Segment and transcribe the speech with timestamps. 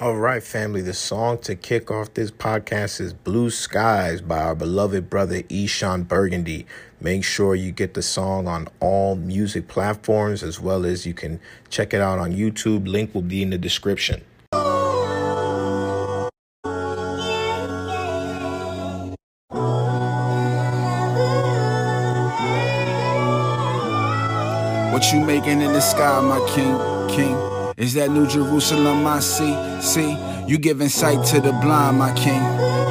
[0.00, 0.80] All right, family.
[0.80, 6.08] The song to kick off this podcast is Blue Skies by our beloved brother Eshon
[6.08, 6.64] Burgundy.
[7.02, 11.38] Make sure you get the song on all music platforms as well as you can
[11.68, 12.88] check it out on YouTube.
[12.88, 14.22] Link will be in the description.
[24.94, 26.78] What you making in the sky, my king,
[27.14, 27.59] king?
[27.80, 29.56] Is that New Jerusalem I see?
[29.80, 30.14] See,
[30.46, 32.42] you giving sight to the blind, my king.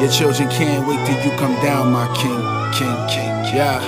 [0.01, 2.41] Your children can't wait till you come down, my king,
[2.73, 3.55] king, king.
[3.55, 3.79] Yeah.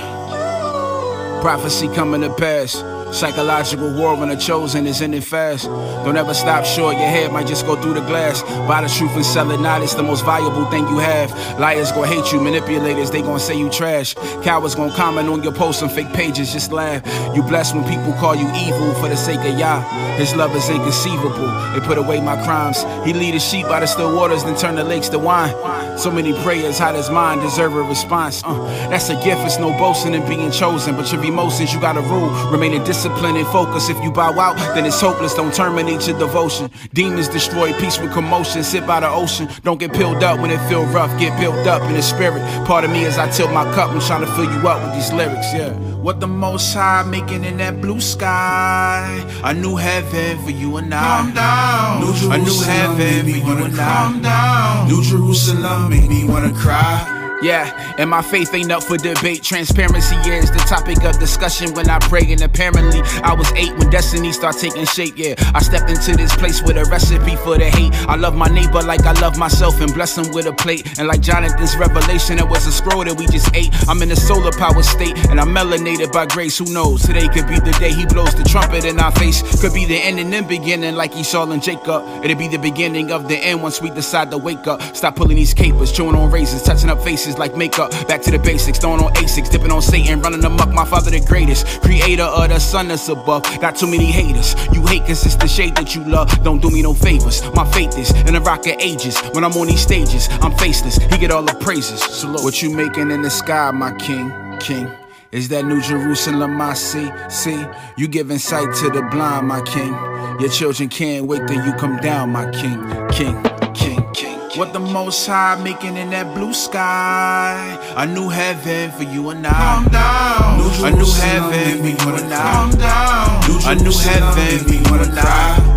[1.41, 2.83] Prophecy coming to pass.
[3.11, 5.65] Psychological war when the chosen is in it fast.
[5.65, 8.41] Don't ever stop short, your head might just go through the glass.
[8.67, 11.29] Buy the truth and sell it not, it's the most valuable thing you have.
[11.59, 14.13] Liars gonna hate you, manipulators, they gonna say you trash.
[14.43, 17.01] Cowards gonna comment on your posts on fake pages, just laugh.
[17.35, 19.83] You blessed when people call you evil for the sake of Yah.
[20.17, 22.83] His love is inconceivable, it put away my crimes.
[23.05, 25.53] He lead his sheep by the still waters, then turn the lakes to wine.
[25.97, 28.41] So many prayers, hot as mine, deserve a response.
[28.43, 28.53] Uh,
[28.89, 30.95] that's a gift, it's no boasting in being chosen.
[30.95, 33.89] But your emotions, you gotta rule, remaining disciplined discipline and focus.
[33.89, 35.33] If you bow out, then it's hopeless.
[35.33, 36.69] Don't terminate your devotion.
[36.93, 38.63] Demons destroy peace with commotion.
[38.63, 39.47] Sit by the ocean.
[39.63, 41.11] Don't get peeled up when it feel rough.
[41.19, 42.41] Get built up in the spirit.
[42.65, 43.91] Part of me as I tilt my cup.
[43.91, 45.53] I'm trying to fill you up with these lyrics.
[45.53, 45.90] Yeah.
[46.01, 49.05] What the Most High making in that blue sky?
[49.43, 50.99] A new heaven for you and I.
[50.99, 52.01] Calm down.
[52.01, 53.85] New Jerusalem, a new heaven for you and I.
[53.85, 54.87] Calm down.
[54.87, 57.20] New Jerusalem make me wanna cry.
[57.41, 59.41] Yeah, and my faith ain't up for debate.
[59.41, 62.31] Transparency is the topic of discussion when I pray.
[62.31, 65.13] And apparently, I was eight when destiny start taking shape.
[65.17, 67.93] Yeah, I stepped into this place with a recipe for the hate.
[68.07, 70.99] I love my neighbor like I love myself and bless him with a plate.
[70.99, 73.73] And like Jonathan's revelation, it was a scroll that we just ate.
[73.89, 76.59] I'm in a solar power state and I'm melanated by grace.
[76.59, 77.01] Who knows?
[77.01, 79.41] Today could be the day he blows the trumpet in our face.
[79.61, 82.05] Could be the end and then beginning like Esau and Jacob.
[82.23, 84.81] It'll be the beginning of the end once we decide to wake up.
[84.95, 87.91] Stop pulling these capers, chewing on razors, touching up faces like makeup.
[88.07, 90.69] Back to the basics, throwing on Asics, dipping on Satan, running amok.
[90.69, 93.43] My father, the greatest, creator of the sun that's above.
[93.59, 94.55] Got too many haters.
[94.73, 96.29] You hate cause it's the shade that you love.
[96.43, 97.41] Don't do me no favors.
[97.53, 99.19] My faith is in the rock of ages.
[99.33, 100.97] When I'm on these stages, I'm faceless.
[100.97, 102.01] He get all the praises.
[102.01, 102.43] Salute.
[102.43, 104.89] What you making in the sky, my king, king?
[105.31, 107.09] Is that New Jerusalem I see?
[107.29, 107.65] See,
[107.95, 109.93] you giving sight to the blind, my king.
[110.41, 112.79] Your children can't wait till you come down, my king,
[113.11, 113.41] king,
[113.73, 114.30] king, king.
[114.57, 117.79] What the Most High making in that blue sky?
[117.95, 119.51] A new heaven for you and I.
[119.51, 120.57] Calm down.
[120.59, 122.51] New a new heaven for you and I.
[122.51, 123.71] Calm down.
[123.71, 125.70] A new heaven for you and I.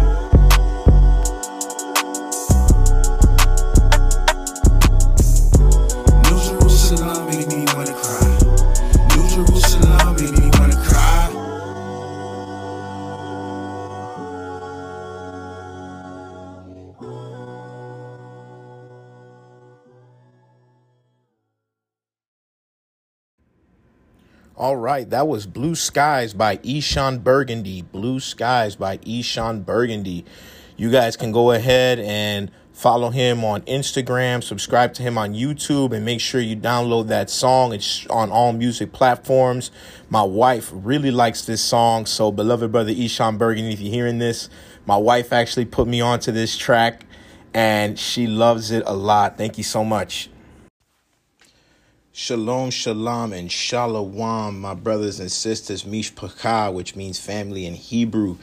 [24.57, 27.83] All right, that was Blue Skies by Eshon Burgundy.
[27.83, 30.25] Blue Skies by Eshon Burgundy.
[30.77, 35.93] You guys can go ahead and follow him on Instagram, subscribe to him on YouTube,
[35.93, 37.73] and make sure you download that song.
[37.73, 39.73] It's on all music platforms.
[40.09, 44.49] My wife really likes this song, so beloved brother Eshon Burgundy, if you're hearing this,
[44.87, 47.07] my wife actually put me onto this track,
[47.53, 49.37] and she loves it a lot.
[49.37, 50.31] Thank you so much.
[52.17, 55.83] Shalom, shalom, and shalom, my brothers and sisters.
[55.83, 58.37] Mishpachah, which means family in Hebrew.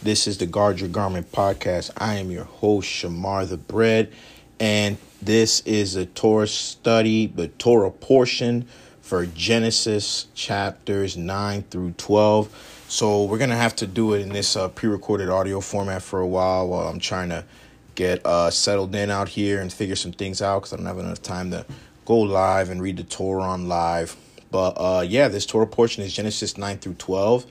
[0.00, 1.90] This is the Guard Your Garment podcast.
[1.96, 4.12] I am your host, Shamar the Bread,
[4.60, 8.68] and this is a Torah study, the Torah portion
[9.00, 12.84] for Genesis chapters 9 through 12.
[12.86, 16.02] So we're going to have to do it in this uh, pre recorded audio format
[16.02, 17.44] for a while while I'm trying to
[17.96, 21.00] get uh, settled in out here and figure some things out because I don't have
[21.00, 21.66] enough time to
[22.06, 24.16] go live and read the Torah on live.
[24.50, 27.44] But uh, yeah, this Torah portion is Genesis 9 through 12.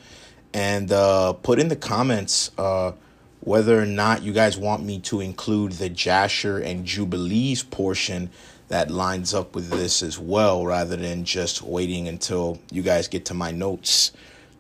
[0.54, 2.94] And uh, put in the comments uh,
[3.42, 8.32] whether or not you guys want me to include the Jasher and Jubilees portion
[8.70, 13.26] that lines up with this as well, rather than just waiting until you guys get
[13.26, 14.12] to my notes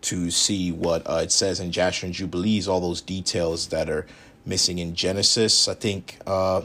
[0.01, 4.05] to see what uh, it says in Jasher and Jubilees, all those details that are
[4.45, 5.67] missing in Genesis.
[5.67, 6.61] I think uh,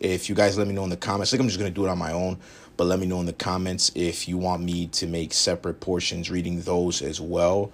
[0.00, 1.74] if you guys let me know in the comments, I think I'm just going to
[1.74, 2.38] do it on my own,
[2.80, 6.30] but let me know in the comments if you want me to make separate portions
[6.30, 7.70] reading those as well.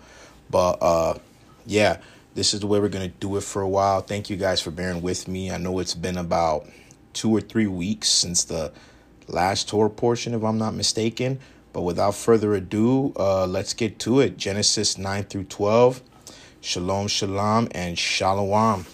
[0.50, 1.18] But uh,
[1.64, 1.98] yeah,
[2.34, 4.00] this is the way we're going to do it for a while.
[4.00, 5.48] Thank you guys for bearing with me.
[5.52, 6.66] I know it's been about
[7.12, 8.72] two or three weeks since the
[9.28, 11.38] last Torah portion, if I'm not mistaken.
[11.72, 14.36] But without further ado, uh, let's get to it.
[14.36, 16.02] Genesis 9 through 12.
[16.60, 18.86] Shalom, shalom, and shalom.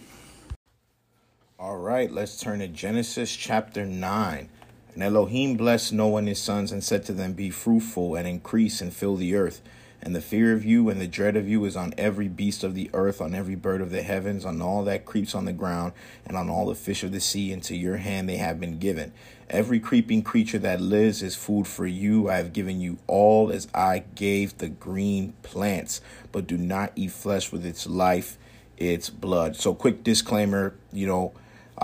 [1.58, 4.50] All right, let's turn to Genesis chapter 9.
[4.94, 8.80] And Elohim blessed Noah and his sons and said to them, Be fruitful and increase
[8.80, 9.62] and fill the earth.
[10.04, 12.74] And the fear of you and the dread of you is on every beast of
[12.74, 15.92] the earth, on every bird of the heavens, on all that creeps on the ground,
[16.26, 17.52] and on all the fish of the sea.
[17.52, 19.12] Into your hand they have been given.
[19.48, 22.28] Every creeping creature that lives is food for you.
[22.28, 26.00] I have given you all as I gave the green plants,
[26.32, 28.38] but do not eat flesh with its life,
[28.76, 29.54] its blood.
[29.54, 31.32] So, quick disclaimer you know,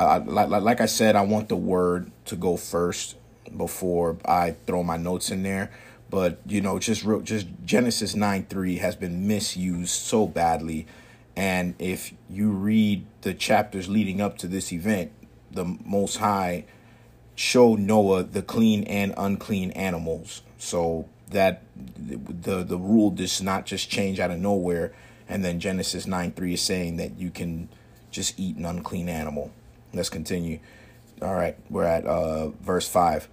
[0.05, 3.17] I, like, like I said, I want the word to go first
[3.57, 5.71] before I throw my notes in there.
[6.11, 10.87] But you know, just real, just Genesis nine three has been misused so badly,
[11.37, 15.13] and if you read the chapters leading up to this event,
[15.51, 16.65] the Most High
[17.35, 23.91] showed Noah the clean and unclean animals, so that the the rule does not just
[23.91, 24.95] change out of nowhere.
[25.29, 27.69] And then Genesis nine three is saying that you can
[28.11, 29.51] just eat an unclean animal.
[29.93, 30.61] Let's continue.
[31.23, 33.29] All right, we're at uh, verse 5.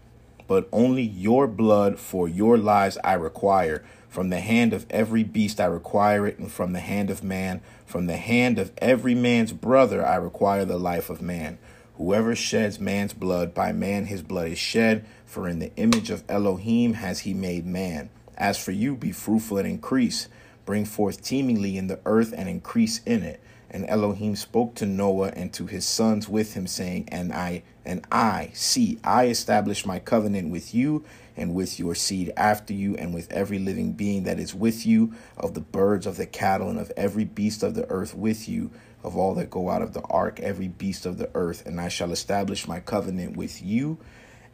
[0.47, 3.83] But only your blood for your lives I require.
[4.09, 7.61] From the hand of every beast I require it, and from the hand of man,
[7.85, 11.57] from the hand of every man's brother I require the life of man.
[11.97, 16.23] Whoever sheds man's blood, by man his blood is shed, for in the image of
[16.29, 18.09] Elohim has he made man.
[18.37, 20.27] As for you, be fruitful and increase.
[20.65, 23.39] Bring forth teemingly in the earth and increase in it.
[23.69, 28.05] And Elohim spoke to Noah and to his sons with him, saying, And I, and
[28.11, 31.03] I, see, I establish my covenant with you
[31.35, 35.13] and with your seed after you, and with every living being that is with you,
[35.37, 38.71] of the birds, of the cattle, and of every beast of the earth with you,
[39.03, 41.65] of all that go out of the ark, every beast of the earth.
[41.65, 43.97] And I shall establish my covenant with you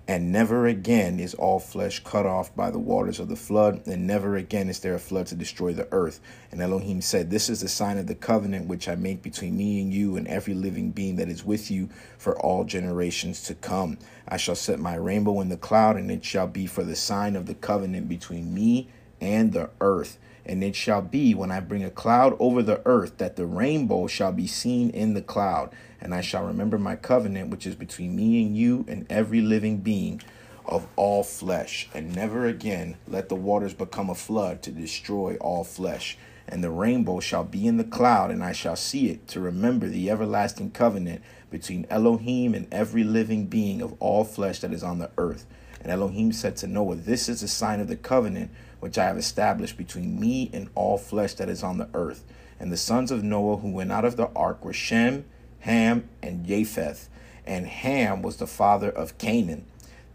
[0.07, 4.07] and never again is all flesh cut off by the waters of the flood, and
[4.07, 6.19] never again is there a flood to destroy the earth.
[6.51, 9.79] And Elohim said, This is the sign of the covenant which I make between me
[9.79, 13.99] and you and every living being that is with you for all generations to come.
[14.27, 17.35] I shall set my rainbow in the cloud, and it shall be for the sign
[17.35, 18.89] of the covenant between me
[19.21, 20.17] and the earth.
[20.43, 24.07] And it shall be when I bring a cloud over the earth that the rainbow
[24.07, 25.71] shall be seen in the cloud.
[26.01, 29.77] And I shall remember my covenant, which is between me and you and every living
[29.77, 30.21] being
[30.65, 31.89] of all flesh.
[31.93, 36.17] And never again let the waters become a flood to destroy all flesh.
[36.47, 39.87] And the rainbow shall be in the cloud, and I shall see it to remember
[39.87, 44.99] the everlasting covenant between Elohim and every living being of all flesh that is on
[44.99, 45.45] the earth.
[45.81, 49.17] And Elohim said to Noah, This is the sign of the covenant which I have
[49.17, 52.23] established between me and all flesh that is on the earth.
[52.59, 55.25] And the sons of Noah who went out of the ark were Shem,
[55.61, 57.09] Ham, and Japheth.
[57.45, 59.65] And Ham was the father of Canaan.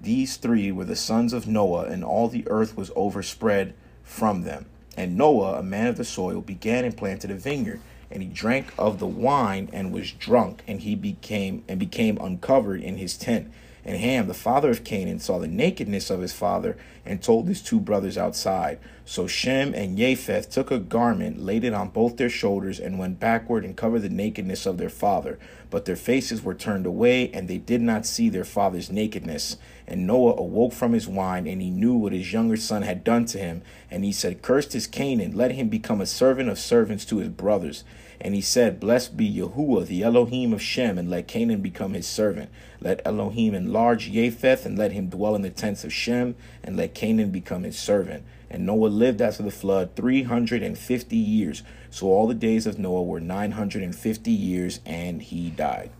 [0.00, 4.66] These three were the sons of Noah, and all the earth was overspread from them.
[4.96, 8.72] And Noah, a man of the soil, began and planted a vineyard, and he drank
[8.78, 13.50] of the wine and was drunk, and he became and became uncovered in his tent.
[13.86, 17.62] And Ham, the father of Canaan, saw the nakedness of his father and told his
[17.62, 18.80] two brothers outside.
[19.04, 23.20] So Shem and Japheth took a garment, laid it on both their shoulders, and went
[23.20, 25.38] backward and covered the nakedness of their father.
[25.70, 29.56] But their faces were turned away, and they did not see their father's nakedness.
[29.86, 33.24] And Noah awoke from his wine, and he knew what his younger son had done
[33.26, 33.62] to him.
[33.88, 37.28] And he said, Cursed is Canaan, let him become a servant of servants to his
[37.28, 37.84] brothers.
[38.26, 42.08] And he said, Blessed be Yahuwah, the Elohim of Shem, and let Canaan become his
[42.08, 42.50] servant.
[42.80, 46.92] Let Elohim enlarge Japheth, and let him dwell in the tents of Shem, and let
[46.92, 48.24] Canaan become his servant.
[48.50, 51.62] And Noah lived after the flood 350 years.
[51.88, 55.92] So all the days of Noah were 950 years, and he died.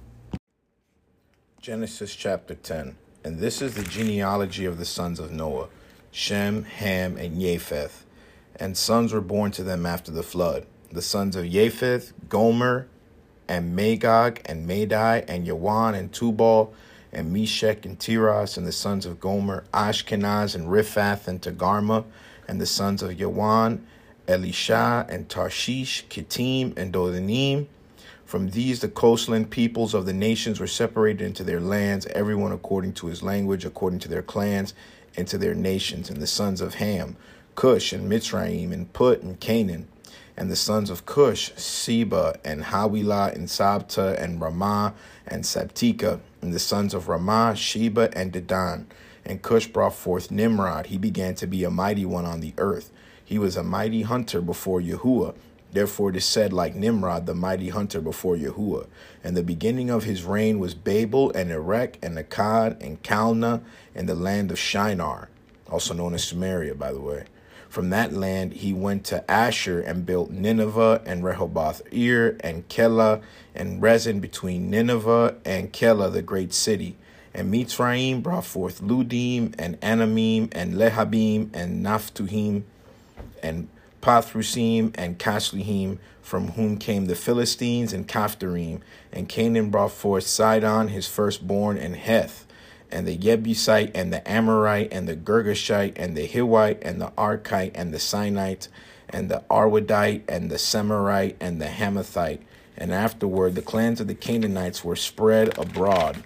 [1.61, 2.97] Genesis chapter 10.
[3.23, 5.69] And this is the genealogy of the sons of Noah
[6.11, 8.05] Shem, Ham, and Japheth.
[8.57, 10.67] And sons were born to them after the flood
[10.97, 12.89] the sons of Japheth, Gomer,
[13.47, 16.75] and Magog, and Madai, and Yawan, and Tubal,
[17.13, 22.05] and Meshech, and Tiras, and the sons of Gomer, Ashkenaz, and Riphath, and Togarmah,
[22.49, 23.81] and the sons of Yawan,
[24.27, 27.67] Elisha, and Tarshish, Kittim, and Dodanim.
[28.25, 32.95] From these, the coastland peoples of the nations were separated into their lands, everyone according
[32.95, 34.75] to his language, according to their clans,
[35.15, 36.11] into their nations.
[36.11, 37.17] And the sons of Ham,
[37.55, 39.89] Cush, and Mitzrayim, and Put, and Canaan
[40.37, 44.95] and the sons of Cush, Seba, and Hawilah, and Sabta, and Ramah,
[45.27, 48.85] and Sabtika, and the sons of Ramah, Sheba, and Dedan.
[49.25, 50.87] And Cush brought forth Nimrod.
[50.87, 52.93] He began to be a mighty one on the earth.
[53.25, 55.35] He was a mighty hunter before Yahuwah.
[55.73, 58.87] Therefore it is said, like Nimrod, the mighty hunter before Yahuwah.
[59.25, 63.63] And the beginning of his reign was Babel, and Erech, and Akkad, and Calneh,
[63.95, 65.29] and the land of Shinar,
[65.69, 67.25] also known as Sumeria, by the way.
[67.77, 73.21] From that land he went to Asher and built Nineveh and Rehoboth Ir and Kelah
[73.55, 76.97] and Resen between Nineveh and Kelah, the great city.
[77.35, 82.63] And Mitzrayim brought forth Ludim and Anamim and Lehabim and Naphtuhim
[83.43, 83.69] and
[84.01, 88.81] Pathrusim and Casluhim, from whom came the Philistines and Caphtorim.
[89.13, 92.46] And Canaan brought forth Sidon, his firstborn, and Heth,
[92.91, 97.73] and the Jebusite, and the Amorite, and the Girgashite, and the Hivite, and the Arkite,
[97.75, 98.69] and the Sinite,
[99.09, 102.41] and the Arwadite, and the Semirite, and the Hamathite.
[102.77, 106.23] And afterward the clans of the Canaanites were spread abroad.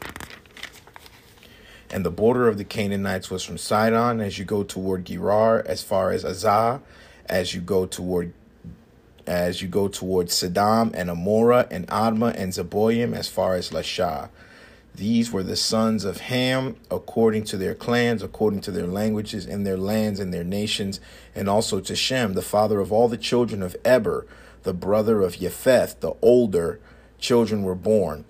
[1.90, 5.82] And the border of the Canaanites was from Sidon as you go toward Gerar, as
[5.82, 6.80] far as Azah,
[7.26, 8.32] as you go toward
[9.26, 14.28] as you go towards Sedom and Amorah and Admah and Zeboim as far as Lasha.
[15.00, 19.66] These were the sons of Ham according to their clans, according to their languages, and
[19.66, 21.00] their lands and their nations,
[21.34, 24.26] and also to Shem, the father of all the children of Eber,
[24.62, 26.80] the brother of Japheth, the older
[27.18, 28.26] children were born.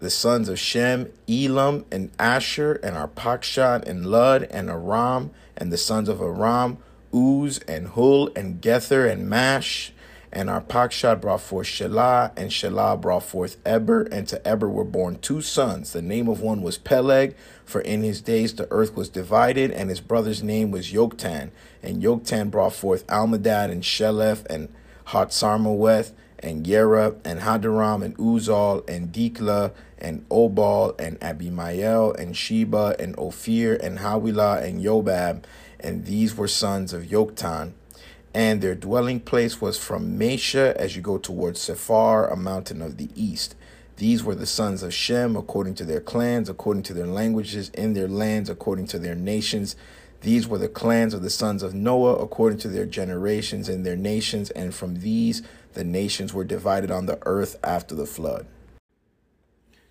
[0.00, 5.78] The sons of Shem, Elam and Asher, and Arpachshad and Lud and Aram, and the
[5.78, 6.76] sons of Aram,
[7.14, 9.94] Uz and Hul and Gether and Mash.
[10.34, 15.18] And Arpachshad brought forth Shelah, and Shelah brought forth Eber, and to Eber were born
[15.18, 15.92] two sons.
[15.92, 17.34] The name of one was Peleg,
[17.66, 21.50] for in his days the earth was divided, and his brother's name was Yoktan.
[21.82, 24.72] And Yoktan brought forth Almadad, and Sheleph, and
[25.08, 32.96] Hatsarmaweth, and Yera, and Hadaram, and Uzal, and Dikla, and Obal, and Abimael, and Sheba,
[32.98, 35.42] and Ophir, and Hawilah, and Yobab.
[35.78, 37.74] And these were sons of Yoktan
[38.34, 42.96] and their dwelling place was from Mesha as you go towards Sephar, a mountain of
[42.96, 43.54] the east.
[43.96, 47.92] These were the sons of Shem according to their clans, according to their languages, in
[47.92, 49.76] their lands, according to their nations.
[50.22, 53.96] These were the clans of the sons of Noah according to their generations and their
[53.96, 55.42] nations, and from these
[55.74, 58.46] the nations were divided on the earth after the flood.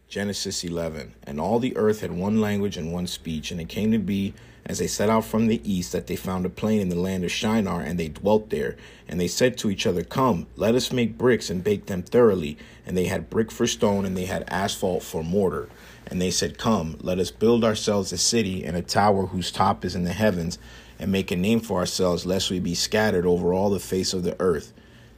[0.07, 3.91] Genesis 11 And all the earth had one language and one speech, and it came
[3.91, 4.33] to be
[4.71, 7.25] as they set out from the east that they found a plain in the land
[7.25, 8.77] of Shinar, and they dwelt there.
[9.05, 12.57] And they said to each other, Come, let us make bricks and bake them thoroughly.
[12.85, 15.67] And they had brick for stone, and they had asphalt for mortar.
[16.07, 19.83] And they said, Come, let us build ourselves a city and a tower whose top
[19.83, 20.57] is in the heavens,
[20.97, 24.23] and make a name for ourselves, lest we be scattered over all the face of
[24.23, 24.71] the earth.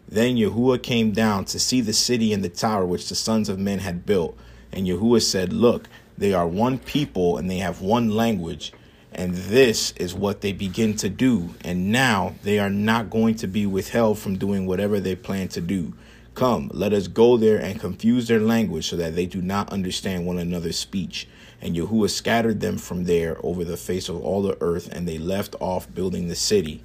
[0.07, 3.59] Then Yahuwah came down to see the city and the tower which the sons of
[3.59, 4.35] men had built.
[4.71, 8.73] And Yahuwah said, Look, they are one people, and they have one language
[9.15, 11.55] and this is what they begin to do.
[11.63, 15.61] And now they are not going to be withheld from doing whatever they plan to
[15.61, 15.93] do.
[16.35, 20.25] Come, let us go there and confuse their language so that they do not understand
[20.25, 21.27] one another's speech.
[21.61, 25.17] And Yahuwah scattered them from there over the face of all the earth, and they
[25.17, 26.83] left off building the city.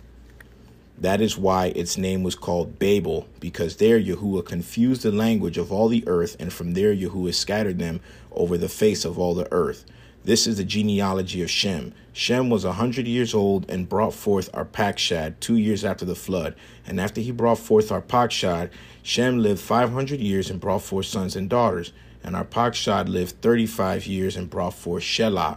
[1.00, 5.72] That is why its name was called Babel, because there Yahuwah confused the language of
[5.72, 8.00] all the earth, and from there Yahuwah scattered them
[8.32, 9.84] over the face of all the earth.
[10.28, 11.94] This is the genealogy of Shem.
[12.12, 16.54] Shem was a hundred years old and brought forth Arpachshad two years after the flood.
[16.86, 18.68] And after he brought forth Arpachshad,
[19.02, 21.94] Shem lived five hundred years and brought forth sons and daughters.
[22.22, 25.56] And Arpachshad lived thirty-five years and brought forth Shelah.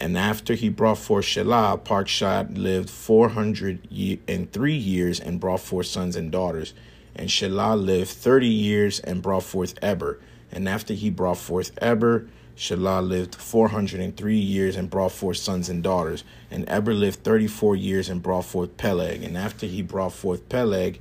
[0.00, 3.86] And after he brought forth Shelah, Arpachshad lived four hundred
[4.26, 6.72] and three years and brought forth sons and daughters.
[7.14, 10.20] And Shelah lived thirty years and brought forth Eber.
[10.50, 12.28] And after he brought forth Eber,
[12.60, 16.24] Shelah lived 403 years and brought forth sons and daughters.
[16.50, 19.22] And Eber lived 34 years and brought forth Peleg.
[19.22, 21.00] And after he brought forth Peleg,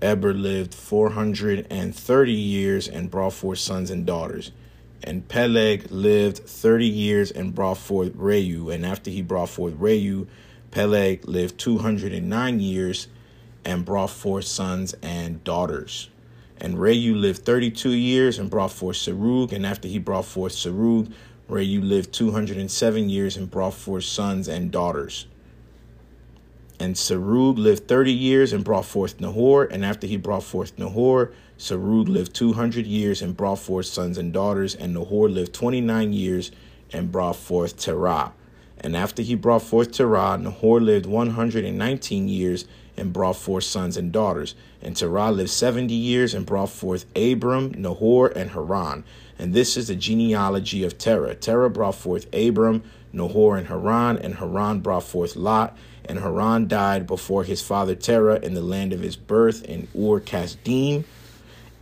[0.00, 4.52] Eber lived 430 years and brought forth sons and daughters.
[5.02, 8.72] And Peleg lived 30 years and brought forth Reu.
[8.72, 10.28] And after he brought forth Reu,
[10.70, 13.08] Peleg lived 209 years
[13.64, 16.08] and brought forth sons and daughters.
[16.58, 19.52] And Reu lived 32 years and brought forth Serug.
[19.52, 21.12] And after he brought forth Serug,
[21.48, 25.26] Reu lived 207 years and brought forth sons and daughters.
[26.78, 29.64] And Serug lived 30 years and brought forth Nahor.
[29.64, 34.32] And after he brought forth Nahor, Serug lived 200 years and brought forth sons and
[34.32, 34.74] daughters.
[34.74, 36.50] And Nahor lived 29 years
[36.92, 38.32] and brought forth Terah.
[38.78, 44.12] And after he brought forth Terah, Nahor lived 119 years and brought forth sons and
[44.12, 44.54] daughters.
[44.82, 49.04] And Terah lived seventy years and brought forth Abram, Nahor, and Haran.
[49.38, 51.34] And this is the genealogy of Terah.
[51.34, 55.76] Terah brought forth Abram, Nahor, and Haran, and Haran brought forth Lot.
[56.08, 60.20] And Haran died before his father Terah in the land of his birth in Ur
[60.20, 61.04] Kasdim.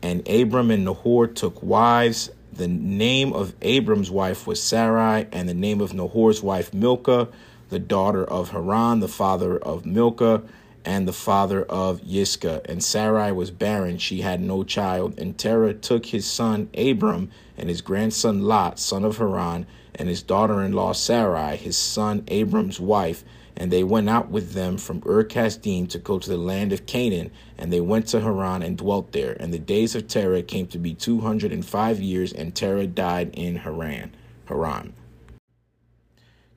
[0.03, 2.31] And Abram and Nahor took wives.
[2.53, 7.29] The name of Abram's wife was Sarai, and the name of Nahor's wife Milcah.
[7.75, 10.43] the daughter of Haran, the father of Milcah,
[10.85, 12.65] and the father of Yiscah.
[12.67, 15.19] And Sarai was barren, she had no child.
[15.19, 20.23] And Terah took his son Abram and his grandson Lot, son of Haran, and his
[20.23, 23.25] daughter in law Sarai, his son Abram's wife.
[23.57, 26.87] And they went out with them from Ur Kasdim to go to the land of
[26.87, 27.31] Canaan.
[27.57, 29.37] And they went to Haran and dwelt there.
[29.39, 32.89] And the days of Terah came to be two hundred and five years, and Terah
[32.89, 34.13] died in Haran.
[34.47, 34.95] Haran.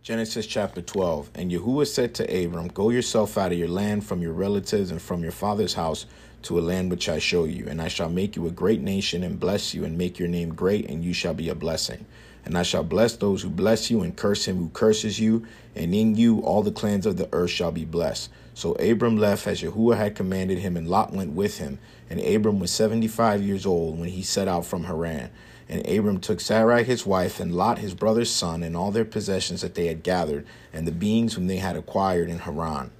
[0.07, 1.31] Genesis chapter 12.
[1.35, 5.01] And Yahuwah said to Abram, Go yourself out of your land, from your relatives, and
[5.01, 6.05] from your father's house
[6.43, 7.67] to a land which I show you.
[7.67, 10.55] And I shall make you a great nation, and bless you, and make your name
[10.55, 12.05] great, and you shall be a blessing.
[12.45, 15.45] And I shall bless those who bless you, and curse him who curses you.
[15.75, 18.29] And in you all the clans of the earth shall be blessed.
[18.53, 21.79] So Abram left as Yahuwah had commanded him, and Lot went with him.
[22.09, 25.31] And Abram was seventy five years old when he set out from Haran.
[25.69, 29.61] And Abram took Sarai his wife, and Lot his brother's son, and all their possessions
[29.61, 32.91] that they had gathered, and the beings whom they had acquired in Haran.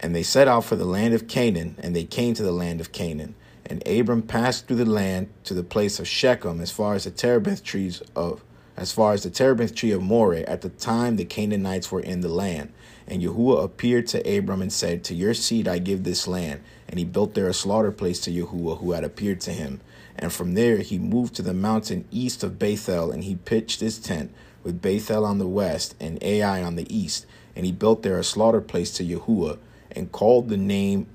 [0.00, 2.80] And they set out for the land of Canaan, and they came to the land
[2.80, 3.34] of Canaan.
[3.64, 7.10] And Abram passed through the land to the place of Shechem, as far as the
[7.10, 8.42] terebinth trees of
[8.78, 12.20] as far as the terebinth tree of Moreh, at the time the Canaanites were in
[12.20, 12.72] the land.
[13.08, 16.60] And Yahuwah appeared to Abram and said, To your seed I give this land.
[16.88, 19.80] And he built there a slaughter place to Yahuwah, who had appeared to him.
[20.18, 23.98] And from there he moved to the mountain east of Bethel, and he pitched his
[23.98, 24.34] tent
[24.64, 27.26] with Bethel on the west and Ai on the east.
[27.54, 29.58] And he built there a slaughter place to Yahuwah,
[29.92, 31.06] and called the name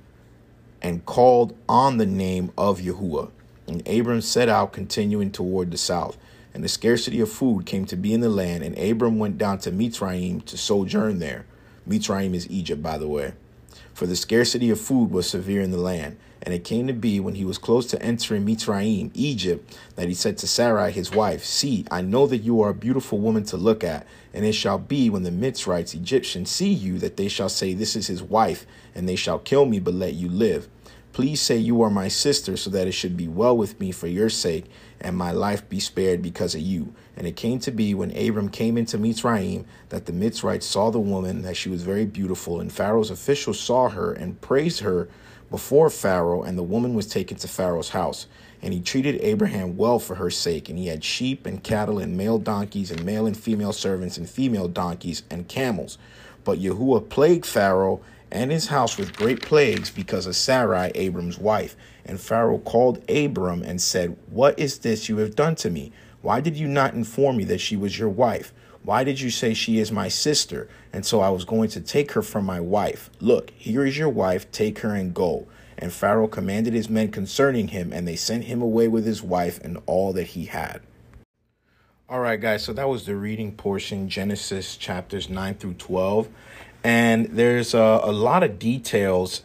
[0.82, 3.32] and called on the name of Yahuwah.
[3.68, 6.18] And Abram set out, continuing toward the south.
[6.54, 9.60] And the scarcity of food came to be in the land, and Abram went down
[9.60, 11.46] to Mitzrayim to sojourn there.
[11.88, 13.34] Mitzrayim is Egypt, by the way.
[13.94, 16.18] For the scarcity of food was severe in the land.
[16.46, 20.14] And it came to be when he was close to entering Mitzrayim, Egypt, that he
[20.14, 23.58] said to Sarai his wife, See, I know that you are a beautiful woman to
[23.58, 27.48] look at, and it shall be when the Mitzrites, Egyptians, see you, that they shall
[27.48, 30.68] say, This is his wife, and they shall kill me, but let you live.
[31.14, 34.08] Please say you are my sister, so that it should be well with me for
[34.08, 34.66] your sake,
[35.00, 36.94] and my life be spared because of you.
[37.16, 41.00] And it came to be when Abram came into Mitzrayim that the Mitzrites saw the
[41.00, 45.08] woman, that she was very beautiful, and Pharaoh's officials saw her and praised her
[45.54, 48.26] before Pharaoh, and the woman was taken to Pharaoh's house.
[48.64, 52.18] And he treated Abraham well for her sake, and he had sheep and cattle and
[52.18, 56.00] male donkeys and male and female servants and female donkeys and camels.
[56.44, 61.76] But Yahuwah plagued Pharaoh and his house with great plagues because of Sarai, Abram's wife.
[62.04, 65.92] And Pharaoh called Abram and said, What is this you have done to me?
[66.24, 68.52] Why did you not inform me that she was your wife?
[68.84, 70.68] Why did you say she is my sister?
[70.92, 73.10] And so I was going to take her from my wife.
[73.20, 75.48] Look, here is your wife, take her and go.
[75.78, 79.60] And Pharaoh commanded his men concerning him, and they sent him away with his wife
[79.64, 80.82] and all that he had.
[82.10, 86.28] All right, guys, so that was the reading portion, Genesis chapters 9 through 12.
[86.84, 89.44] And there's uh, a lot of details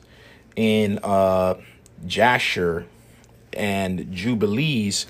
[0.57, 1.55] in uh,
[2.07, 2.87] Jasher
[3.53, 5.07] and Jubilees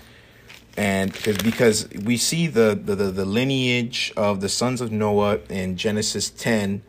[0.79, 1.13] and
[1.43, 6.83] because we see the, the the lineage of the sons of Noah in Genesis 10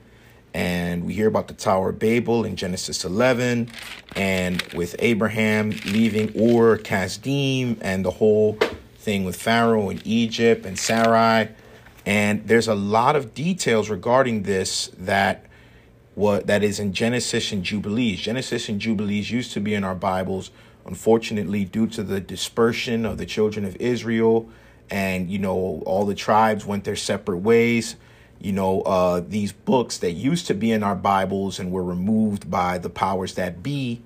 [0.53, 3.71] and we hear about the Tower of Babel in Genesis 11
[4.15, 8.59] and with Abraham leaving Ur Kasdim and the whole
[8.97, 11.49] thing with Pharaoh in Egypt and Sarai.
[12.05, 15.47] And there's a lot of details regarding this that
[16.13, 18.19] what that is in Genesis and Jubilees.
[18.19, 20.51] Genesis and Jubilees used to be in our Bibles
[20.89, 24.49] Unfortunately, due to the dispersion of the children of Israel,
[24.89, 27.95] and you know, all the tribes went their separate ways.
[28.39, 32.49] You know, uh, these books that used to be in our Bibles and were removed
[32.49, 34.01] by the powers that be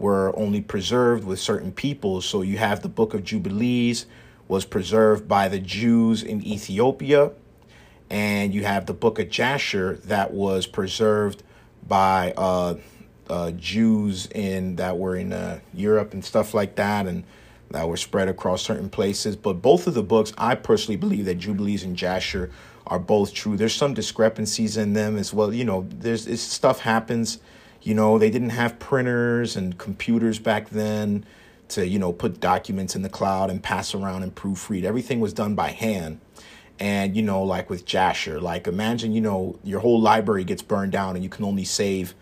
[0.00, 2.24] were only preserved with certain peoples.
[2.24, 4.06] So you have the book of Jubilees
[4.48, 7.30] was preserved by the Jews in Ethiopia,
[8.10, 11.44] and you have the book of Jasher that was preserved
[11.86, 12.74] by uh,
[13.28, 17.24] uh, Jews in that were in uh, Europe and stuff like that, and
[17.70, 19.36] that were spread across certain places.
[19.36, 22.50] But both of the books, I personally believe that Jubilees and Jasher
[22.86, 23.56] are both true.
[23.56, 25.52] There's some discrepancies in them as well.
[25.52, 27.38] You know, there's stuff happens.
[27.82, 31.24] You know, they didn't have printers and computers back then
[31.68, 34.84] to you know put documents in the cloud and pass around and proofread.
[34.84, 36.20] Everything was done by hand.
[36.78, 40.92] And you know, like with Jasher, like imagine you know your whole library gets burned
[40.92, 42.14] down and you can only save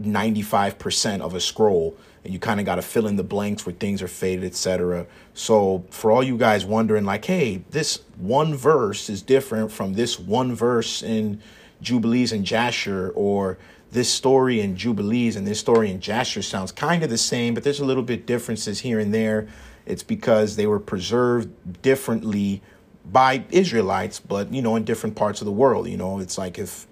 [0.00, 3.74] 95% of a scroll and you kind of got to fill in the blanks where
[3.74, 9.08] things are faded etc so for all you guys wondering like hey this one verse
[9.08, 11.40] is different from this one verse in
[11.80, 13.58] jubilees and jasher or
[13.92, 17.64] this story in jubilees and this story in jasher sounds kind of the same but
[17.64, 19.48] there's a little bit differences here and there
[19.86, 22.62] it's because they were preserved differently
[23.04, 25.88] by Israelites, but you know, in different parts of the world.
[25.88, 26.86] You know, it's like if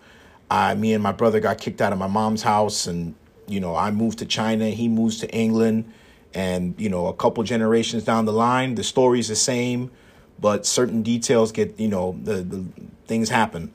[0.50, 3.14] I, me and my brother got kicked out of my mom's house, and
[3.46, 5.92] you know, I moved to China, he moves to England,
[6.34, 9.90] and you know, a couple generations down the line, the story's the same,
[10.38, 12.64] but certain details get, you know, the, the
[13.06, 13.72] things happen.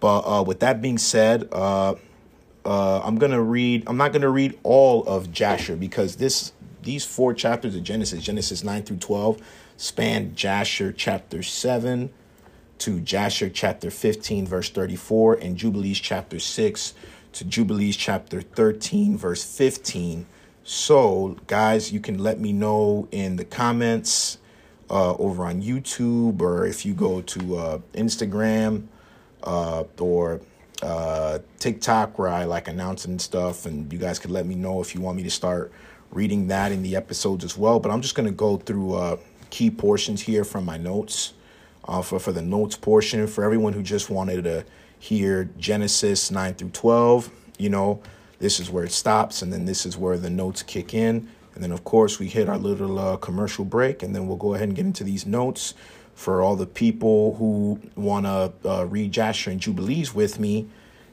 [0.00, 1.94] But uh, with that being said, uh,
[2.64, 3.84] uh, I'm gonna read.
[3.86, 8.64] I'm not gonna read all of Jasher because this these four chapters of Genesis, Genesis
[8.64, 9.40] nine through twelve,
[9.76, 12.10] span Jasher chapter seven
[12.78, 16.94] to Jasher chapter 15, verse 34, and Jubilees chapter 6
[17.32, 20.26] to Jubilees chapter 13, verse 15.
[20.64, 24.38] So, guys, you can let me know in the comments
[24.90, 28.86] uh, over on YouTube or if you go to uh, Instagram
[29.42, 30.40] uh, or
[30.82, 34.94] uh, TikTok where I like announcing stuff, and you guys could let me know if
[34.94, 35.72] you want me to start
[36.10, 37.80] reading that in the episodes as well.
[37.80, 39.16] But I'm just going to go through uh,
[39.50, 41.34] key portions here from my notes
[41.88, 43.26] uh, for, for the notes portion.
[43.26, 44.64] For everyone who just wanted to
[44.98, 48.02] hear Genesis 9 through 12, you know,
[48.38, 51.28] this is where it stops, and then this is where the notes kick in.
[51.54, 54.54] And then, of course, we hit our little uh, commercial break, and then we'll go
[54.54, 55.74] ahead and get into these notes
[56.14, 60.68] for all the people who want to uh, read Jasher and Jubilees with me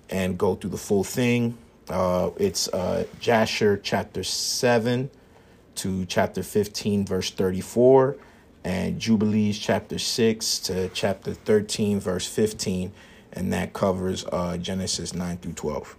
[0.10, 1.58] and go through the full thing.
[1.90, 5.10] Uh, it's uh, Jasher chapter 7
[5.76, 8.18] to chapter 15, verse 34
[8.64, 12.92] and Jubilees chapter 6 to chapter 13, verse 15,
[13.34, 15.98] and that covers uh, Genesis 9 through 12.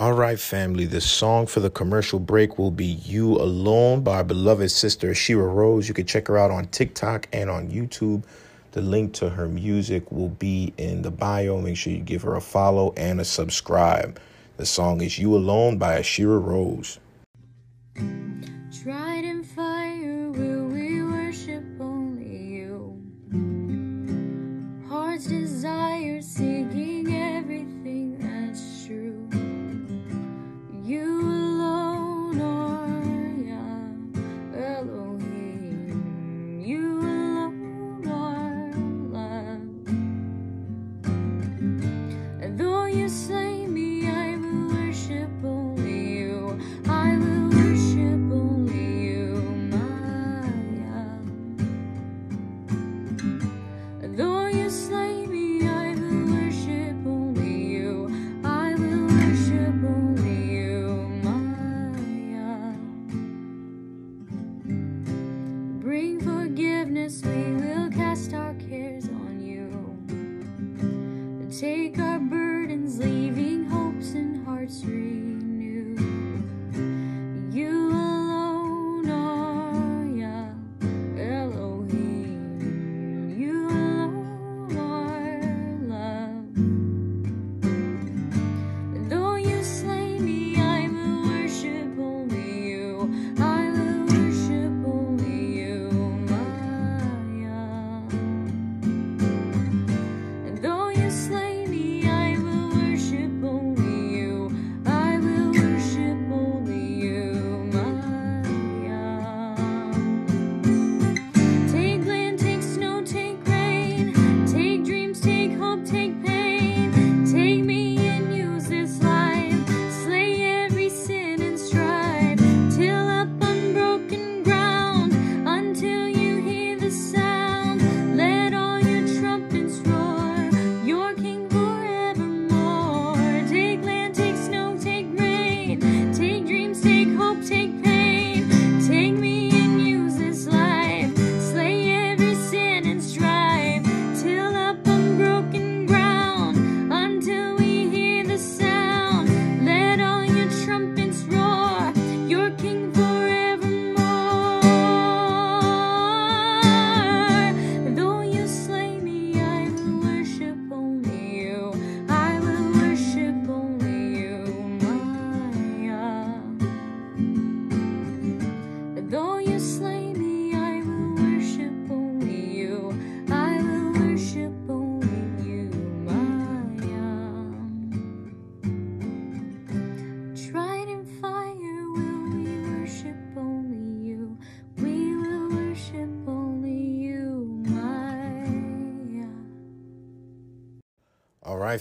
[0.00, 0.84] All right, family.
[0.84, 5.48] The song for the commercial break will be You Alone by our beloved sister Shira
[5.48, 5.88] Rose.
[5.88, 8.22] You can check her out on TikTok and on YouTube.
[8.72, 11.60] The link to her music will be in the bio.
[11.60, 14.20] Make sure you give her a follow and a subscribe.
[14.56, 17.00] The song is You Alone by Ashirah Rose.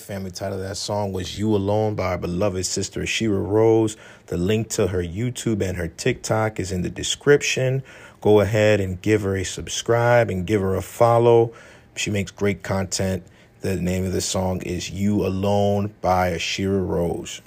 [0.07, 0.31] Family.
[0.31, 3.97] Title of that song was You Alone by our beloved sister Ashirah Rose.
[4.27, 7.83] The link to her YouTube and her TikTok is in the description.
[8.21, 11.51] Go ahead and give her a subscribe and give her a follow.
[11.97, 13.25] She makes great content.
[13.59, 17.41] The name of the song is You Alone by Ashirah Rose.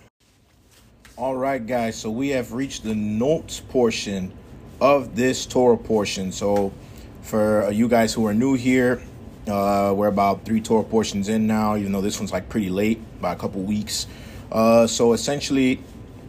[1.17, 1.97] All right, guys.
[1.97, 4.35] So we have reached the notes portion
[4.83, 6.31] of this Torah portion.
[6.31, 6.75] So
[7.23, 9.01] for you guys who are new here,
[9.51, 13.01] uh, we're about three Torah portions in now, even though this one's like pretty late
[13.21, 14.07] by a couple weeks.
[14.51, 15.83] Uh, so essentially,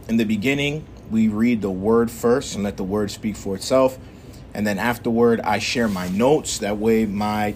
[0.08, 3.98] in the beginning, we read the word first and let the word speak for itself.
[4.54, 6.58] And then afterward, I share my notes.
[6.58, 7.54] That way, my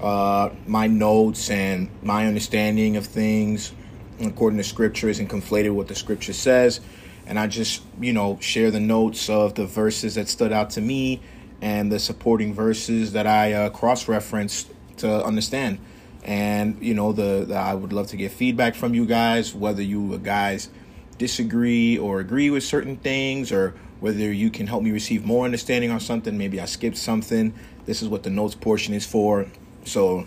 [0.00, 3.72] uh, my notes and my understanding of things
[4.20, 6.80] according to scripture isn't conflated with what the scripture says.
[7.26, 10.80] And I just, you know, share the notes of the verses that stood out to
[10.80, 11.20] me
[11.62, 15.78] and the supporting verses that I uh, cross referenced to understand.
[16.22, 19.82] And, you know, the, the I would love to get feedback from you guys, whether
[19.82, 20.68] you guys
[21.18, 25.90] disagree or agree with certain things or whether you can help me receive more understanding
[25.90, 26.36] on something.
[26.36, 27.54] Maybe I skipped something.
[27.84, 29.46] This is what the notes portion is for.
[29.84, 30.26] So,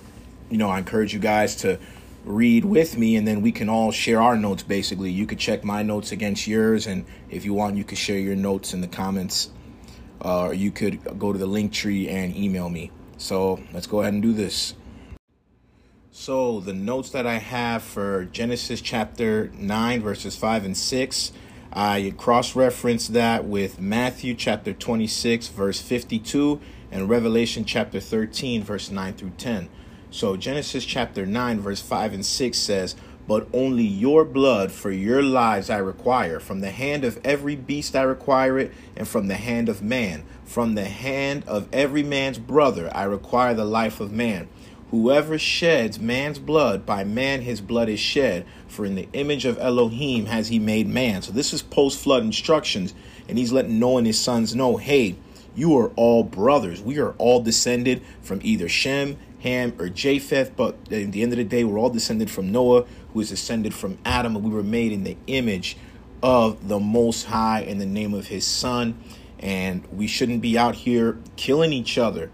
[0.49, 1.79] you know, I encourage you guys to
[2.25, 5.12] read with me and then we can all share our notes basically.
[5.12, 8.36] You could check my notes against yours and if you want you could share your
[8.36, 9.49] notes in the comments
[10.23, 12.91] uh, or you could go to the link tree and email me.
[13.23, 14.73] So let's go ahead and do this.
[16.12, 21.31] So the notes that I have for Genesis chapter 9 verses 5 and 6
[21.75, 28.91] I cross reference that with Matthew chapter 26, verse 52, and Revelation chapter 13, verse
[28.91, 29.69] 9 through 10.
[30.12, 32.95] So Genesis chapter 9, verse 5 and 6 says,
[33.27, 36.39] But only your blood for your lives I require.
[36.39, 40.25] From the hand of every beast I require it, and from the hand of man.
[40.53, 44.47] From the hand of every man's brother I require the life of man.
[44.91, 48.45] Whoever sheds man's blood, by man his blood is shed.
[48.67, 51.23] For in the image of Elohim has he made man.
[51.23, 52.93] So this is post flood instructions.
[53.27, 55.15] And he's letting Noah and his sons know hey,
[55.55, 56.83] you are all brothers.
[56.83, 60.55] We are all descended from either Shem, Ham, or Japheth.
[60.55, 63.73] But at the end of the day, we're all descended from Noah, who is descended
[63.73, 64.35] from Adam.
[64.35, 65.77] And we were made in the image
[66.21, 69.03] of the Most High in the name of his Son.
[69.43, 72.32] And we shouldn't be out here killing each other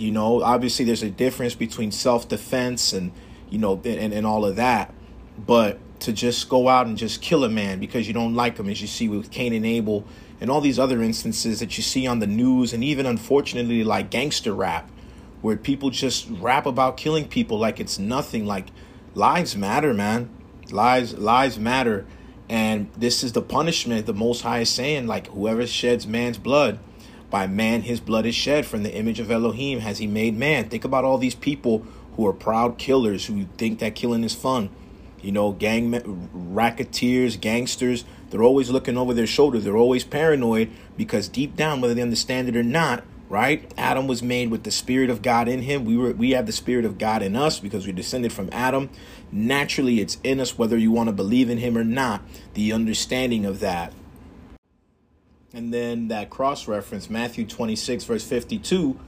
[0.00, 3.12] you know, obviously there's a difference between self defense and
[3.50, 4.94] you know and, and all of that.
[5.36, 8.70] But to just go out and just kill a man because you don't like him,
[8.70, 10.06] as you see with Cain and Abel
[10.40, 14.10] and all these other instances that you see on the news, and even unfortunately like
[14.10, 14.90] gangster rap,
[15.42, 18.46] where people just rap about killing people like it's nothing.
[18.46, 18.68] Like
[19.14, 20.30] lives matter, man.
[20.70, 22.06] Lives lives matter,
[22.50, 25.06] and this is the punishment the Most High is saying.
[25.06, 26.80] Like whoever sheds man's blood
[27.30, 28.66] by man, his blood is shed.
[28.66, 30.68] From the image of Elohim has he made man.
[30.68, 31.86] Think about all these people
[32.16, 34.68] who are proud killers who think that killing is fun.
[35.22, 39.60] You know, gang racketeers, gangsters, they're always looking over their shoulder.
[39.60, 43.72] They're always paranoid because deep down, whether they understand it or not, right?
[43.78, 45.84] Adam was made with the spirit of God in him.
[45.84, 48.90] We were we have the spirit of God in us because we're descended from Adam.
[49.32, 52.22] Naturally, it's in us whether you want to believe in him or not.
[52.54, 53.92] The understanding of that.
[55.52, 58.98] And then that cross reference, Matthew 26, verse 52.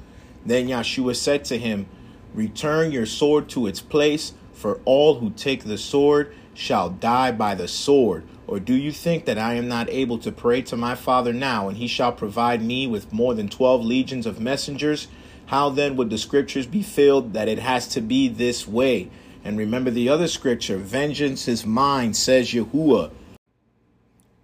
[0.45, 1.87] Then Yeshua said to him,
[2.35, 7.55] Return your sword to its place, for all who take the sword shall die by
[7.55, 8.25] the sword.
[8.47, 11.69] Or do you think that I am not able to pray to my Father now,
[11.69, 15.09] and he shall provide me with more than twelve legions of messengers?
[15.47, 19.11] How then would the scriptures be filled that it has to be this way?
[19.45, 23.11] And remember the other scripture, vengeance is mine, says Yahuwah.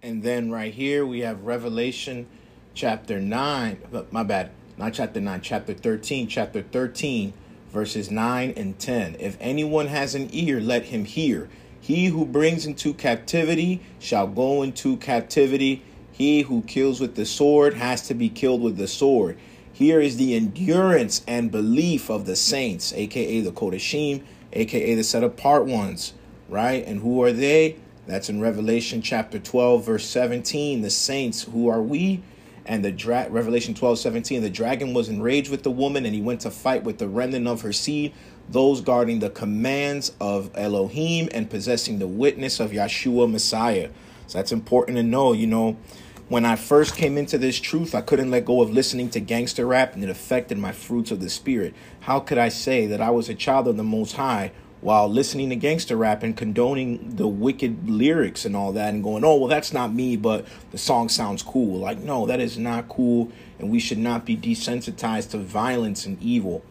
[0.01, 2.27] And then right here we have Revelation
[2.73, 3.77] chapter 9.
[3.93, 4.51] Uh, my bad.
[4.77, 6.27] Not chapter 9, chapter 13.
[6.27, 7.33] Chapter 13,
[7.71, 9.17] verses 9 and 10.
[9.19, 11.49] If anyone has an ear, let him hear.
[11.79, 15.81] He who brings into captivity shall go into captivity.
[16.11, 19.37] He who kills with the sword has to be killed with the sword.
[19.71, 25.23] Here is the endurance and belief of the saints, aka the Kodashim, aka the set
[25.23, 26.13] apart ones,
[26.47, 26.85] right?
[26.85, 27.77] And who are they?
[28.07, 30.81] That's in Revelation chapter 12, verse 17.
[30.81, 32.23] The saints, who are we?
[32.65, 36.21] And the dra- Revelation 12, 17, the dragon was enraged with the woman, and he
[36.21, 38.13] went to fight with the remnant of her seed,
[38.47, 43.89] those guarding the commands of Elohim and possessing the witness of Yeshua Messiah.
[44.25, 45.33] So that's important to know.
[45.33, 45.77] You know,
[46.29, 49.65] when I first came into this truth, I couldn't let go of listening to gangster
[49.65, 51.73] rap, and it affected my fruits of the spirit.
[52.01, 55.49] How could I say that I was a child of the Most High while listening
[55.49, 59.47] to gangster rap and condoning the wicked lyrics and all that and going, oh, well,
[59.47, 61.79] that's not me, but the song sounds cool.
[61.79, 63.31] Like, no, that is not cool.
[63.57, 66.63] And we should not be desensitized to violence and evil.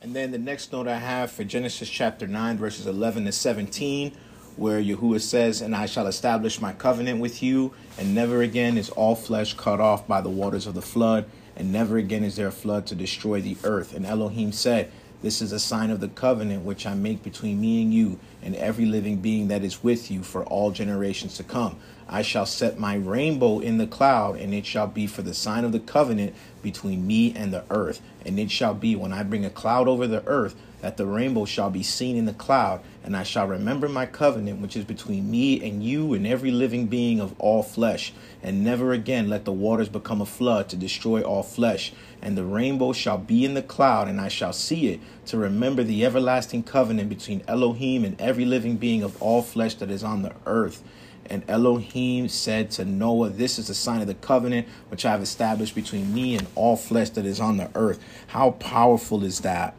[0.00, 4.16] And then the next note I have for Genesis chapter 9, verses 11 to 17,
[4.56, 8.90] where Yahuwah says, And I shall establish my covenant with you, and never again is
[8.90, 12.48] all flesh cut off by the waters of the flood, and never again is there
[12.48, 13.94] a flood to destroy the earth.
[13.94, 14.90] And Elohim said,
[15.22, 18.56] This is a sign of the covenant which I make between me and you, and
[18.56, 21.78] every living being that is with you for all generations to come.
[22.08, 25.64] I shall set my rainbow in the cloud, and it shall be for the sign
[25.64, 28.00] of the covenant between me and the earth.
[28.24, 31.44] And it shall be when I bring a cloud over the earth that the rainbow
[31.44, 35.30] shall be seen in the cloud, and I shall remember my covenant which is between
[35.30, 38.12] me and you and every living being of all flesh.
[38.42, 41.92] And never again let the waters become a flood to destroy all flesh.
[42.20, 45.84] And the rainbow shall be in the cloud, and I shall see it, to remember
[45.84, 50.22] the everlasting covenant between Elohim and every living being of all flesh that is on
[50.22, 50.82] the earth.
[51.26, 55.22] And Elohim said to Noah, This is the sign of the covenant which I have
[55.22, 58.00] established between me and all flesh that is on the earth.
[58.28, 59.74] How powerful is that?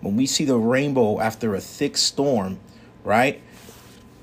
[0.00, 2.58] When we see the rainbow after a thick storm,
[3.04, 3.40] right?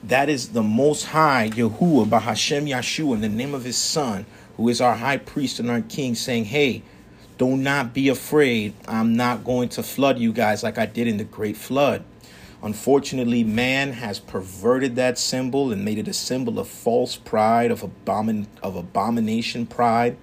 [0.04, 4.26] That is the most high Yahuwah Bahashem Yahshua in the name of his son,
[4.58, 6.84] who is our high priest and our king, saying, Hey,
[7.38, 8.74] do not be afraid.
[8.88, 12.04] I'm not going to flood you guys like I did in the great flood.
[12.64, 17.82] Unfortunately, man has perverted that symbol and made it a symbol of false pride, of
[17.82, 20.16] abomin of abomination pride,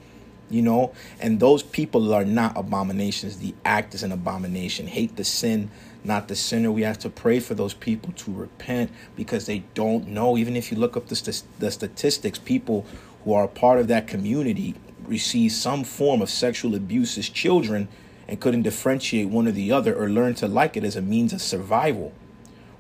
[0.48, 0.92] you know.
[1.18, 3.38] And those people are not abominations.
[3.38, 4.86] The act is an abomination.
[4.86, 5.68] Hate the sin,
[6.04, 6.70] not the sinner.
[6.70, 10.38] We have to pray for those people to repent because they don't know.
[10.38, 12.86] Even if you look up the, st- the statistics, people
[13.24, 17.88] who are a part of that community receive some form of sexual abuse as children
[18.28, 21.32] and couldn't differentiate one or the other or learn to like it as a means
[21.32, 22.12] of survival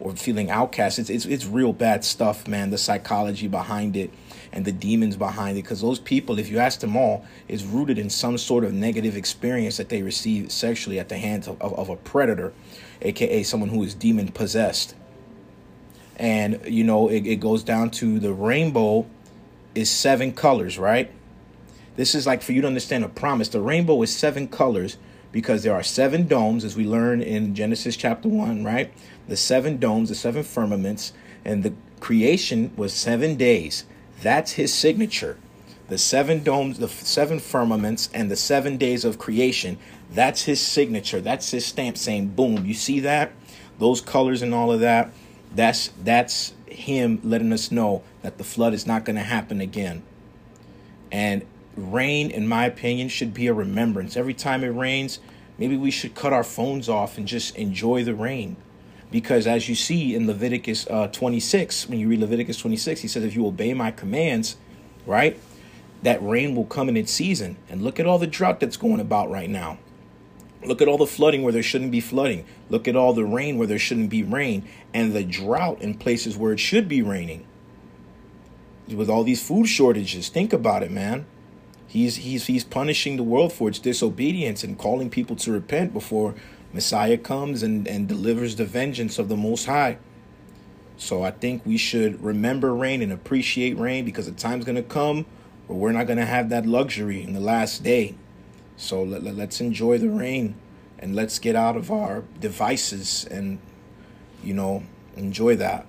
[0.00, 0.98] or feeling outcast.
[0.98, 2.70] It's, it's, it's real bad stuff, man.
[2.70, 4.10] The psychology behind it
[4.52, 5.62] and the demons behind it.
[5.62, 9.16] Because those people, if you ask them all, is rooted in some sort of negative
[9.16, 12.52] experience that they received sexually at the hands of, of, of a predator,
[13.02, 14.94] aka someone who is demon possessed.
[16.16, 19.06] And, you know, it, it goes down to the rainbow
[19.74, 21.12] is seven colors, right?
[21.96, 23.48] This is like for you to understand a promise.
[23.48, 24.98] The rainbow is seven colors
[25.30, 28.92] because there are seven domes, as we learn in Genesis chapter 1, right?
[29.28, 31.12] The seven domes, the seven firmaments,
[31.44, 33.84] and the creation was seven days.
[34.22, 35.38] That's his signature.
[35.88, 39.78] The seven domes, the seven firmaments, and the seven days of creation.
[40.10, 41.20] That's his signature.
[41.20, 42.64] That's his stamp saying, boom.
[42.66, 43.32] You see that?
[43.78, 45.12] Those colors and all of that.
[45.54, 50.02] That's that's him letting us know that the flood is not going to happen again.
[51.10, 51.44] And
[51.76, 54.16] rain, in my opinion, should be a remembrance.
[54.16, 55.20] Every time it rains,
[55.56, 58.56] maybe we should cut our phones off and just enjoy the rain.
[59.10, 63.24] Because as you see in Leviticus uh, 26, when you read Leviticus 26, he says,
[63.24, 64.56] If you obey my commands,
[65.06, 65.38] right,
[66.02, 67.56] that rain will come in its season.
[67.70, 69.78] And look at all the drought that's going about right now.
[70.64, 72.44] Look at all the flooding where there shouldn't be flooding.
[72.68, 74.68] Look at all the rain where there shouldn't be rain.
[74.92, 77.46] And the drought in places where it should be raining.
[78.88, 81.26] With all these food shortages, think about it, man.
[81.86, 86.34] He's he's he's punishing the world for its disobedience and calling people to repent before
[86.72, 89.98] Messiah comes and, and delivers the vengeance of the Most High.
[90.96, 95.26] So I think we should remember rain and appreciate rain because the time's gonna come
[95.66, 98.16] where we're not gonna have that luxury in the last day.
[98.76, 100.56] So let, let, let's enjoy the rain
[100.98, 103.58] and let's get out of our devices and
[104.42, 104.82] you know
[105.16, 105.86] enjoy that.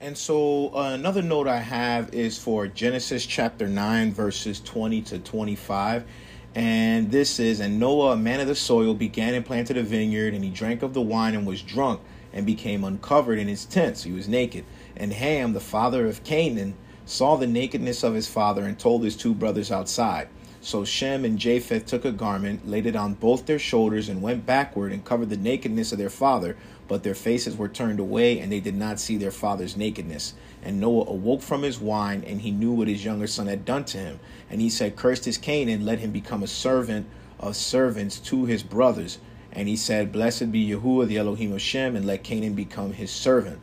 [0.00, 5.18] And so uh, another note I have is for Genesis chapter 9, verses 20 to
[5.18, 6.04] 25.
[6.54, 10.34] And this is, and Noah, a man of the soil, began and planted a vineyard,
[10.34, 12.00] and he drank of the wine and was drunk,
[12.32, 13.96] and became uncovered in his tent.
[13.96, 14.64] So he was naked.
[14.96, 16.74] And Ham, the father of Canaan,
[17.06, 20.28] saw the nakedness of his father and told his two brothers outside.
[20.60, 24.46] So Shem and Japheth took a garment, laid it on both their shoulders, and went
[24.46, 26.56] backward and covered the nakedness of their father.
[26.88, 30.34] But their faces were turned away, and they did not see their father's nakedness.
[30.64, 33.84] And Noah awoke from his wine, and he knew what his younger son had done
[33.86, 34.18] to him.
[34.50, 37.06] And he said, Cursed is Canaan, let him become a servant
[37.38, 39.18] of servants to his brothers.
[39.52, 43.10] And he said, Blessed be Yahuwah, the Elohim of Shem, and let Canaan become his
[43.10, 43.60] servant.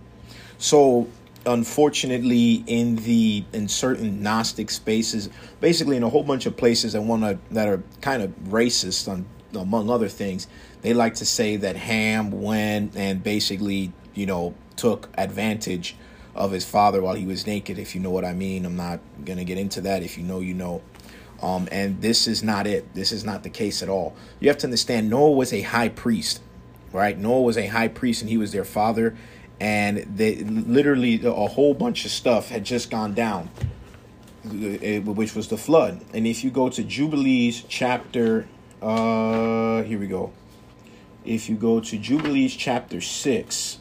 [0.58, 1.08] So
[1.46, 5.28] unfortunately in the in certain gnostic spaces
[5.60, 9.12] basically in a whole bunch of places that want to that are kind of racist
[9.12, 10.48] on among other things
[10.84, 15.96] they like to say that ham went and basically you know took advantage
[16.34, 18.66] of his father while he was naked if you know what i mean.
[18.66, 20.04] I'm not gonna get into that.
[20.04, 20.82] If you know you know.
[21.42, 22.94] Um, and this is not it.
[22.94, 24.16] This is not the case at all.
[24.40, 26.42] You have to understand noah was a high priest
[26.92, 27.18] right?
[27.18, 29.16] Noah was a high priest and he was their father.
[29.60, 33.50] And they literally a whole bunch of stuff had just gone down
[34.44, 36.04] which was the flood.
[36.16, 38.48] And if you go to jubilees chapter
[38.82, 40.34] uh here we go.
[41.24, 43.78] If you go to Jubilees chapter 6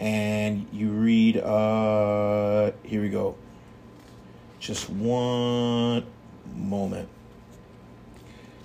[0.00, 3.36] and you read, uh, here we go.
[4.58, 6.04] Just one
[6.56, 7.08] moment.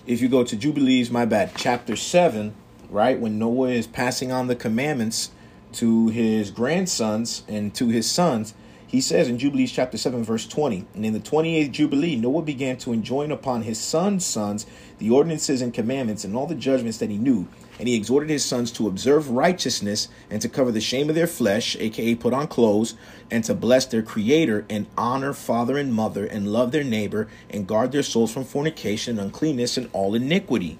[0.07, 2.55] If you go to Jubilees, my bad, chapter 7,
[2.89, 5.31] right, when Noah is passing on the commandments
[5.73, 8.53] to his grandsons and to his sons,
[8.87, 12.77] he says in Jubilees chapter 7, verse 20, and in the 28th Jubilee, Noah began
[12.77, 14.65] to enjoin upon his sons' sons
[14.99, 17.47] the ordinances and commandments and all the judgments that he knew.
[17.77, 21.27] And he exhorted his sons to observe righteousness and to cover the shame of their
[21.27, 22.95] flesh, aka put on clothes,
[23.29, 27.67] and to bless their creator and honor father and mother and love their neighbor and
[27.67, 30.79] guard their souls from fornication, uncleanness, and all iniquity.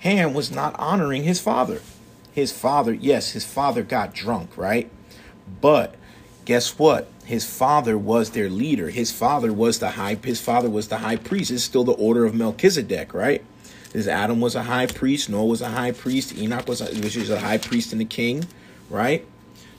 [0.00, 1.80] Ham was not honoring his father.
[2.32, 4.90] His father, yes, his father got drunk, right?
[5.60, 5.94] But
[6.44, 7.08] guess what?
[7.24, 8.90] His father was their leader.
[8.90, 11.50] His father was the high his father was the high priest.
[11.50, 13.44] It's still the order of Melchizedek, right?
[13.92, 17.16] This Adam was a high priest, Noah was a high priest, Enoch was a, which
[17.16, 18.46] is a high priest and the king,
[18.88, 19.26] right?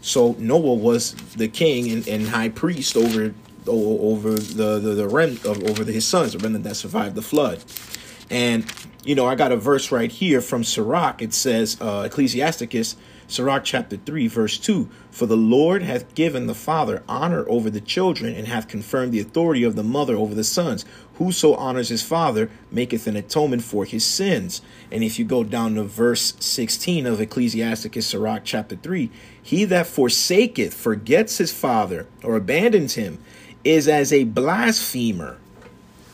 [0.02, 3.34] So Noah was the king and, and high priest over
[3.66, 5.06] over the the, the
[5.46, 7.64] of over his sons, the remnant that survived the flood.
[8.30, 8.66] And
[9.04, 11.22] you know, I got a verse right here from Sirach.
[11.22, 12.96] It says, uh, Ecclesiasticus,
[13.34, 17.82] Sirach chapter 3, verse 2 For the Lord hath given the father honor over the
[17.82, 20.86] children, and hath confirmed the authority of the mother over the sons.
[21.16, 24.62] Whoso honors his father maketh an atonement for his sins.
[24.92, 29.10] And if you go down to verse 16 of Ecclesiasticus, Sirach chapter 3,
[29.42, 33.18] he that forsaketh, forgets his father, or abandons him,
[33.64, 35.40] is as a blasphemer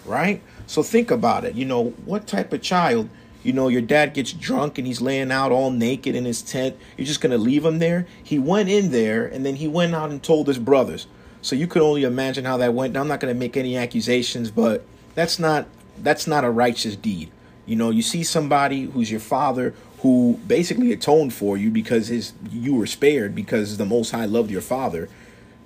[0.10, 0.42] right?
[0.68, 1.56] So think about it.
[1.56, 3.10] You know, what type of child,
[3.44, 6.76] you know, your dad gets drunk and he's laying out all naked in his tent.
[6.98, 8.06] You're just going to leave him there?
[8.24, 11.08] He went in there and then he went out and told his brothers.
[11.42, 12.94] So you could only imagine how that went.
[12.94, 14.86] Now, I'm not going to make any accusations, but
[15.16, 15.68] that's not
[16.02, 17.30] that's not a righteous deed.
[17.66, 22.34] You know, you see somebody who's your father who basically atoned for you because his
[22.52, 25.10] you were spared because the most high loved your father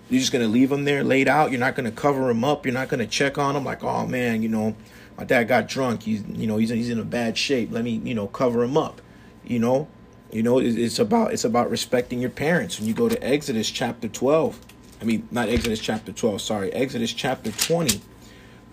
[0.09, 1.51] you're just gonna leave him there laid out.
[1.51, 2.65] You're not gonna cover him up.
[2.65, 4.75] You're not gonna check on him like, oh man, you know,
[5.23, 6.03] my dad got drunk.
[6.03, 7.71] He's you know he's he's in a bad shape.
[7.71, 9.01] Let me you know cover him up.
[9.45, 9.87] You know,
[10.33, 12.77] you know it- it's about it's about respecting your parents.
[12.77, 14.59] When you go to Exodus chapter 12,
[15.01, 16.41] I mean not Exodus chapter 12.
[16.41, 18.01] Sorry, Exodus chapter 20,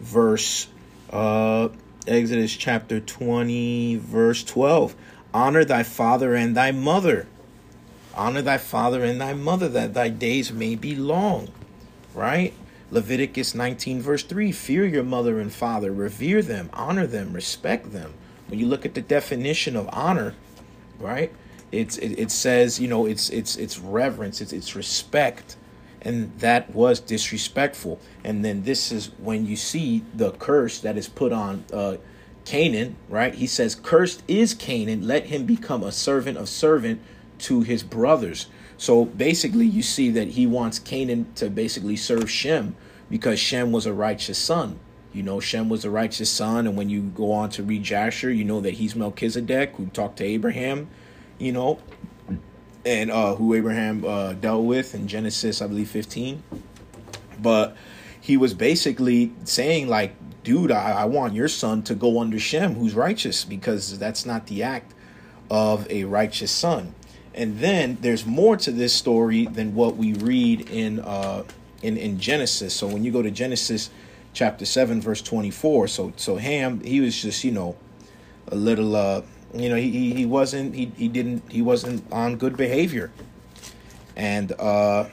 [0.00, 0.66] verse
[1.12, 1.68] uh
[2.08, 4.96] Exodus chapter 20, verse 12.
[5.32, 7.28] Honor thy father and thy mother.
[8.16, 11.46] Honor thy father and thy mother, that thy days may be long.
[12.12, 12.54] Right?
[12.90, 18.14] Leviticus 19, verse 3 Fear your mother and father, revere them, honor them, respect them.
[18.48, 20.34] When you look at the definition of honor,
[20.98, 21.32] right?
[21.70, 25.56] It's it, it says, you know, it's it's it's reverence, it's it's respect.
[26.02, 28.00] And that was disrespectful.
[28.24, 31.96] And then this is when you see the curse that is put on uh
[32.44, 33.34] Canaan, right?
[33.34, 37.00] He says, Cursed is Canaan, let him become a servant of servant
[37.40, 38.46] to his brothers.
[38.80, 42.74] So basically, you see that he wants Canaan to basically serve Shem
[43.10, 44.80] because Shem was a righteous son.
[45.12, 46.66] You know, Shem was a righteous son.
[46.66, 50.16] And when you go on to read Jasher, you know that he's Melchizedek who talked
[50.16, 50.88] to Abraham,
[51.36, 51.78] you know,
[52.86, 56.42] and uh, who Abraham uh, dealt with in Genesis, I believe, 15.
[57.38, 57.76] But
[58.18, 62.76] he was basically saying, like, dude, I, I want your son to go under Shem,
[62.76, 64.94] who's righteous, because that's not the act
[65.50, 66.94] of a righteous son.
[67.34, 71.44] And then there's more to this story than what we read in uh
[71.82, 72.74] in, in Genesis.
[72.74, 73.90] So when you go to Genesis
[74.32, 77.76] chapter 7 verse 24, so so Ham, he was just, you know,
[78.48, 79.22] a little uh
[79.54, 83.12] you know, he he, he wasn't he, he didn't he wasn't on good behavior.
[84.16, 85.08] And uh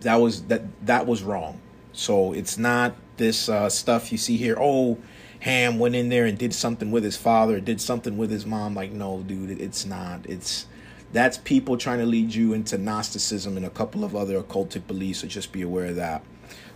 [0.00, 1.60] that was that that was wrong.
[1.92, 4.98] So it's not this uh stuff you see here, oh
[5.40, 8.74] Ham went in there and did something with his father, did something with his mom.
[8.74, 10.26] Like, no, dude, it's not.
[10.26, 10.66] It's
[11.12, 15.20] that's people trying to lead you into Gnosticism and a couple of other occultic beliefs.
[15.20, 16.22] So just be aware of that.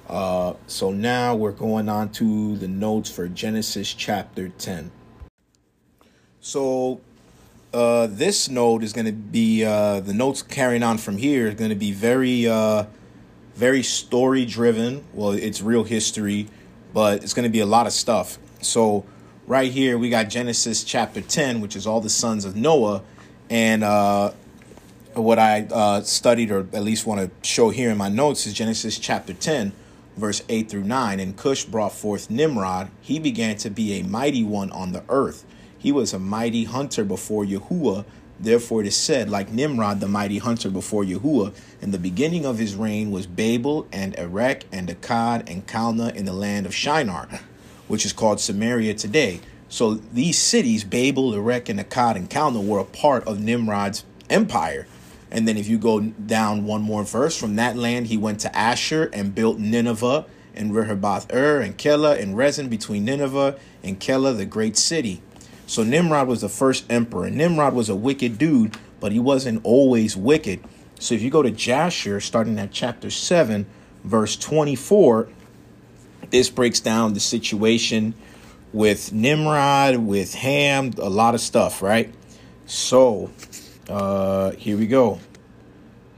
[0.08, 4.90] Uh, so now we're going on to the notes for Genesis chapter 10.
[6.40, 7.00] So
[7.72, 11.54] uh, this note is going to be uh, the notes carrying on from here is
[11.54, 12.84] going to be very, uh,
[13.54, 15.04] very story driven.
[15.14, 16.48] Well, it's real history,
[16.92, 18.38] but it's going to be a lot of stuff.
[18.64, 19.04] So
[19.46, 23.02] right here we got Genesis chapter 10, which is all the sons of Noah,
[23.50, 24.32] and uh,
[25.14, 28.54] what I uh, studied or at least want to show here in my notes is
[28.54, 29.72] Genesis chapter 10,
[30.16, 31.20] verse 8 through 9.
[31.20, 32.90] And Cush brought forth Nimrod.
[33.00, 35.44] He began to be a mighty one on the earth.
[35.78, 38.04] He was a mighty hunter before Yahuwah.
[38.40, 41.54] Therefore it is said, like Nimrod, the mighty hunter before Yahuwah.
[41.80, 46.24] And the beginning of his reign was Babel and Erech and Akkad and Calneh in
[46.24, 47.28] the land of Shinar,
[47.88, 49.40] which is called Sumeria today.
[49.68, 54.86] So these cities, Babel, Erech, and Akkad and Calneh, were a part of Nimrod's empire.
[55.30, 58.56] And then if you go down one more verse, from that land he went to
[58.56, 64.36] Asher and built Nineveh and Rehoboth Ur and Kelah and Resen between Nineveh and Kelah,
[64.36, 65.20] the great city.
[65.66, 67.30] So Nimrod was the first emperor.
[67.30, 70.62] Nimrod was a wicked dude, but he wasn't always wicked.
[71.00, 73.66] So if you go to Jasher, starting at chapter 7,
[74.04, 75.28] verse 24,
[76.30, 78.14] this breaks down the situation
[78.72, 82.12] with Nimrod, with Ham, a lot of stuff, right?
[82.66, 83.30] So
[83.88, 85.20] uh here we go.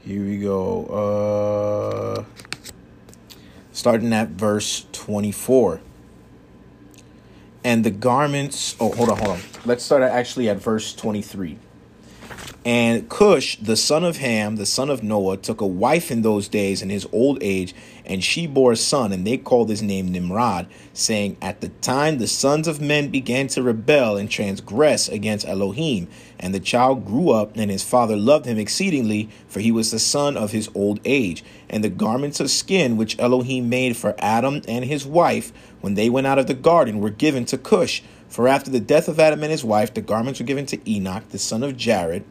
[0.03, 0.85] Here we go.
[0.85, 2.23] Uh
[3.71, 5.81] starting at verse 24.
[7.63, 9.39] And the garments, oh, hold on, hold on.
[9.65, 11.59] Let's start actually at verse 23.
[12.67, 16.49] And Cush, the son of Ham, the son of Noah, took a wife in those
[16.49, 17.73] days in his old age,
[18.05, 22.17] and she bore a son, and they called his name Nimrod, saying, At the time
[22.17, 27.29] the sons of men began to rebel and transgress against Elohim, and the child grew
[27.29, 30.99] up, and his father loved him exceedingly, for he was the son of his old
[31.05, 31.45] age.
[31.69, 36.09] And the garments of skin which Elohim made for Adam and his wife, when they
[36.09, 38.03] went out of the garden, were given to Cush.
[38.27, 41.29] For after the death of Adam and his wife, the garments were given to Enoch,
[41.29, 42.25] the son of Jared.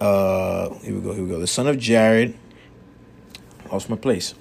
[0.00, 1.12] Uh, here we go.
[1.12, 1.40] Here we go.
[1.40, 2.34] The son of Jared.
[3.70, 4.34] Lost my place.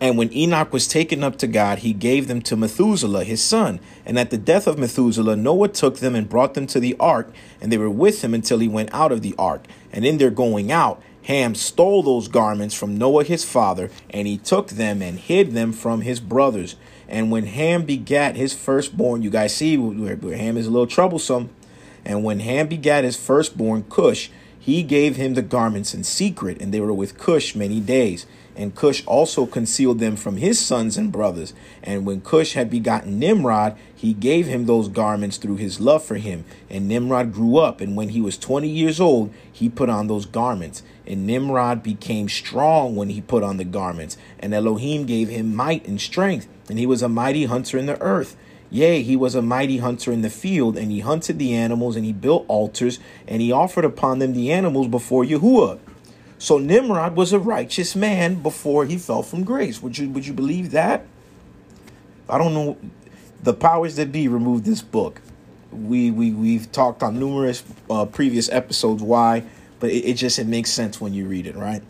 [0.00, 3.80] And when Enoch was taken up to God, he gave them to Methuselah, his son.
[4.04, 7.32] And at the death of Methuselah, Noah took them and brought them to the ark,
[7.60, 9.66] and they were with him until he went out of the ark.
[9.92, 14.36] And in their going out, Ham stole those garments from Noah his father, and he
[14.36, 16.76] took them and hid them from his brothers.
[17.08, 21.50] And when Ham begat his firstborn, you guys see where, Ham is a little troublesome.
[22.04, 24.28] And when Ham begat his firstborn, Cush,
[24.64, 28.24] he gave him the garments in secret, and they were with Cush many days.
[28.56, 31.52] And Cush also concealed them from his sons and brothers.
[31.82, 36.14] And when Cush had begotten Nimrod, he gave him those garments through his love for
[36.14, 36.46] him.
[36.70, 40.24] And Nimrod grew up, and when he was twenty years old, he put on those
[40.24, 40.82] garments.
[41.06, 44.16] And Nimrod became strong when he put on the garments.
[44.38, 48.00] And Elohim gave him might and strength, and he was a mighty hunter in the
[48.00, 48.34] earth.
[48.74, 52.04] Yea, he was a mighty hunter in the field, and he hunted the animals, and
[52.04, 52.98] he built altars,
[53.28, 55.78] and he offered upon them the animals before Yahuwah.
[56.38, 59.80] So Nimrod was a righteous man before he fell from grace.
[59.80, 61.06] Would you would you believe that?
[62.28, 62.76] I don't know.
[63.44, 65.22] The powers that be removed this book.
[65.70, 69.44] We we we've talked on numerous uh, previous episodes why,
[69.78, 71.84] but it, it just it makes sense when you read it, right?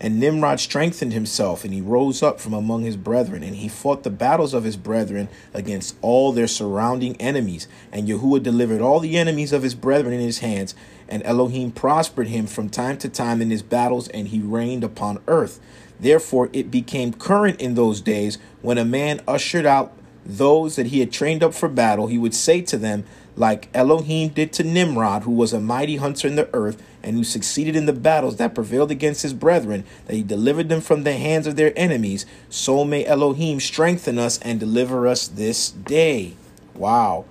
[0.00, 4.02] And Nimrod strengthened himself, and he rose up from among his brethren, and he fought
[4.02, 7.68] the battles of his brethren against all their surrounding enemies.
[7.92, 10.74] And Yahuwah delivered all the enemies of his brethren in his hands,
[11.06, 15.18] and Elohim prospered him from time to time in his battles, and he reigned upon
[15.28, 15.60] earth.
[16.00, 19.92] Therefore, it became current in those days when a man ushered out
[20.24, 23.04] those that he had trained up for battle, he would say to them,
[23.36, 27.24] like Elohim did to Nimrod, who was a mighty hunter in the earth, and who
[27.24, 31.14] succeeded in the battles that prevailed against his brethren, that he delivered them from the
[31.14, 36.34] hands of their enemies, so may Elohim strengthen us and deliver us this day.
[36.74, 37.24] Wow.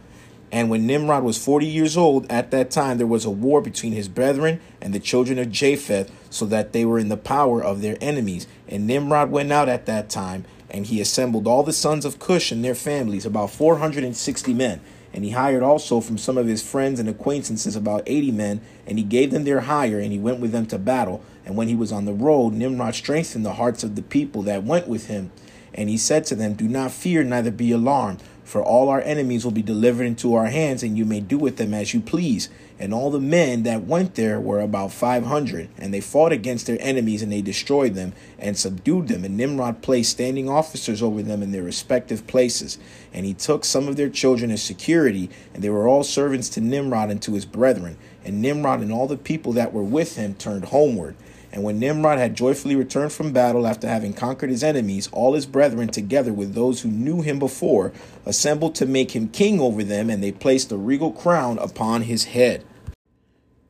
[0.51, 3.93] And when Nimrod was 40 years old, at that time there was a war between
[3.93, 7.81] his brethren and the children of Japheth, so that they were in the power of
[7.81, 8.47] their enemies.
[8.67, 12.51] And Nimrod went out at that time, and he assembled all the sons of Cush
[12.51, 14.81] and their families, about 460 men.
[15.13, 18.97] And he hired also from some of his friends and acquaintances about 80 men, and
[18.97, 21.23] he gave them their hire, and he went with them to battle.
[21.45, 24.63] And when he was on the road, Nimrod strengthened the hearts of the people that
[24.63, 25.31] went with him.
[25.73, 29.43] And he said to them, Do not fear, neither be alarmed, for all our enemies
[29.43, 32.49] will be delivered into our hands, and you may do with them as you please.
[32.79, 36.65] And all the men that went there were about five hundred, and they fought against
[36.65, 39.25] their enemies, and they destroyed them and subdued them.
[39.25, 42.77] And Nimrod placed standing officers over them in their respective places.
[43.13, 46.61] And he took some of their children as security, and they were all servants to
[46.61, 47.97] Nimrod and to his brethren.
[48.23, 51.15] And Nimrod and all the people that were with him turned homeward.
[51.51, 55.47] And when Nimrod had joyfully returned from battle after having conquered his enemies, all his
[55.47, 57.91] brethren, together with those who knew him before,
[58.25, 62.25] assembled to make him king over them, and they placed a regal crown upon his
[62.25, 62.63] head.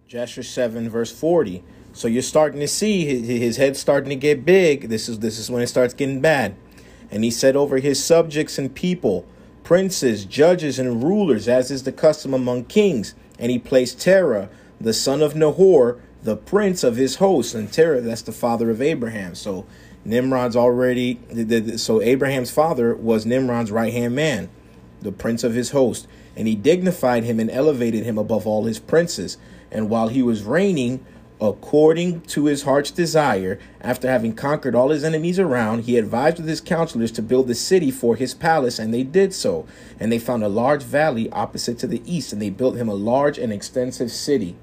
[0.09, 1.63] Jasher 7, verse 40.
[1.93, 4.89] So you're starting to see his, his head starting to get big.
[4.89, 6.55] This is this is when it starts getting bad.
[7.11, 9.27] And he said over his subjects and people,
[9.63, 13.13] princes, judges, and rulers, as is the custom among kings.
[13.37, 14.49] And he placed Terah,
[14.81, 17.53] the son of Nahor, the prince of his host.
[17.53, 19.35] And Terah, that's the father of Abraham.
[19.35, 19.67] So
[20.03, 21.19] Nimrod's already,
[21.77, 24.49] so Abraham's father was Nimrod's right hand man,
[25.03, 26.07] the prince of his host.
[26.35, 29.37] And he dignified him and elevated him above all his princes.
[29.71, 31.05] And while he was reigning,
[31.41, 36.47] according to his heart's desire, after having conquered all his enemies around, he advised with
[36.47, 39.65] his counselors to build a city for his palace, and they did so.
[39.99, 42.93] And they found a large valley opposite to the east, and they built him a
[42.93, 44.55] large and extensive city.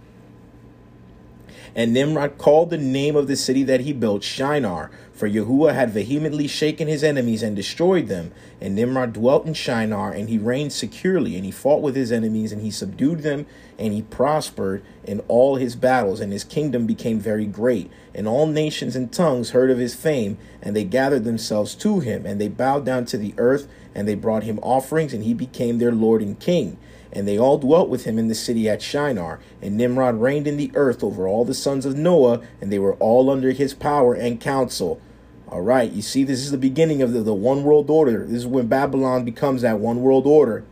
[1.74, 5.90] And Nimrod called the name of the city that he built Shinar, for Yahuwah had
[5.90, 8.32] vehemently shaken his enemies and destroyed them.
[8.60, 12.52] And Nimrod dwelt in Shinar, and he reigned securely, and he fought with his enemies,
[12.52, 13.46] and he subdued them,
[13.78, 17.90] and he prospered in all his battles, and his kingdom became very great.
[18.14, 22.26] And all nations and tongues heard of his fame, and they gathered themselves to him,
[22.26, 25.78] and they bowed down to the earth, and they brought him offerings, and he became
[25.78, 26.76] their Lord and King.
[27.16, 29.40] And they all dwelt with him in the city at Shinar.
[29.62, 32.92] And Nimrod reigned in the earth over all the sons of Noah, and they were
[32.96, 35.00] all under his power and counsel.
[35.48, 38.26] All right, you see, this is the beginning of the, the one world order.
[38.26, 40.66] This is when Babylon becomes that one world order.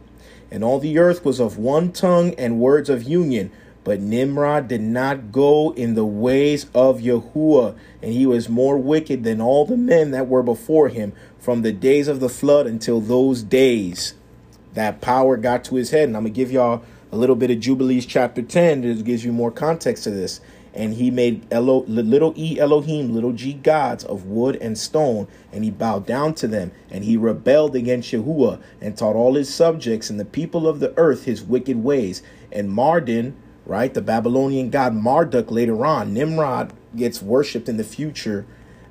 [0.50, 3.50] And all the earth was of one tongue and words of union.
[3.82, 9.24] But Nimrod did not go in the ways of Yahuwah, and he was more wicked
[9.24, 13.00] than all the men that were before him from the days of the flood until
[13.00, 14.12] those days
[14.74, 16.08] that power got to his head.
[16.08, 19.24] And I'm going to give y'all a little bit of Jubilees chapter 10 that gives
[19.24, 20.40] you more context to this.
[20.74, 25.62] And he made Elo, little e Elohim, little g gods of wood and stone, and
[25.62, 26.72] he bowed down to them.
[26.90, 30.92] And he rebelled against Yahuwah and taught all his subjects and the people of the
[30.96, 32.24] earth his wicked ways.
[32.50, 38.44] And Mardon, right, the Babylonian god Marduk later on, Nimrod gets worshipped in the future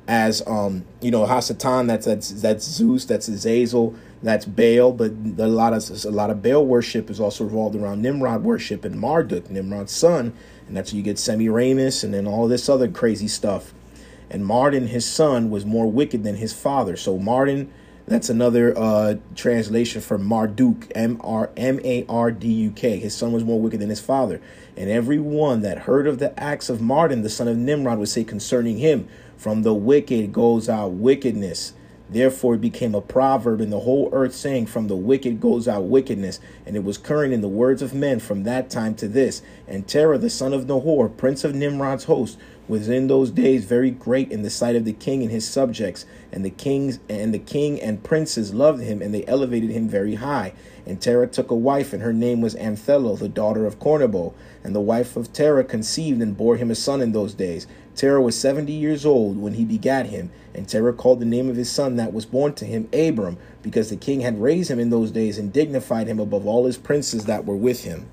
[0.07, 5.47] as um you know Hasatan that's that's that's Zeus that's Azazel that's Baal but a
[5.47, 9.49] lot of a lot of Baal worship is also revolved around Nimrod worship and Marduk
[9.49, 10.33] Nimrod's son.
[10.65, 13.73] And that's where you get Semiramis and then all this other crazy stuff.
[14.29, 16.95] And Mardon his son was more wicked than his father.
[16.95, 17.69] So Mardon
[18.05, 22.99] that's another uh translation for Marduk M R M A R D U K.
[22.99, 24.41] His son was more wicked than his father.
[24.77, 28.09] And every one that heard of the acts of Mardon the son of Nimrod would
[28.09, 31.73] say concerning him from the wicked goes out wickedness.
[32.13, 35.85] Therefore, it became a proverb in the whole earth, saying, From the wicked goes out
[35.85, 36.39] wickedness.
[36.65, 39.41] And it was current in the words of men from that time to this.
[39.67, 42.37] And Terah, the son of Nahor, prince of Nimrod's host,
[42.67, 46.05] was in those days very great in the sight of the king and his subjects.
[46.31, 50.15] And the kings and the king and princes loved him, and they elevated him very
[50.15, 50.53] high.
[50.85, 54.33] And Terah took a wife, and her name was Amthelo, the daughter of Cornebo.
[54.63, 57.67] And the wife of Terah conceived and bore him a son in those days.
[57.95, 61.55] Terah was seventy years old when he begat him, and Terah called the name of
[61.55, 64.89] his son that was born to him Abram, because the king had raised him in
[64.89, 68.07] those days and dignified him above all his princes that were with him.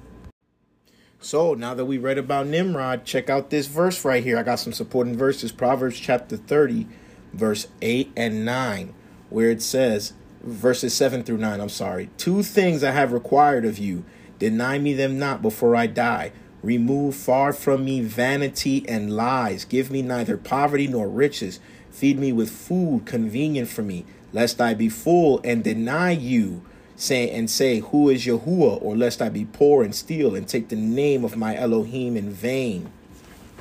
[1.20, 4.38] So now that we read about Nimrod, check out this verse right here.
[4.38, 5.52] I got some supporting verses.
[5.52, 6.86] Proverbs chapter 30,
[7.34, 8.94] verse 8 and 9,
[9.28, 12.08] where it says, verses 7 through 9, I'm sorry.
[12.16, 14.04] Two things I have required of you.
[14.40, 16.32] Deny me them not before I die.
[16.62, 19.64] Remove far from me vanity and lies.
[19.64, 21.60] Give me neither poverty nor riches.
[21.90, 26.62] Feed me with food convenient for me, lest I be full and deny you
[26.96, 28.82] say and say, Who is Yahuwah?
[28.82, 32.30] Or lest I be poor and steal and take the name of my Elohim in
[32.30, 32.90] vain.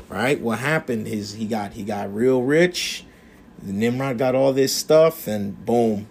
[0.08, 0.40] Right?
[0.40, 3.06] What happened is he got he got real rich.
[3.62, 6.08] Nimrod got all this stuff, and boom.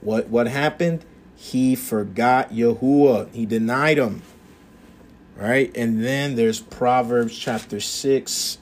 [0.00, 1.04] What what happened?
[1.36, 3.32] He forgot Yahuwah.
[3.32, 4.22] He denied him.
[5.36, 5.70] Right?
[5.76, 8.58] And then there's Proverbs chapter 6,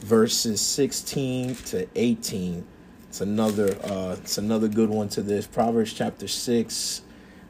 [0.00, 2.66] verses 16 to 18.
[3.08, 5.46] It's another uh it's another good one to this.
[5.46, 7.02] Proverbs chapter 6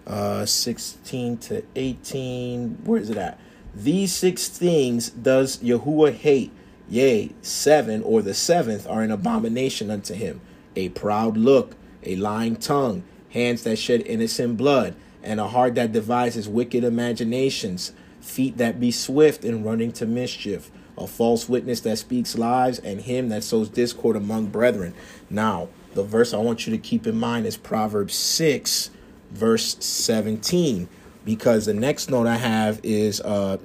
[0.06, 3.38] uh 16 to 18 where is it at
[3.74, 6.50] these six things does yahuwah hate
[6.88, 10.40] yea seven or the seventh are an abomination unto him
[10.74, 15.92] a proud look a lying tongue hands that shed innocent blood and a heart that
[15.92, 21.96] devises wicked imaginations feet that be swift in running to mischief a false witness that
[21.96, 24.94] speaks lies and him that sows discord among brethren.
[25.28, 28.90] Now the verse i want you to keep in mind is proverbs 6
[29.32, 30.88] verse 17
[31.24, 33.58] because the next note I have is uh,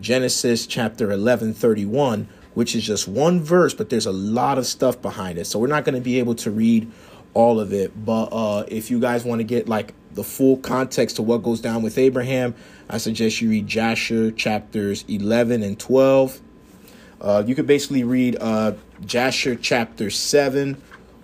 [0.00, 5.00] Genesis chapter 11 31 which is just one verse but there's a lot of stuff
[5.00, 5.44] behind it.
[5.46, 6.90] So we're not going to be able to read
[7.38, 11.16] all of it but uh, if you guys want to get like the full context
[11.16, 12.54] to what goes down with Abraham
[12.90, 16.40] I suggest you read Jasher chapters 11 and 12
[17.20, 18.72] uh, you could basically read uh,
[19.04, 20.80] Jasher chapter 7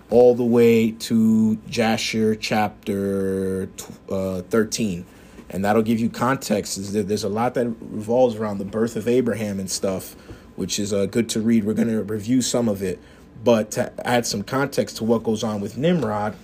[0.09, 3.69] all the way to Jasher chapter
[4.09, 5.05] uh, 13.
[5.49, 6.77] And that'll give you context.
[6.77, 10.15] Is that There's a lot that revolves around the birth of Abraham and stuff,
[10.55, 11.63] which is uh, good to read.
[11.63, 12.99] We're going to review some of it.
[13.45, 16.35] But to add some context to what goes on with Nimrod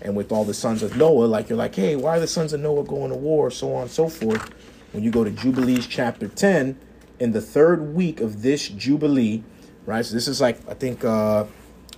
[0.00, 2.52] and with all the sons of Noah, like you're like, hey, why are the sons
[2.52, 4.48] of Noah going to war, so on and so forth.
[4.92, 6.78] When you go to Jubilees chapter 10,
[7.18, 9.42] in the third week of this jubilee,
[9.86, 10.04] right?
[10.04, 11.46] So this is like I think uh,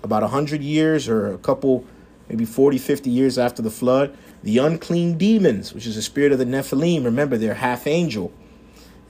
[0.03, 1.85] about a hundred years or a couple,
[2.31, 4.17] maybe 40, 50 years after the flood.
[4.43, 7.05] The unclean demons, which is the spirit of the Nephilim.
[7.05, 8.33] Remember, they're half angel,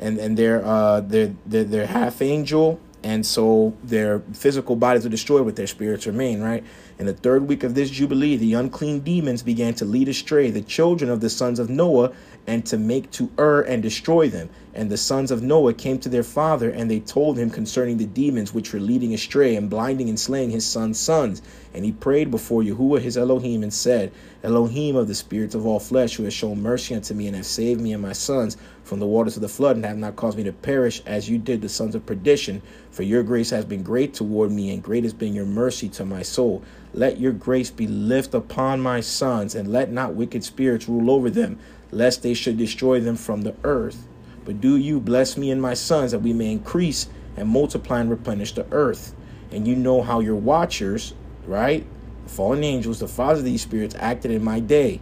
[0.01, 5.09] and and they're uh they're they're, they're half angel and so their physical bodies are
[5.09, 6.65] destroyed but their spirits remain right?
[6.99, 10.61] In the third week of this jubilee the unclean demons began to lead astray the
[10.61, 12.13] children of the sons of noah
[12.47, 16.09] and to make to err and destroy them and the sons of noah came to
[16.09, 20.09] their father and they told him concerning the demons which were leading astray and blinding
[20.09, 21.43] and slaying his sons sons
[21.77, 24.11] and he prayed before Yahuwah his Elohim and said,
[24.43, 27.47] Elohim of the spirits of all flesh, who has shown mercy unto me and has
[27.47, 30.39] saved me and my sons from the waters of the flood, and have not caused
[30.39, 32.63] me to perish as you did the sons of perdition.
[32.91, 36.07] For your grace has been great toward me, and great has been your mercy to
[36.07, 36.63] my soul.
[36.95, 41.29] Let your grace be lift upon my sons, and let not wicked spirits rule over
[41.29, 41.59] them,
[41.91, 44.07] lest they should destroy them from the earth.
[44.45, 48.11] But do you bless me and my sons, that we may increase and multiply and
[48.11, 49.15] replenish the earth.
[49.51, 51.15] And you know how your watchers
[51.47, 51.87] right?
[52.25, 55.01] The fallen angels, the fathers of these spirits, acted in my day.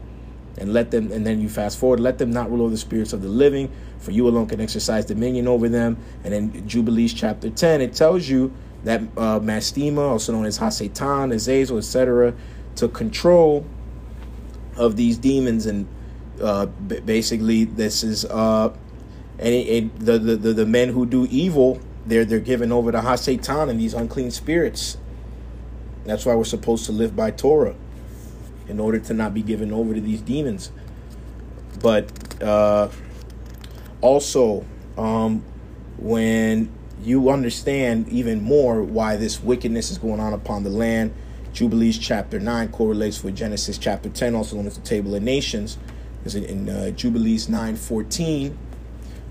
[0.56, 3.12] And let them, and then you fast forward, let them not rule over the spirits
[3.12, 5.96] of the living, for you alone can exercise dominion over them.
[6.22, 8.52] And in Jubilees chapter 10, it tells you
[8.84, 12.34] that uh, Mastema, also known as Hasatan, Azazel, etc.,
[12.76, 13.66] took control
[14.76, 15.66] of these demons.
[15.66, 15.88] And
[16.40, 18.74] uh, b- basically, this is uh,
[19.38, 22.98] any, any the, the, the, the men who do evil, they're, they're given over to
[22.98, 24.98] Hasatan and these unclean spirits.
[26.04, 27.74] That's why we're supposed to live by Torah
[28.68, 30.70] in order to not be given over to these demons.
[31.82, 32.88] But uh,
[34.00, 34.64] also,
[34.96, 35.44] um,
[35.98, 36.72] when
[37.02, 41.14] you understand even more why this wickedness is going on upon the land,
[41.52, 45.78] Jubilees chapter 9 correlates with Genesis chapter 10, also known as the Table of Nations.
[46.24, 48.58] Is in uh, Jubilees 9 14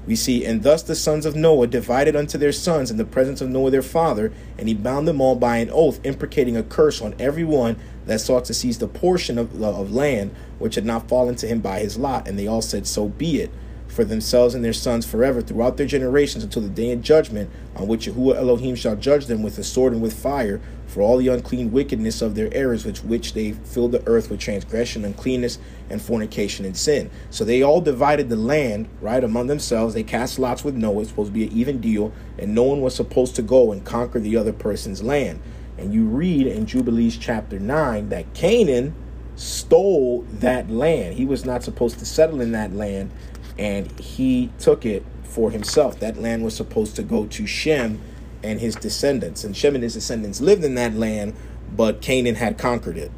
[0.06, 3.40] we see, and thus the sons of Noah divided unto their sons in the presence
[3.40, 7.02] of Noah their father, and he bound them all by an oath, imprecating a curse
[7.02, 11.08] on every one that sought to seize the portion of, of land which had not
[11.08, 12.28] fallen to him by his lot.
[12.28, 13.52] And they all said, So be it,
[13.88, 17.88] for themselves and their sons forever throughout their generations until the day of judgment, on
[17.88, 20.60] which Yahuwah Elohim shall judge them with the sword and with fire,
[20.94, 24.40] for all the unclean wickedness of their errors, which which they filled the earth with
[24.40, 25.58] transgression, uncleanness,
[25.90, 27.10] and fornication and sin.
[27.32, 29.96] So they all divided the land, right, among themselves.
[29.96, 31.02] They cast lots with Noah.
[31.02, 33.84] It's supposed to be an even deal, and no one was supposed to go and
[33.84, 35.42] conquer the other person's land.
[35.80, 38.94] And you read in Jubilees chapter 9 that Canaan
[39.36, 41.16] stole that land.
[41.16, 43.10] He was not supposed to settle in that land,
[43.58, 46.00] and he took it for himself.
[46.00, 48.00] That land was supposed to go to Shem
[48.44, 49.44] and his descendants.
[49.44, 51.34] And Shem and his descendants lived in that land,
[51.76, 53.12] but Canaan had conquered it.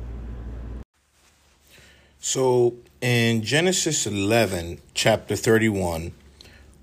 [2.19, 6.11] So in Genesis 11, chapter 31,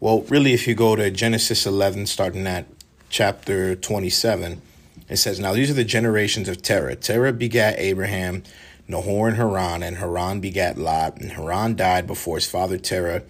[0.01, 2.67] well, really, if you go to Genesis 11, starting at
[3.09, 4.61] chapter 27,
[5.09, 6.97] it says, Now these are the generations of Terah.
[6.97, 8.43] Terah begat Abraham,
[8.89, 11.21] Nahor, and Haran, and Haran begat Lot.
[11.21, 13.23] And Haran died before his father Terah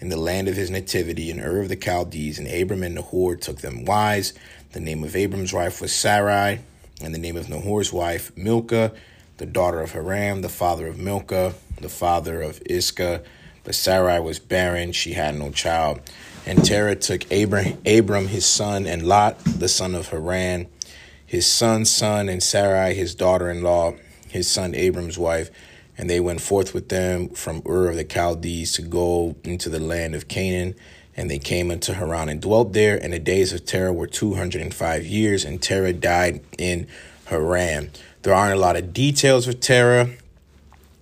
[0.00, 2.38] in the land of his nativity in Ur of the Chaldees.
[2.38, 4.34] And Abram and Nahor took them wives.
[4.72, 6.60] The name of Abram's wife was Sarai,
[7.02, 8.92] and the name of Nahor's wife, Milcah,
[9.38, 13.22] the daughter of Haran, the father of Milcah, the father of Iscah.
[13.64, 16.00] But Sarai was barren, she had no child.
[16.44, 20.66] And Terah took Abram, Abram his son, and Lot, the son of Haran,
[21.24, 23.94] his son's son, and Sarai, his daughter in law,
[24.28, 25.50] his son Abram's wife.
[25.96, 29.80] And they went forth with them from Ur of the Chaldees to go into the
[29.80, 30.74] land of Canaan.
[31.18, 32.96] And they came into Haran and dwelt there.
[32.96, 36.86] And the days of Terah were 205 years, and Terah died in
[37.26, 37.90] Haran.
[38.22, 40.10] There aren't a lot of details of Terah.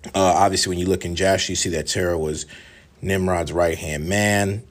[0.05, 2.47] Uh, obviously, when you look in Jasher, you see that Terah was
[3.01, 4.63] Nimrod's right hand man.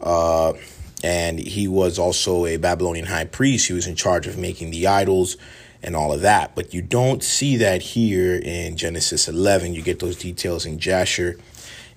[0.00, 0.54] Uh,
[1.02, 3.68] and he was also a Babylonian high priest.
[3.68, 5.36] He was in charge of making the idols
[5.82, 6.54] and all of that.
[6.54, 9.74] But you don't see that here in Genesis 11.
[9.74, 11.36] You get those details in Jasher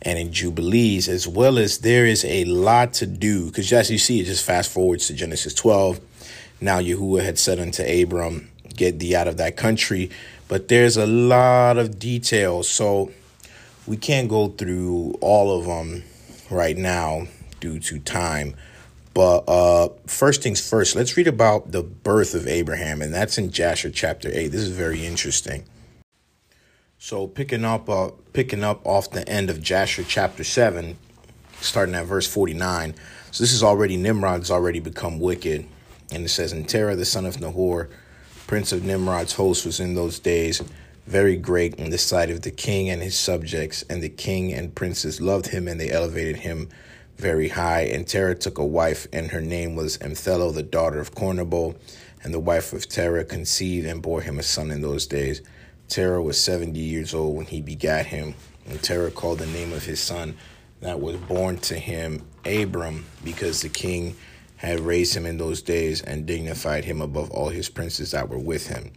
[0.02, 3.48] and in Jubilees, as well as there is a lot to do.
[3.48, 6.00] Because as you see, it just fast forwards to Genesis 12.
[6.62, 10.12] Now Yahuwah had said unto Abram, Get thee out of that country.
[10.48, 12.70] But there's a lot of details.
[12.70, 13.12] So
[13.86, 16.04] we can't go through all of them
[16.50, 17.28] right now
[17.60, 18.56] due to time.
[19.14, 23.50] But uh, first things first, let's read about the birth of Abraham, and that's in
[23.50, 24.50] Jasher chapter 8.
[24.50, 25.64] This is very interesting.
[27.00, 30.98] So picking up uh, picking up off the end of Jasher chapter 7,
[31.62, 32.96] starting at verse 49.
[33.32, 35.68] So this is already Nimrod's already become wicked.
[36.12, 37.90] And it says, And Terah the son of Nahor,
[38.48, 40.64] prince of Nimrod's host, was in those days
[41.06, 44.76] very great in the sight of the king and his subjects, and the king and
[44.76, 46.68] princes loved him, and they elevated him
[47.18, 47.82] very high.
[47.82, 51.78] And Terah took a wife, and her name was Emthelo, the daughter of Cornebo.
[52.24, 55.44] And the wife of Terah conceived and bore him a son in those days.
[55.90, 58.36] Terah was 70 years old when he begat him.
[58.70, 60.36] And Terah called the name of his son
[60.82, 64.16] that was born to him Abram, because the king
[64.58, 68.40] had raised him in those days and dignified him above all his princes that were
[68.40, 68.92] with him.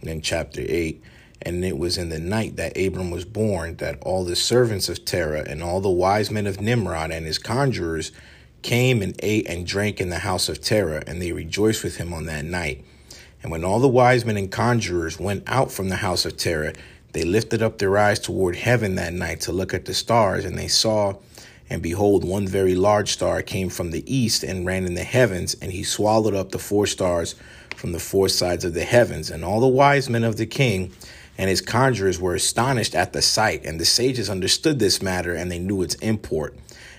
[0.00, 1.02] And then chapter 8
[1.42, 5.04] And it was in the night that Abram was born that all the servants of
[5.04, 8.12] Terah and all the wise men of Nimrod and his conjurers
[8.62, 12.12] came and ate and drank in the house of Terah, and they rejoiced with him
[12.12, 12.84] on that night.
[13.46, 16.72] And when all the wise men and conjurers went out from the house of Terah,
[17.12, 20.58] they lifted up their eyes toward heaven that night to look at the stars, and
[20.58, 21.14] they saw,
[21.70, 25.54] and behold, one very large star came from the east and ran in the heavens,
[25.62, 27.36] and he swallowed up the four stars
[27.76, 29.30] from the four sides of the heavens.
[29.30, 30.90] And all the wise men of the king
[31.38, 35.52] and his conjurers were astonished at the sight, and the sages understood this matter, and
[35.52, 36.56] they knew its import.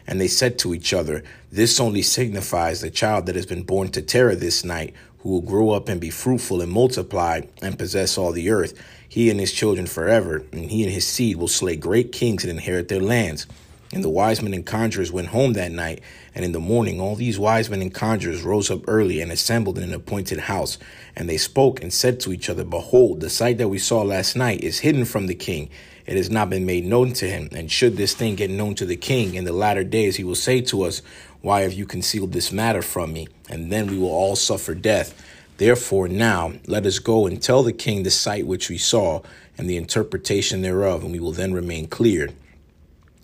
[0.07, 3.89] And they said to each other, This only signifies the child that has been born
[3.89, 4.93] to Terah this night,
[5.27, 9.29] who will grow up and be fruitful and multiply and possess all the earth, he
[9.29, 12.87] and his children forever, and he and his seed will slay great kings and inherit
[12.87, 13.45] their lands.
[13.91, 16.01] And the wise men and conjurers went home that night,
[16.33, 19.77] and in the morning all these wise men and conjurers rose up early and assembled
[19.77, 20.77] in an appointed house.
[21.13, 24.37] And they spoke and said to each other, Behold, the sight that we saw last
[24.37, 25.69] night is hidden from the king.
[26.05, 27.49] It has not been made known to him.
[27.51, 30.35] And should this thing get known to the king in the latter days, he will
[30.35, 31.01] say to us,
[31.41, 33.27] Why have you concealed this matter from me?
[33.49, 35.13] And then we will all suffer death.
[35.57, 39.21] Therefore, now let us go and tell the king the sight which we saw
[39.57, 42.33] and the interpretation thereof, and we will then remain cleared.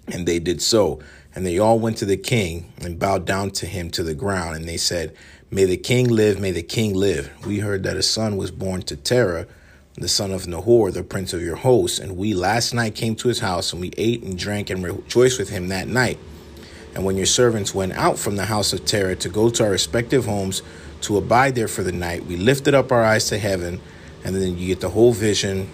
[0.07, 0.99] And they did so.
[1.35, 4.55] And they all went to the king and bowed down to him to the ground.
[4.55, 5.15] And they said,
[5.49, 7.31] May the king live, may the king live.
[7.45, 9.45] We heard that a son was born to Terah,
[9.95, 11.99] the son of Nahor, the prince of your hosts.
[11.99, 15.37] And we last night came to his house, and we ate and drank and rejoiced
[15.37, 16.17] with him that night.
[16.95, 19.71] And when your servants went out from the house of Terah to go to our
[19.71, 20.61] respective homes
[21.01, 23.81] to abide there for the night, we lifted up our eyes to heaven.
[24.23, 25.69] And then you get the whole vision.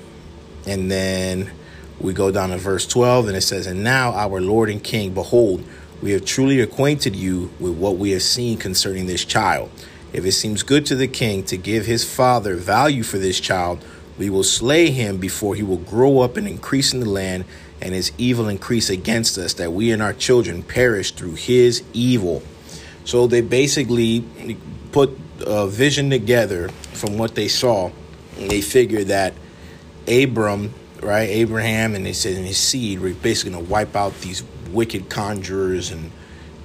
[0.65, 1.51] And then
[1.99, 5.13] we go down to verse 12, and it says, And now, our Lord and King,
[5.13, 5.63] behold,
[6.01, 9.69] we have truly acquainted you with what we have seen concerning this child.
[10.13, 13.83] If it seems good to the king to give his father value for this child,
[14.17, 17.45] we will slay him before he will grow up and increase in the land,
[17.81, 22.43] and his evil increase against us, that we and our children perish through his evil.
[23.05, 24.25] So they basically
[24.91, 27.91] put a vision together from what they saw.
[28.37, 29.33] And they figured that
[30.07, 31.29] Abram right?
[31.29, 35.09] Abraham and they said in his seed were basically going to wipe out these wicked
[35.09, 36.11] conjurers and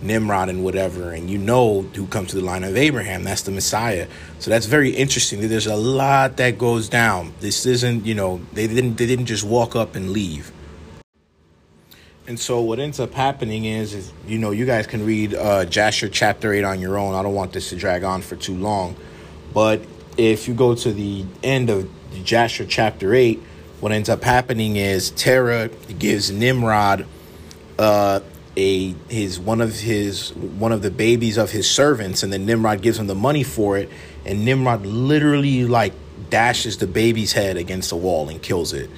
[0.03, 1.13] Nimrod and whatever.
[1.13, 3.25] And you know who comes to the line of Abraham.
[3.25, 4.09] That's the Messiah.
[4.39, 5.47] So that's very interesting.
[5.49, 7.33] There's a lot that goes down.
[7.41, 10.53] This isn't, you know, they didn't they didn't just walk up and leave.
[12.27, 15.67] And so what ends up happening is, is you know, you guys can read uh,
[15.67, 17.15] Jasher chapter 8 on your own.
[17.15, 18.97] I don't want this to drag on for too long.
[19.53, 19.83] But
[20.17, 21.89] if you go to the end of
[22.25, 23.43] Jasher chapter 8,
[23.81, 25.69] what ends up happening is Terah
[25.99, 27.07] gives Nimrod
[27.79, 28.21] uh,
[28.57, 32.81] a his one of his one of the babies of his servants, and then Nimrod
[32.81, 33.91] gives him the money for it,
[34.25, 35.93] and Nimrod literally like
[36.31, 38.89] dashes the baby's head against the wall and kills it.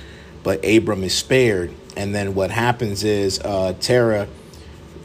[0.44, 4.28] But Abram is spared, and then what happens is uh, Terah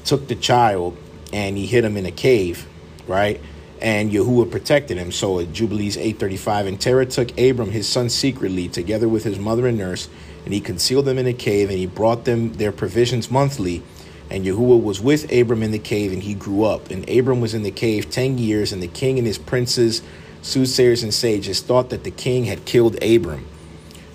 [0.04, 0.98] took the child
[1.34, 2.68] and he hid him in a cave,
[3.08, 3.40] right?
[3.82, 5.12] and Yahuwah protected him.
[5.12, 9.68] So at Jubilees 835, and Terah took Abram his son secretly, together with his mother
[9.68, 10.08] and nurse,
[10.46, 13.84] and he concealed them in a cave, and he brought them their provisions monthly.
[14.30, 16.90] And Yahuwah was with Abram in the cave, and he grew up.
[16.90, 20.02] And Abram was in the cave ten years, and the king and his princes,
[20.42, 23.46] soothsayers, and sages thought that the king had killed Abram.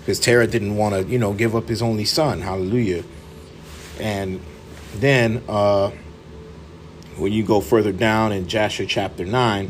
[0.07, 2.39] Because Terah didn't want to, you know, give up his only son.
[2.39, 3.03] Hallelujah.
[3.99, 4.39] And
[4.95, 5.91] then uh
[7.17, 9.69] when you go further down in Jasher chapter 9,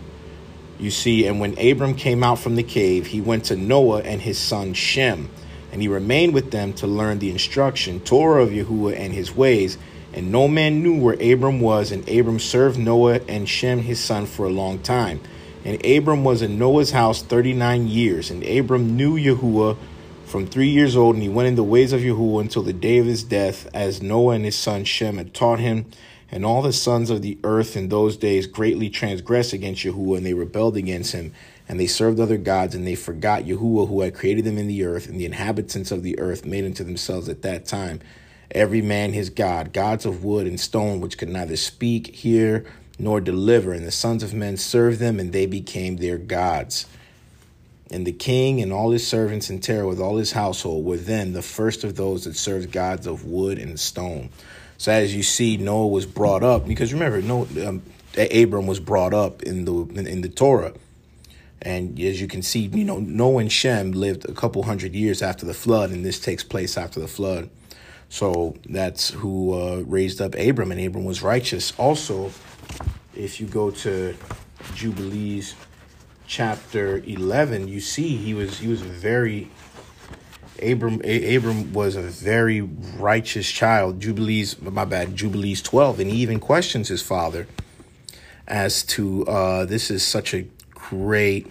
[0.79, 4.21] you see, and when Abram came out from the cave, he went to Noah and
[4.21, 5.31] his son Shem,
[5.71, 9.79] and he remained with them to learn the instruction, Torah of Yahuwah and his ways.
[10.13, 14.27] And no man knew where Abram was, and Abram served Noah and Shem his son
[14.27, 15.19] for a long time.
[15.65, 19.77] And Abram was in Noah's house 39 years, and Abram knew Yahuwah
[20.28, 22.97] from three years old, and he went in the ways of Yahuwah until the day
[22.97, 25.86] of his death, as Noah and his son Shem had taught him.
[26.30, 30.25] And all the sons of the earth in those days greatly transgressed against Yahuwah, and
[30.25, 31.34] they rebelled against him,
[31.69, 34.84] and they served other gods, and they forgot Yahuwah, who had created them in the
[34.84, 38.01] earth, and the inhabitants of the earth made unto themselves at that time
[38.51, 42.65] every man his god, gods of wood and stone, which could neither speak, hear,
[42.99, 43.73] nor deliver.
[43.73, 46.86] And the sons of men served them, and they became their gods.
[47.89, 51.33] And the king and all his servants in Terah with all his household were then
[51.33, 54.29] the first of those that served gods of wood and stone.
[54.77, 57.81] So as you see, Noah was brought up because remember, no, um,
[58.17, 60.73] Abram was brought up in the in, in the Torah.
[61.61, 65.21] And as you can see, you know, Noah and Shem lived a couple hundred years
[65.21, 67.49] after the flood, and this takes place after the flood.
[68.09, 71.73] So that's who uh, raised up Abram, and Abram was righteous.
[71.77, 72.31] Also,
[73.15, 74.15] if you go to
[74.75, 75.55] Jubilees
[76.28, 79.49] chapter 11, you see he was he was very
[80.61, 83.99] Abram A- Abram was a very righteous child.
[83.99, 87.47] Jubilees, my bad, Jubilees 12, and he even questions his father
[88.47, 91.47] as to uh, this is such a great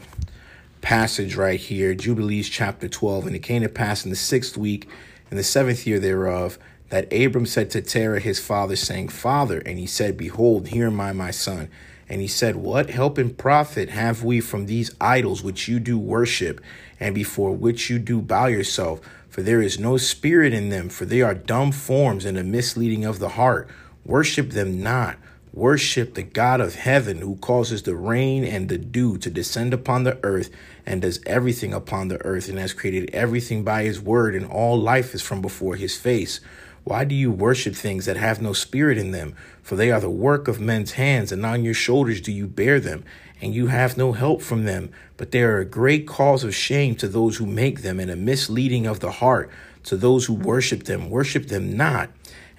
[0.80, 3.26] passage right here, Jubilees chapter 12.
[3.26, 4.88] And it came to pass in the sixth week,
[5.30, 6.58] in the seventh year thereof,
[6.88, 11.00] that Abram said to Terah his father, saying, Father, and he said, Behold, here am
[11.00, 11.68] I, my son.
[12.08, 15.98] And he said, What help and profit have we from these idols which you do
[15.98, 16.60] worship,
[17.00, 19.00] and before which you do bow yourself?
[19.28, 23.04] For there is no spirit in them, for they are dumb forms and a misleading
[23.04, 23.68] of the heart.
[24.04, 25.18] Worship them not.
[25.52, 30.04] Worship the God of heaven who causes the rain and the dew to descend upon
[30.04, 30.50] the earth
[30.84, 34.78] and does everything upon the earth and has created everything by his word, and all
[34.78, 36.40] life is from before his face.
[36.86, 39.34] Why do you worship things that have no spirit in them?
[39.60, 42.78] For they are the work of men's hands, and on your shoulders do you bear
[42.78, 43.02] them,
[43.40, 44.90] and you have no help from them.
[45.16, 48.14] But they are a great cause of shame to those who make them, and a
[48.14, 49.50] misleading of the heart
[49.82, 51.10] to those who worship them.
[51.10, 52.10] Worship them not.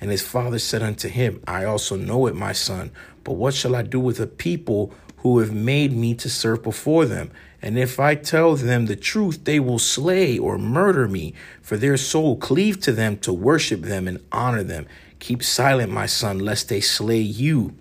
[0.01, 2.91] And his father said unto him, I also know it, my son,
[3.23, 7.05] but what shall I do with a people who have made me to serve before
[7.05, 7.31] them?
[7.61, 11.97] And if I tell them the truth, they will slay or murder me, for their
[11.97, 14.85] soul cleave to them to worship them and honor them.
[15.19, 17.73] Keep silent, my son, lest they slay you.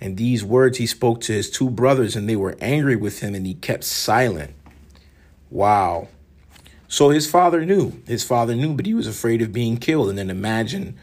[0.00, 3.34] And these words he spoke to his two brothers, and they were angry with him,
[3.34, 4.54] and he kept silent.
[5.50, 6.08] Wow.
[6.88, 8.00] So his father knew.
[8.06, 10.08] His father knew, but he was afraid of being killed.
[10.08, 10.96] And then imagine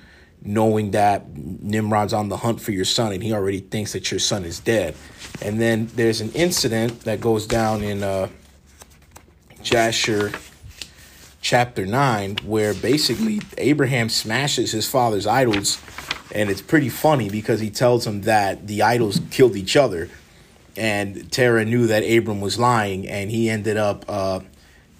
[0.43, 4.19] knowing that Nimrod's on the hunt for your son and he already thinks that your
[4.19, 4.95] son is dead.
[5.41, 8.27] And then there's an incident that goes down in uh,
[9.61, 10.31] Jasher
[11.41, 15.79] chapter 9 where basically Abraham smashes his father's idols.
[16.33, 20.09] And it's pretty funny because he tells him that the idols killed each other.
[20.75, 24.39] And Terah knew that Abram was lying and he ended up uh,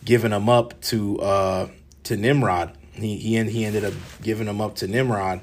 [0.05, 1.67] giving him up to, uh,
[2.03, 5.41] to Nimrod he he he ended up giving him up to Nimrod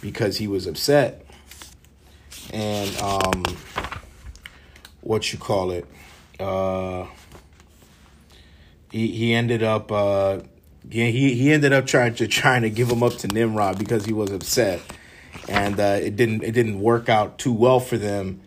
[0.00, 1.24] because he was upset.
[2.52, 3.44] And um
[5.00, 5.86] what you call it?
[6.38, 7.06] Uh
[8.90, 10.40] he he ended up uh
[10.88, 14.04] yeah, he, he ended up trying to trying to give him up to Nimrod because
[14.04, 14.80] he was upset.
[15.48, 18.40] And uh, it didn't it didn't work out too well for them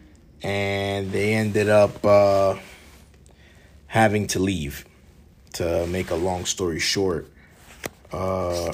[0.44, 2.56] and they ended up uh
[3.88, 4.86] having to leave
[5.54, 7.30] to make a long story short
[8.14, 8.72] uh,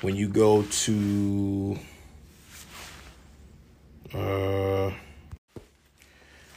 [0.00, 1.78] when you go to
[4.14, 4.90] uh,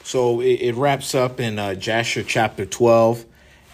[0.03, 3.25] so it, it wraps up in uh, Jasher chapter 12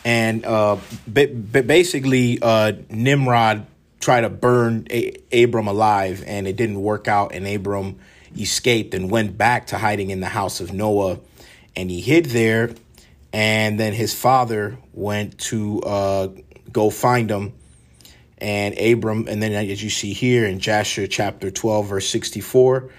[0.04, 3.68] and uh, ba- basically uh, Nimrod
[4.00, 8.00] tried to burn a- Abram alive and it didn't work out and Abram
[8.38, 11.20] escaped and went back to hiding in the house of Noah
[11.76, 12.74] and he hid there
[13.32, 16.28] and then his father went to uh,
[16.72, 17.54] go find him
[18.42, 22.90] and Abram, and then as you see here in Jasher chapter 12, verse 64,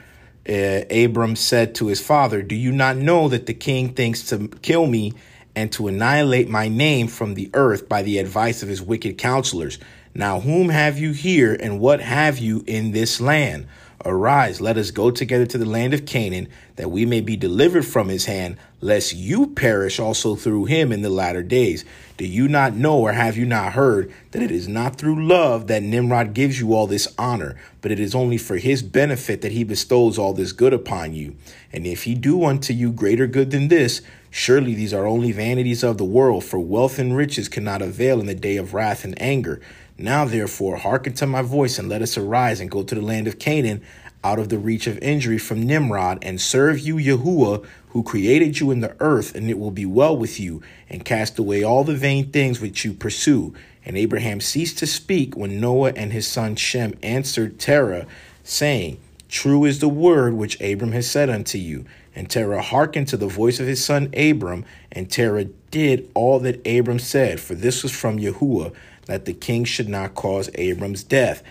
[0.48, 0.52] uh,
[0.90, 4.86] Abram said to his father, Do you not know that the king thinks to kill
[4.86, 5.14] me
[5.54, 9.78] and to annihilate my name from the earth by the advice of his wicked counselors?
[10.14, 13.66] Now, whom have you here, and what have you in this land?
[14.04, 17.84] Arise, let us go together to the land of Canaan, that we may be delivered
[17.84, 21.84] from his hand, lest you perish also through him in the latter days.
[22.20, 25.68] Do you not know, or have you not heard, that it is not through love
[25.68, 29.52] that Nimrod gives you all this honor, but it is only for his benefit that
[29.52, 31.34] he bestows all this good upon you?
[31.72, 35.82] And if he do unto you greater good than this, surely these are only vanities
[35.82, 39.18] of the world, for wealth and riches cannot avail in the day of wrath and
[39.18, 39.58] anger.
[39.96, 43.28] Now, therefore, hearken to my voice, and let us arise and go to the land
[43.28, 43.80] of Canaan,
[44.22, 48.70] out of the reach of injury from Nimrod, and serve you, Yahuwah, who created you
[48.70, 51.94] in the earth, and it will be well with you, and cast away all the
[51.94, 53.54] vain things which you pursue.
[53.84, 58.06] And Abraham ceased to speak when Noah and his son Shem answered Terah,
[58.44, 58.98] saying,
[59.28, 61.84] True is the word which Abram has said unto you.
[62.14, 66.66] And Terah hearkened to the voice of his son Abram, and Terah did all that
[66.66, 68.74] Abram said, for this was from Yahuwah
[69.06, 71.42] that the king should not cause Abram's death.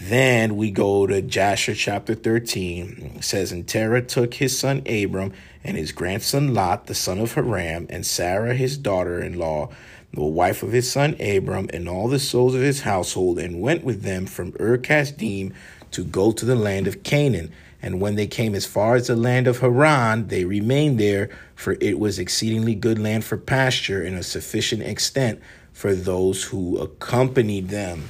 [0.00, 3.14] Then we go to Jasher chapter 13.
[3.16, 5.32] It says, And Terah took his son Abram
[5.64, 9.70] and his grandson Lot, the son of Haran, and Sarah his daughter in law,
[10.12, 13.84] the wife of his son Abram, and all the souls of his household, and went
[13.84, 15.54] with them from Ur Kasdim
[15.92, 17.50] to go to the land of Canaan.
[17.80, 21.76] And when they came as far as the land of Haran, they remained there, for
[21.80, 25.40] it was exceedingly good land for pasture and a sufficient extent
[25.72, 28.08] for those who accompanied them.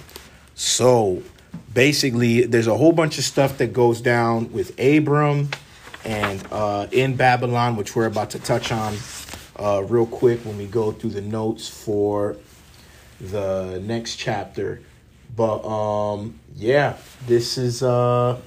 [0.55, 1.22] So
[1.73, 5.51] basically, there's a whole bunch of stuff that goes down with Abram
[6.05, 8.97] and uh, in Babylon, which we're about to touch on
[9.59, 12.37] uh, real quick when we go through the notes for
[13.21, 14.81] the next chapter.
[15.35, 16.97] But um, yeah,
[17.27, 18.41] this is uh,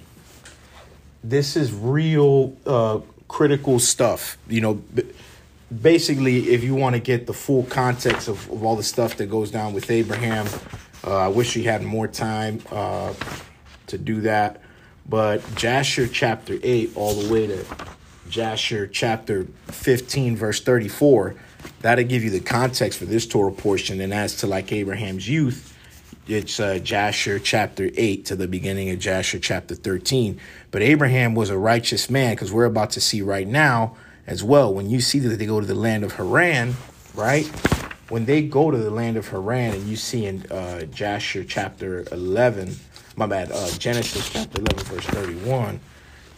[1.23, 4.37] this is real uh, critical stuff.
[4.47, 4.81] You know,
[5.81, 9.29] basically, if you want to get the full context of, of all the stuff that
[9.29, 10.47] goes down with Abraham,
[11.05, 13.13] uh, I wish we had more time uh,
[13.87, 14.61] to do that.
[15.07, 17.65] But Jasher chapter 8, all the way to
[18.29, 21.35] Jasher chapter 15, verse 34,
[21.81, 24.01] that'll give you the context for this Torah portion.
[24.01, 25.75] And as to like Abraham's youth,
[26.27, 30.39] it's uh, Jasher chapter 8 to the beginning of Jasher chapter 13.
[30.69, 33.95] But Abraham was a righteous man because we're about to see right now
[34.27, 34.71] as well.
[34.71, 36.75] When you see that they go to the land of Haran,
[37.15, 37.51] right?
[38.09, 42.05] When they go to the land of Haran and you see in uh, Jasher chapter
[42.11, 42.75] 11,
[43.15, 45.79] my bad, uh, Genesis chapter 11, verse 31,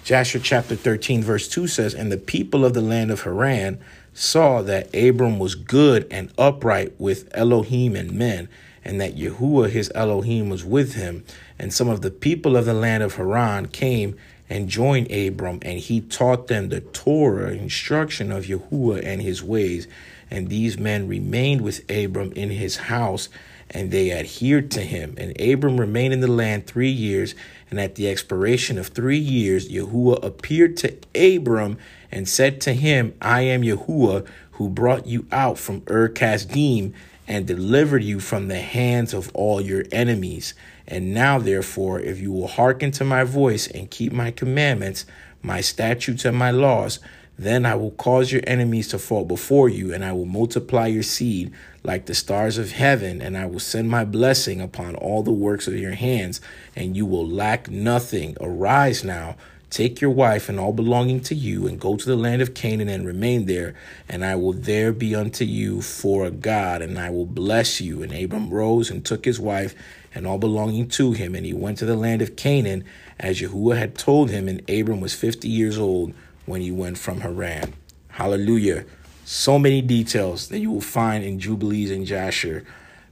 [0.04, 3.80] Jasher chapter 13, verse 2 says, And the people of the land of Haran
[4.14, 8.50] saw that Abram was good and upright with Elohim and men,
[8.84, 11.24] and that Yahuwah his Elohim was with him.
[11.58, 14.18] And some of the people of the land of Haran came
[14.50, 19.88] and joined Abram, and he taught them the Torah, instruction of Yahuwah and his ways.
[20.32, 23.28] And these men remained with Abram in his house,
[23.70, 25.16] and they adhered to him.
[25.18, 27.36] And Abram remained in the land three years,
[27.70, 31.78] and at the expiration of three years, Yahuwah appeared to Abram
[32.12, 36.94] and said to him, I am Yahuwah, who brought you out from Ur Kasdim
[37.28, 40.54] and delivered you from the hands of all your enemies.
[40.88, 45.06] And now, therefore, if you will hearken to my voice and keep my commandments,
[45.42, 47.00] my statutes, and my laws,
[47.42, 51.02] then I will cause your enemies to fall before you, and I will multiply your
[51.02, 51.52] seed
[51.84, 55.68] like the stars of heaven, and I will send my blessing upon all the works
[55.68, 56.40] of your hands,
[56.76, 58.38] and you will lack nothing.
[58.40, 59.38] Arise now,
[59.72, 62.90] take your wife and all belonging to you, and go to the land of Canaan
[62.90, 63.74] and remain there,
[64.08, 68.04] and I will there be unto you for a God, and I will bless you.
[68.04, 69.74] And Abram rose and took his wife
[70.14, 72.84] and all belonging to him, and he went to the land of Canaan,
[73.20, 76.14] as Yahuwah had told him, and Abram was fifty years old
[76.52, 77.74] when he went from Haran.
[78.10, 78.86] Hallelujah.
[79.26, 82.66] So many details that you will find in Jubilees and Jasher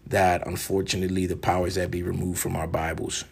[0.05, 3.23] that unfortunately the powers that be removed from our Bibles.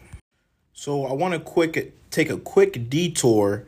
[0.72, 3.66] So I want to quick take a quick detour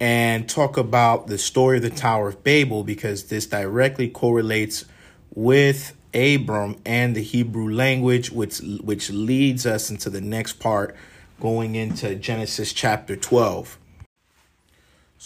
[0.00, 4.86] and talk about the story of the Tower of Babel because this directly correlates
[5.34, 10.96] with Abram and the Hebrew language, which which leads us into the next part,
[11.40, 13.78] going into Genesis chapter twelve.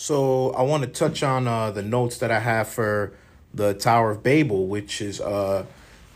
[0.01, 3.15] So I want to touch on uh, the notes that I have for
[3.53, 5.67] the Tower of Babel, which is uh,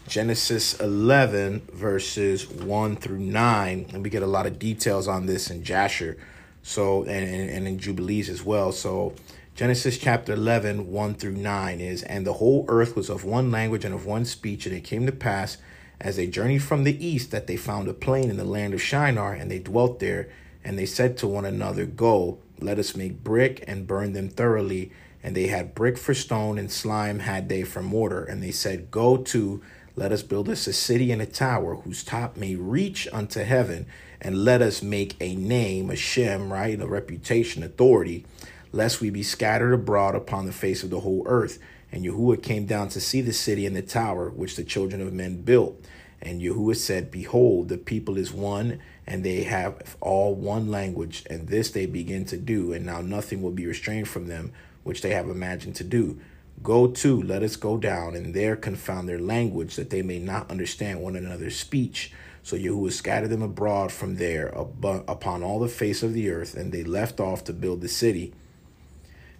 [0.06, 3.86] Genesis 11, verses 1 through 9.
[3.92, 6.16] And we get a lot of details on this in Jasher
[6.62, 8.70] so and, and, in Jubilees as well.
[8.70, 9.14] So
[9.56, 13.84] Genesis chapter 11, 1 through 9 is, And the whole earth was of one language
[13.84, 15.56] and of one speech, and it came to pass
[16.00, 18.80] as they journeyed from the east that they found a plain in the land of
[18.80, 20.28] Shinar, and they dwelt there.
[20.64, 24.92] And they said to one another, Go, let us make brick and burn them thoroughly.
[25.22, 28.24] And they had brick for stone, and slime had they for mortar.
[28.24, 29.62] And they said, Go to,
[29.94, 33.86] let us build us a city and a tower whose top may reach unto heaven,
[34.20, 38.24] and let us make a name, a shem, right, a reputation, authority,
[38.72, 41.58] lest we be scattered abroad upon the face of the whole earth.
[41.92, 45.12] And Yahuwah came down to see the city and the tower which the children of
[45.12, 45.78] men built.
[46.22, 48.80] And Yahuwah said, Behold, the people is one,
[49.12, 53.42] and they have all one language, and this they begin to do, and now nothing
[53.42, 54.50] will be restrained from them,
[54.84, 56.18] which they have imagined to do.
[56.62, 60.50] Go to, let us go down, and there confound their language, that they may not
[60.50, 62.10] understand one another's speech.
[62.42, 66.72] So Yahuwah scattered them abroad from there upon all the face of the earth, and
[66.72, 68.32] they left off to build the city.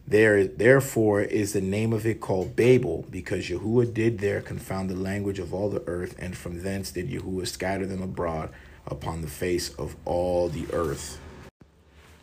[0.07, 4.97] There, therefore, is the name of it called Babel, because Yahuwah did there confound the
[4.97, 8.51] language of all the earth, and from thence did Yahuwah scatter them abroad
[8.87, 11.21] upon the face of all the earth.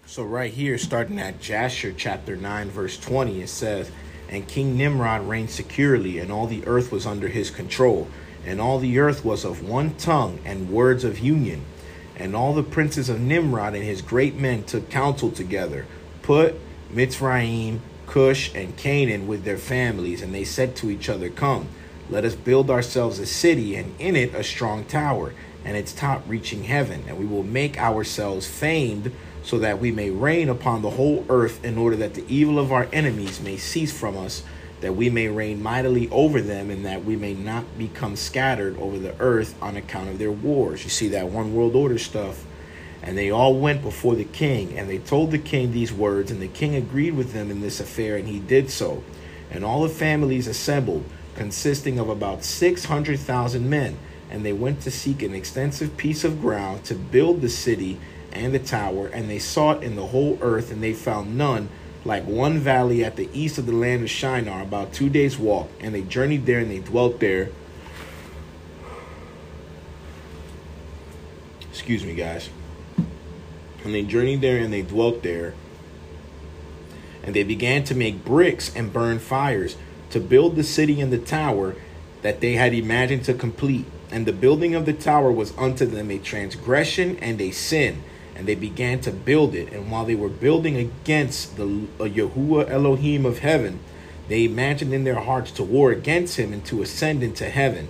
[0.06, 3.92] So, right here, starting at Jasher chapter 9, verse 20, it says,
[4.28, 8.08] And King Nimrod reigned securely, and all the earth was under his control,
[8.46, 11.64] and all the earth was of one tongue and words of union.
[12.16, 15.86] And all the princes of Nimrod and his great men took counsel together,
[16.24, 16.56] put
[16.92, 21.68] Mitzrayim, Cush, and Canaan with their families, and they said to each other, Come,
[22.10, 25.34] let us build ourselves a city, and in it a strong tower,
[25.70, 27.04] and its top reaching heaven.
[27.08, 29.12] And we will make ourselves famed
[29.44, 32.72] so that we may reign upon the whole earth in order that the evil of
[32.72, 34.42] our enemies may cease from us,
[34.82, 38.98] that we may reign mightily over them, and that we may not become scattered over
[38.98, 40.84] the earth on account of their wars.
[40.84, 42.44] You see that one world order stuff.
[43.04, 46.42] And they all went before the king, and they told the king these words, and
[46.42, 49.04] the king agreed with them in this affair, and he did so.
[49.52, 51.04] And all the families assembled,
[51.36, 56.84] consisting of about 600,000 men, and they went to seek an extensive piece of ground
[56.86, 58.00] to build the city
[58.32, 61.70] and the tower, and they sought in the whole earth, and they found none,
[62.06, 65.70] like one valley at the east of the land of Shinar, about two days' walk.
[65.80, 67.50] And they journeyed there, and they dwelt there.
[71.72, 72.50] Excuse me, guys.
[73.84, 75.56] And they journeyed there, and they dwelt there.
[77.24, 79.76] And they began to make bricks and burn fires
[80.12, 81.76] to build the city and the tower
[82.22, 83.86] that they had imagined to complete.
[84.12, 88.04] And the building of the tower was unto them a transgression and a sin.
[88.36, 89.72] And they began to build it.
[89.74, 93.80] And while they were building against the uh, Elohim of heaven,
[94.30, 97.90] they imagined in their hearts to war against him and to ascend into heaven.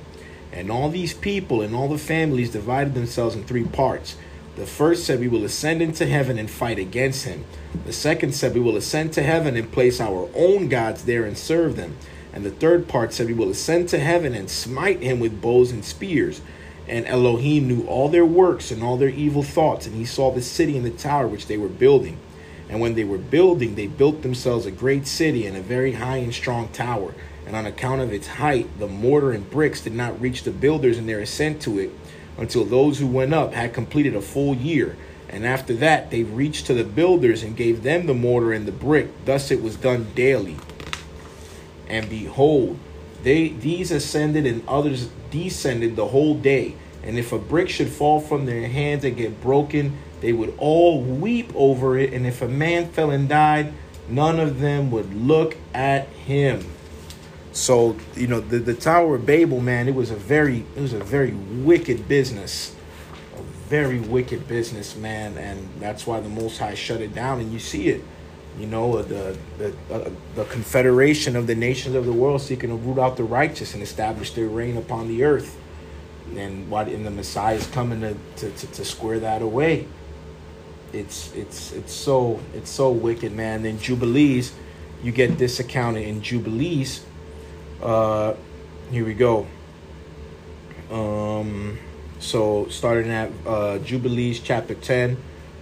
[0.51, 4.15] And all these people and all the families divided themselves in three parts.
[4.55, 7.45] The first said, We will ascend into heaven and fight against him.
[7.85, 11.37] The second said, We will ascend to heaven and place our own gods there and
[11.37, 11.95] serve them.
[12.33, 15.71] And the third part said, We will ascend to heaven and smite him with bows
[15.71, 16.41] and spears.
[16.87, 20.41] And Elohim knew all their works and all their evil thoughts, and he saw the
[20.41, 22.17] city and the tower which they were building.
[22.69, 26.17] And when they were building, they built themselves a great city and a very high
[26.17, 27.13] and strong tower.
[27.45, 30.99] And on account of its height, the mortar and bricks did not reach the builders
[30.99, 31.91] in their ascent to it
[32.37, 34.95] until those who went up had completed a full year.
[35.29, 38.71] And after that, they reached to the builders and gave them the mortar and the
[38.71, 39.25] brick.
[39.25, 40.57] Thus it was done daily.
[41.89, 42.79] And behold,
[43.23, 46.75] they these ascended and others descended the whole day.
[47.03, 51.01] And if a brick should fall from their hands and get broken, they would all
[51.01, 52.13] weep over it.
[52.13, 53.73] And if a man fell and died,
[54.07, 56.65] none of them would look at him.
[57.51, 60.93] So you know the the Tower of Babel, man, it was a very it was
[60.93, 62.75] a very wicked business,
[63.37, 67.39] a very wicked business, man, and that's why the Most High shut it down.
[67.39, 68.03] And you see it,
[68.59, 72.75] you know, the the uh, the confederation of the nations of the world seeking to
[72.75, 75.57] root out the righteous and establish their reign upon the earth,
[76.35, 79.87] and what and the Messiah is coming to to, to, to square that away.
[80.91, 83.63] It's it's it's so it's so wicked, man.
[83.63, 84.53] Then Jubilees,
[85.03, 87.05] you get this account in Jubilees.
[87.81, 88.33] Uh,
[88.91, 89.47] here we go.
[90.91, 91.77] Um,
[92.19, 95.17] so starting at uh, Jubilees chapter 10,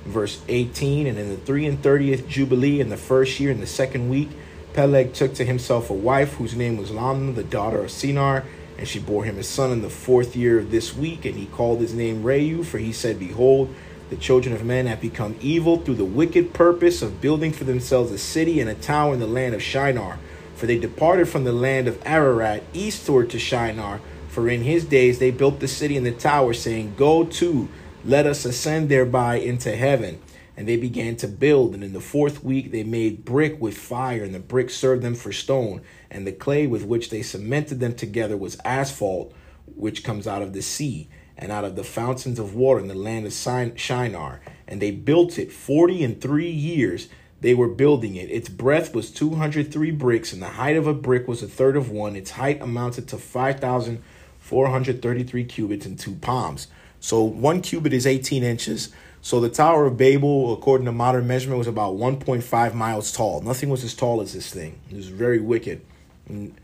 [0.07, 3.67] verse 18, and in the three and thirtieth Jubilee in the first year in the
[3.67, 4.29] second week,
[4.73, 8.45] Peleg took to himself a wife whose name was Lamna, the daughter of Sinar,
[8.77, 11.47] and she bore him a son in the fourth year of this week, and he
[11.47, 13.73] called his name Reu, for he said, Behold,
[14.09, 18.11] the children of men have become evil through the wicked purpose of building for themselves
[18.11, 20.19] a city and a tower in the land of Shinar.
[20.55, 23.99] For they departed from the land of Ararat eastward to Shinar.
[24.29, 27.67] For in his days they built the city and the tower, saying, Go to,
[28.07, 30.19] let us ascend thereby into heaven.
[30.55, 31.75] And they began to build.
[31.75, 35.13] And in the fourth week they made brick with fire, and the brick served them
[35.13, 35.84] for stone.
[36.09, 39.35] And the clay with which they cemented them together was asphalt,
[39.75, 42.95] which comes out of the sea, and out of the fountains of water in the
[42.95, 44.41] land of Shinar.
[44.67, 47.09] And they built it forty and three years
[47.41, 48.31] they were building it.
[48.31, 51.91] Its breadth was 203 bricks, and the height of a brick was a third of
[51.91, 52.15] one.
[52.15, 56.67] Its height amounted to 5,433 cubits and two palms.
[57.07, 58.89] So one cubit is 18 inches.
[59.21, 63.39] So the Tower of Babel, according to modern measurement, was about 1.5 miles tall.
[63.39, 64.81] Nothing was as tall as this thing.
[64.91, 65.79] It was very wicked.
[66.27, 66.59] And,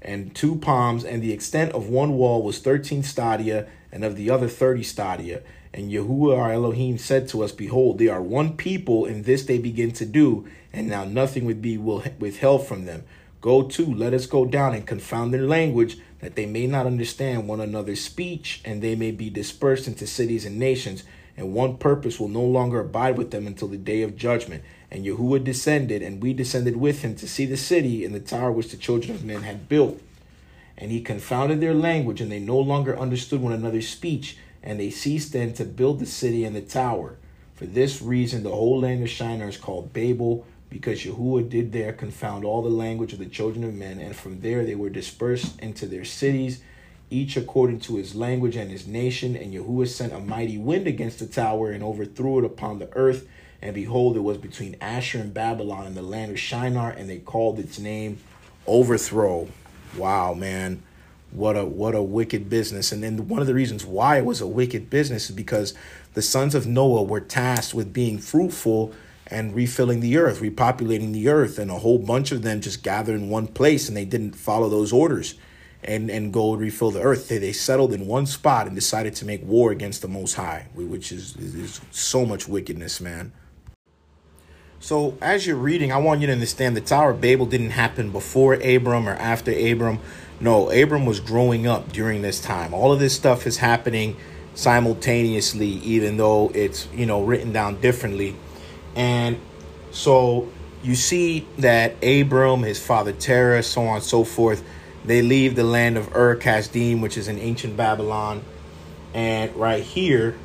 [0.00, 4.30] and two palms, and the extent of one wall was 13 stadia, and of the
[4.30, 5.42] other 30 stadia.
[5.74, 9.58] And Yahuwah our Elohim said to us, Behold, they are one people, and this they
[9.58, 13.02] begin to do, and now nothing would be withheld from them.
[13.40, 17.46] Go to, let us go down and confound their language, that they may not understand
[17.48, 21.04] one another's speech, and they may be dispersed into cities and nations,
[21.36, 24.64] and one purpose will no longer abide with them until the day of judgment.
[24.90, 28.50] And Yahuwah descended, and we descended with him to see the city and the tower
[28.50, 30.00] which the children of men had built.
[30.76, 34.90] And he confounded their language, and they no longer understood one another's speech, and they
[34.90, 37.16] ceased then to build the city and the tower.
[37.54, 41.92] For this reason, the whole land of Shinar is called Babel, because Yahuwah did there
[41.92, 45.58] confound all the language of the children of men, and from there they were dispersed
[45.60, 46.60] into their cities,
[47.10, 49.34] each according to his language and his nation.
[49.34, 53.26] And Yahuwah sent a mighty wind against the tower and overthrew it upon the earth.
[53.62, 57.18] And behold, it was between Asshur and Babylon in the land of Shinar, and they
[57.18, 58.18] called its name
[58.66, 59.48] Overthrow.
[59.96, 60.82] Wow, man.
[61.30, 62.92] what a what a wicked business.
[62.92, 65.74] And then one of the reasons why it was a wicked business is because
[66.14, 68.92] the sons of Noah were tasked with being fruitful
[69.30, 73.14] and refilling the earth, repopulating the earth, and a whole bunch of them just gathered
[73.14, 75.34] in one place and they didn't follow those orders
[75.84, 77.28] and and go refill the earth.
[77.28, 80.66] They, they settled in one spot and decided to make war against the Most High,
[80.74, 83.32] which is, is so much wickedness, man.
[84.80, 88.12] So as you're reading, I want you to understand the Tower of Babel didn't happen
[88.12, 89.98] before Abram or after Abram.
[90.40, 92.72] No, Abram was growing up during this time.
[92.72, 94.16] All of this stuff is happening
[94.54, 98.36] simultaneously, even though it's you know written down differently.
[98.94, 99.40] And
[99.90, 100.48] so
[100.82, 104.64] you see that Abram, his father Terah, so on and so forth,
[105.04, 108.42] they leave the land of Ur Kasdim, which is in ancient Babylon.
[109.14, 110.36] And right here,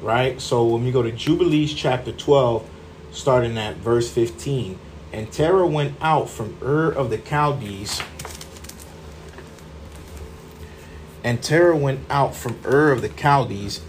[0.00, 0.40] right?
[0.40, 2.68] So when we go to Jubilees chapter 12,
[3.10, 4.78] starting at verse 15,
[5.12, 8.00] and Terah went out from Ur of the Chaldees.
[11.24, 13.80] And Terah went out from Ur of the Chaldees,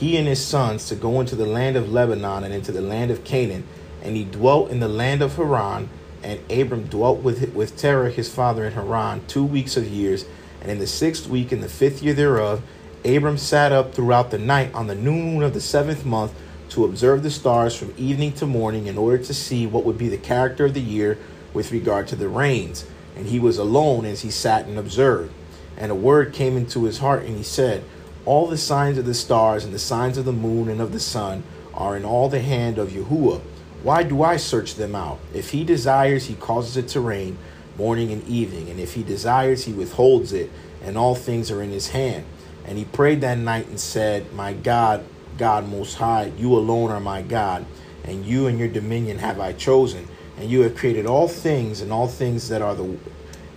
[0.00, 3.10] he and his sons, to go into the land of Lebanon and into the land
[3.10, 3.64] of Canaan.
[4.02, 5.90] And he dwelt in the land of Haran.
[6.22, 10.24] And Abram dwelt with, with Terah his father in Haran two weeks of years.
[10.62, 12.62] And in the sixth week, in the fifth year thereof,
[13.04, 16.32] Abram sat up throughout the night on the new moon of the seventh month
[16.70, 20.08] to observe the stars from evening to morning in order to see what would be
[20.08, 21.18] the character of the year
[21.52, 22.86] with regard to the rains.
[23.16, 25.30] And he was alone as he sat and observed.
[25.76, 27.84] And a word came into his heart, and he said,
[28.26, 31.00] All the signs of the stars and the signs of the moon and of the
[31.00, 31.42] sun
[31.72, 33.40] are in all the hand of Yahuwah.
[33.82, 35.18] Why do I search them out?
[35.32, 37.38] If he desires, he causes it to rain
[37.78, 38.68] morning and evening.
[38.68, 40.50] And if he desires, he withholds it,
[40.82, 42.26] and all things are in his hand.
[42.66, 45.04] And he prayed that night and said, My God,
[45.38, 47.64] God Most High, you alone are my God,
[48.04, 50.06] and you and your dominion have I chosen.
[50.36, 52.98] And you have created all things, and all things that are the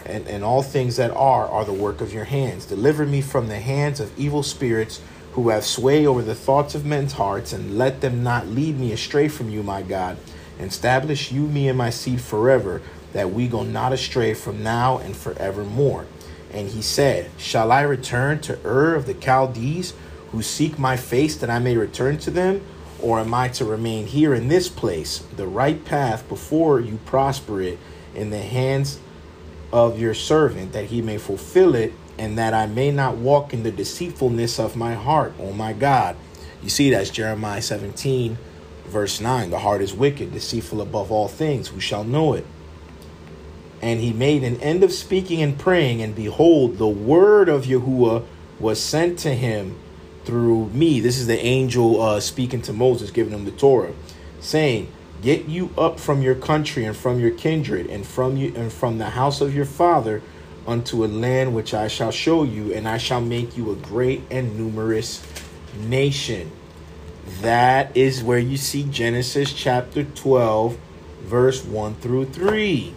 [0.06, 2.66] and, and all things that are are the work of your hands.
[2.66, 5.02] Deliver me from the hands of evil spirits
[5.34, 8.92] who have sway over the thoughts of men's hearts, and let them not lead me
[8.92, 10.18] astray from you, my God.
[10.60, 12.82] And establish you me and my seed forever,
[13.14, 16.06] that we go not astray from now and forevermore.
[16.52, 19.94] And he said, Shall I return to Ur of the Chaldees,
[20.32, 22.62] who seek my face, that I may return to them?
[23.02, 27.60] Or am I to remain here in this place, the right path before you prosper
[27.62, 27.80] it
[28.14, 29.00] in the hands
[29.74, 33.64] of your servant, that he may fulfill it, and that I may not walk in
[33.64, 36.16] the deceitfulness of my heart, oh my God.
[36.62, 38.38] You see, that's Jeremiah 17,
[38.86, 39.50] verse 9.
[39.50, 41.70] The heart is wicked, deceitful above all things.
[41.70, 42.46] Who shall know it?
[43.82, 48.24] And he made an end of speaking and praying, and behold, the word of Yahuwah
[48.60, 49.78] was sent to him
[50.24, 51.00] through me.
[51.00, 53.94] This is the angel uh, speaking to Moses, giving him the Torah,
[54.40, 54.90] saying,
[55.24, 58.98] Get you up from your country and from your kindred and from you and from
[58.98, 60.22] the house of your father
[60.68, 64.22] unto a land which I shall show you, and I shall make you a great
[64.30, 65.26] and numerous
[65.80, 66.52] nation.
[67.42, 70.78] That is where you see Genesis chapter 12,
[71.22, 72.94] verse 1 through 3.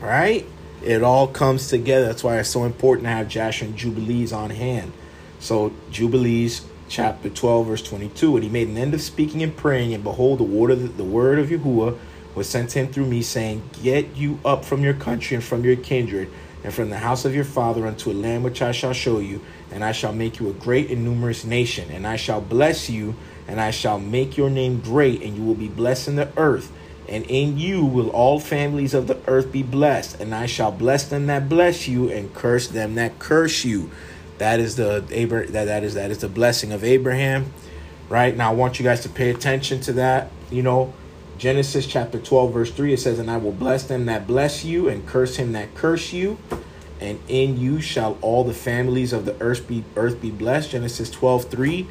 [0.00, 0.46] Right?
[0.82, 2.06] It all comes together.
[2.06, 4.92] That's why it's so important to have Jasher and Jubilees on hand.
[5.38, 8.36] So, Jubilees chapter 12, verse 22.
[8.36, 10.88] And he made an end of speaking and praying, and behold, the word of, the,
[10.88, 11.98] the word of Yahuwah
[12.34, 15.64] was sent to him through me, saying, Get you up from your country and from
[15.64, 16.30] your kindred
[16.64, 19.42] and from the house of your father unto a land which I shall show you,
[19.70, 23.14] and I shall make you a great and numerous nation, and I shall bless you,
[23.46, 26.72] and I shall make your name great, and you will be blessed in the earth.
[27.06, 31.06] And in you will all families of the earth be blessed, and I shall bless
[31.06, 33.90] them that bless you, and curse them that curse you.
[34.38, 37.52] That is the Abra- that, that is that is the blessing of Abraham.
[38.08, 40.30] Right now, I want you guys to pay attention to that.
[40.50, 40.92] You know,
[41.38, 44.88] Genesis chapter 12, verse 3, it says, And I will bless them that bless you,
[44.88, 46.38] and curse him that curse you.
[47.00, 50.70] And in you shall all the families of the earth be earth be blessed.
[50.70, 51.86] Genesis 12, 3.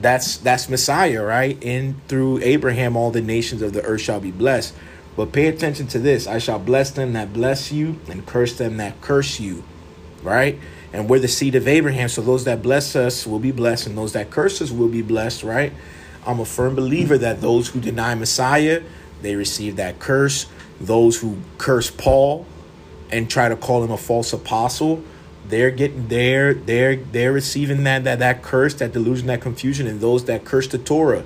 [0.00, 1.56] That's that's Messiah, right?
[1.62, 4.74] In through Abraham, all the nations of the earth shall be blessed.
[5.16, 6.26] But pay attention to this.
[6.26, 9.62] I shall bless them that bless you, and curse them that curse you.
[10.22, 10.58] Right?
[10.92, 12.08] And we're the seed of Abraham.
[12.08, 15.02] So those that bless us will be blessed, and those that curse us will be
[15.02, 15.72] blessed, right?
[16.26, 18.82] I'm a firm believer that those who deny Messiah,
[19.22, 20.46] they receive that curse.
[20.80, 22.46] Those who curse Paul
[23.10, 25.02] and try to call him a false apostle,
[25.46, 30.00] they're getting there, they're they're receiving that that that curse, that delusion, that confusion, and
[30.00, 31.24] those that curse the Torah.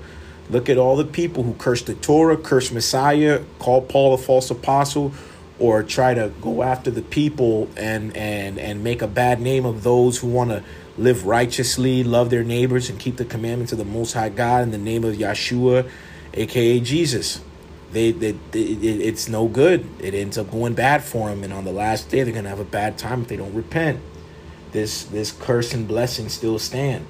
[0.49, 4.51] Look at all the people who curse the Torah, curse Messiah, call Paul a false
[4.51, 5.13] apostle,
[5.59, 9.83] or try to go after the people and and and make a bad name of
[9.85, 10.63] those who want to
[10.99, 14.71] live righteously, love their neighbors, and keep the commandments of the Most High God in
[14.73, 15.89] the name of Yeshua,
[16.35, 17.41] aka Jesus.
[17.93, 19.87] They, they, they it, it's no good.
[20.01, 22.61] It ends up going bad for them, and on the last day, they're gonna have
[22.61, 24.01] a bad time if they don't repent.
[24.73, 27.07] this this curse and blessing still stand.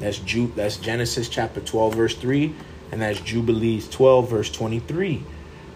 [0.00, 2.54] That's Ju- that's Genesis chapter 12 verse 3
[2.92, 5.24] and that's Jubilees 12 verse 23.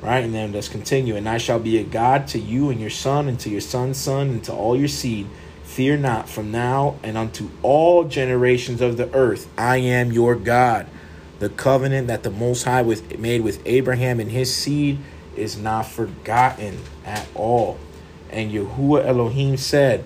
[0.05, 0.23] Right?
[0.23, 1.17] And then let's continue.
[1.17, 3.97] And I shall be a God to you and your son and to your son's
[3.97, 5.27] son and to all your seed.
[5.63, 9.49] Fear not from now and unto all generations of the earth.
[9.57, 10.87] I am your God.
[11.39, 14.99] The covenant that the Most High with made with Abraham and his seed
[15.37, 17.79] is not forgotten at all.
[18.31, 20.05] And Yahuwah Elohim said,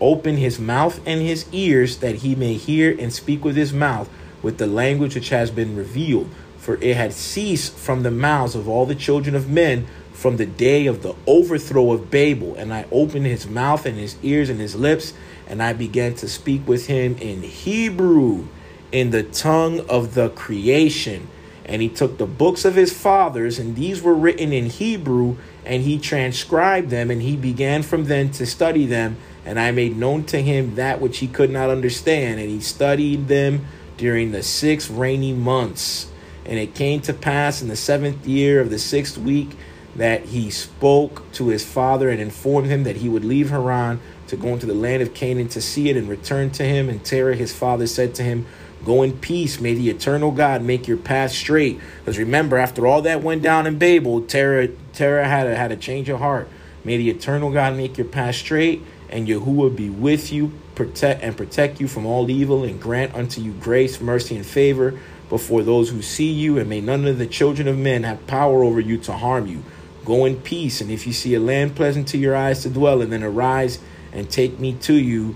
[0.00, 4.10] Open his mouth and his ears that he may hear and speak with his mouth
[4.42, 6.28] with the language which has been revealed.
[6.66, 10.46] For it had ceased from the mouths of all the children of men from the
[10.46, 12.56] day of the overthrow of Babel.
[12.56, 15.14] And I opened his mouth and his ears and his lips,
[15.46, 18.48] and I began to speak with him in Hebrew,
[18.90, 21.28] in the tongue of the creation.
[21.64, 25.84] And he took the books of his fathers, and these were written in Hebrew, and
[25.84, 29.18] he transcribed them, and he began from then to study them.
[29.44, 33.28] And I made known to him that which he could not understand, and he studied
[33.28, 33.66] them
[33.96, 36.08] during the six rainy months.
[36.46, 39.56] And it came to pass in the seventh year of the sixth week
[39.96, 44.36] that he spoke to his father and informed him that he would leave Haran to
[44.36, 46.88] go into the land of Canaan to see it and return to him.
[46.88, 48.46] And Terah, his father, said to him,
[48.84, 49.60] Go in peace.
[49.60, 51.80] May the eternal God make your path straight.
[51.98, 55.76] Because remember, after all that went down in Babel, Terah, Terah had a, had a
[55.76, 56.48] change of heart.
[56.84, 61.36] May the eternal God make your path straight, and Yahuwah be with you, protect and
[61.36, 65.90] protect you from all evil, and grant unto you grace, mercy, and favor before those
[65.90, 68.98] who see you, and may none of the children of men have power over you
[68.98, 69.62] to harm you.
[70.04, 73.02] Go in peace, and if you see a land pleasant to your eyes to dwell
[73.02, 73.80] in, then arise
[74.12, 75.34] and take me to you,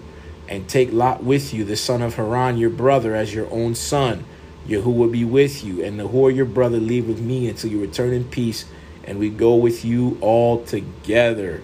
[0.49, 4.25] and take Lot with you, the son of Haran, your brother, as your own son.
[4.67, 7.81] Yahuwah will be with you, and the Nahor your brother leave with me until you
[7.81, 8.65] return in peace,
[9.05, 11.63] and we go with you all together.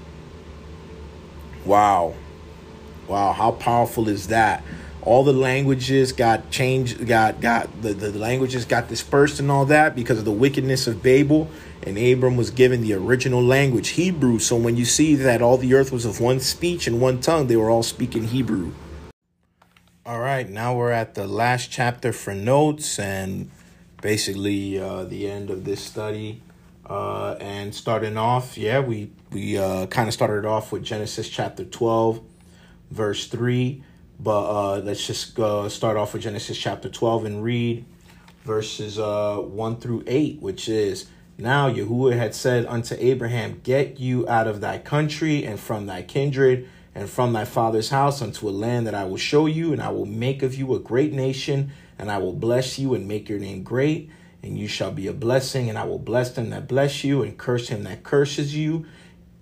[1.65, 2.15] Wow.
[3.07, 4.65] Wow, how powerful is that?
[5.07, 9.95] All the languages got changed, got got the, the languages got dispersed and all that
[9.95, 11.49] because of the wickedness of Babel.
[11.85, 14.41] And Abram was given the original language, Hebrew.
[14.41, 17.47] So when you see that all the earth was of one speech and one tongue,
[17.47, 18.73] they were all speaking Hebrew.
[20.05, 23.49] All right, now we're at the last chapter for notes and
[24.03, 26.43] basically uh, the end of this study.
[26.85, 31.65] Uh, and starting off, yeah, we we uh, kind of started off with Genesis chapter
[31.65, 32.21] twelve,
[32.91, 33.85] verse three.
[34.19, 37.85] But uh, let's just start off with Genesis chapter twelve and read
[38.45, 41.07] verses uh, one through eight, which is
[41.39, 46.03] now Yahuwah had said unto Abraham, Get you out of thy country and from thy
[46.03, 49.83] kindred and from thy father's house unto a land that I will show you, and
[49.83, 53.29] I will make of you a great nation, and I will bless you and make
[53.29, 54.09] your name great,
[54.43, 57.37] and you shall be a blessing, and I will bless them that bless you, and
[57.37, 58.87] curse him that curses you,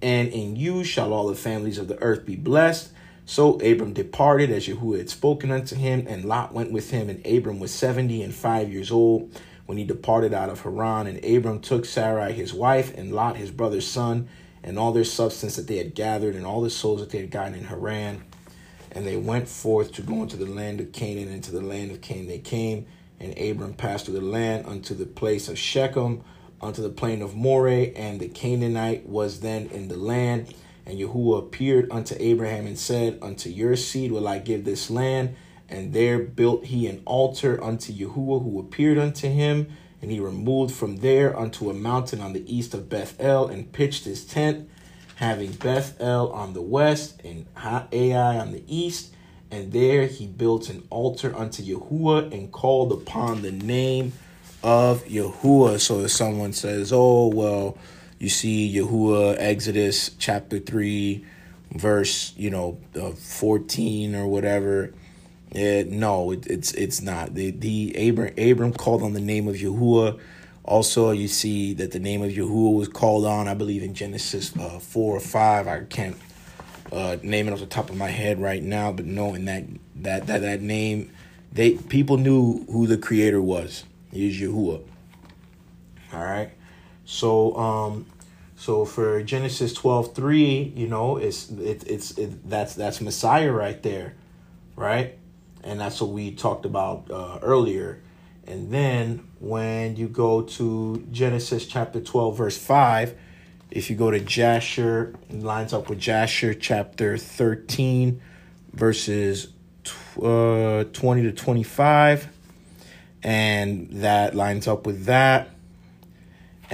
[0.02, 2.90] and in you shall all the families of the earth be blessed.
[3.26, 7.26] So Abram departed as Yahuwah had spoken unto him, and Lot went with him, and
[7.26, 11.06] Abram was seventy and five years old when he departed out of Haran.
[11.06, 14.28] And Abram took Sarai his wife, and Lot his brother's son,
[14.62, 17.30] and all their substance that they had gathered, and all the souls that they had
[17.30, 18.22] gotten in Haran.
[18.92, 21.90] And they went forth to go into the land of Canaan, and to the land
[21.90, 22.86] of Canaan they came.
[23.20, 26.22] And Abram passed through the land unto the place of Shechem,
[26.60, 30.54] unto the plain of Moreh, and the Canaanite was then in the land.
[30.86, 35.36] And Yahuwah appeared unto Abraham and said, Unto your seed will I give this land.
[35.68, 39.68] And there built he an altar unto Yahuwah, who appeared unto him.
[40.02, 44.04] And he removed from there unto a mountain on the east of Bethel, and pitched
[44.04, 44.68] his tent,
[45.16, 49.14] having Bethel on the west, and Ai on the east.
[49.50, 54.12] And there he built an altar unto Yahuwah, and called upon the name
[54.62, 55.80] of Yahuwah.
[55.80, 57.78] So if someone says, Oh, well,
[58.24, 61.22] you see Yahuwah, Exodus chapter 3,
[61.72, 64.94] verse, you know, uh, 14 or whatever.
[65.50, 67.34] It, no, it, it's it's not.
[67.34, 70.18] The the Abram Abram called on the name of Yahuwah.
[70.64, 73.46] Also, you see that the name of Yahuwah was called on.
[73.46, 75.68] I believe in Genesis uh, four or five.
[75.68, 76.16] I can't
[76.90, 79.64] uh, name it off the top of my head right now, but knowing that
[79.96, 81.12] that that that name,
[81.52, 83.84] they people knew who the Creator was.
[84.12, 84.82] Is Yahuwah.
[86.12, 86.50] All right,
[87.04, 88.06] so um,
[88.64, 93.82] so for Genesis twelve three, you know, it's it, it's it, that's that's Messiah right
[93.82, 94.14] there,
[94.76, 95.18] right?
[95.64, 98.00] and that's what we talked about uh, earlier.
[98.46, 103.14] And then when you go to Genesis chapter 12, verse 5,
[103.70, 108.20] if you go to Jasher, lines up with Jasher chapter 13,
[108.72, 109.48] verses
[110.22, 112.28] uh, 20 to 25,
[113.22, 115.48] and that lines up with that.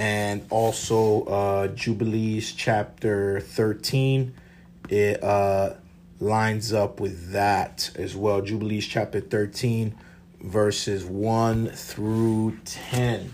[0.01, 4.33] And also uh, Jubilees chapter 13,
[4.89, 5.75] it, uh,
[6.19, 8.41] lines up with that as well.
[8.41, 9.93] Jubilees chapter 13,
[10.41, 13.31] verses 1 through 10.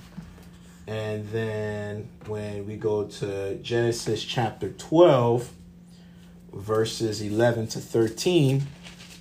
[0.87, 5.49] And then when we go to Genesis chapter 12,
[6.51, 8.67] verses 11 to 13,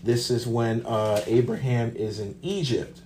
[0.02, 3.02] this is when uh, Abraham is in Egypt,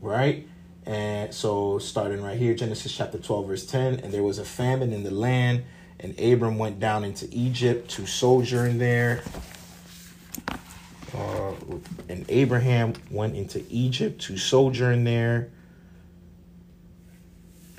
[0.00, 0.48] right?
[0.90, 4.92] And so, starting right here, Genesis chapter 12, verse 10, and there was a famine
[4.92, 5.62] in the land,
[6.00, 9.22] and Abram went down into Egypt to sojourn there.
[11.14, 11.52] Uh,
[12.08, 15.52] and Abraham went into Egypt to sojourn there.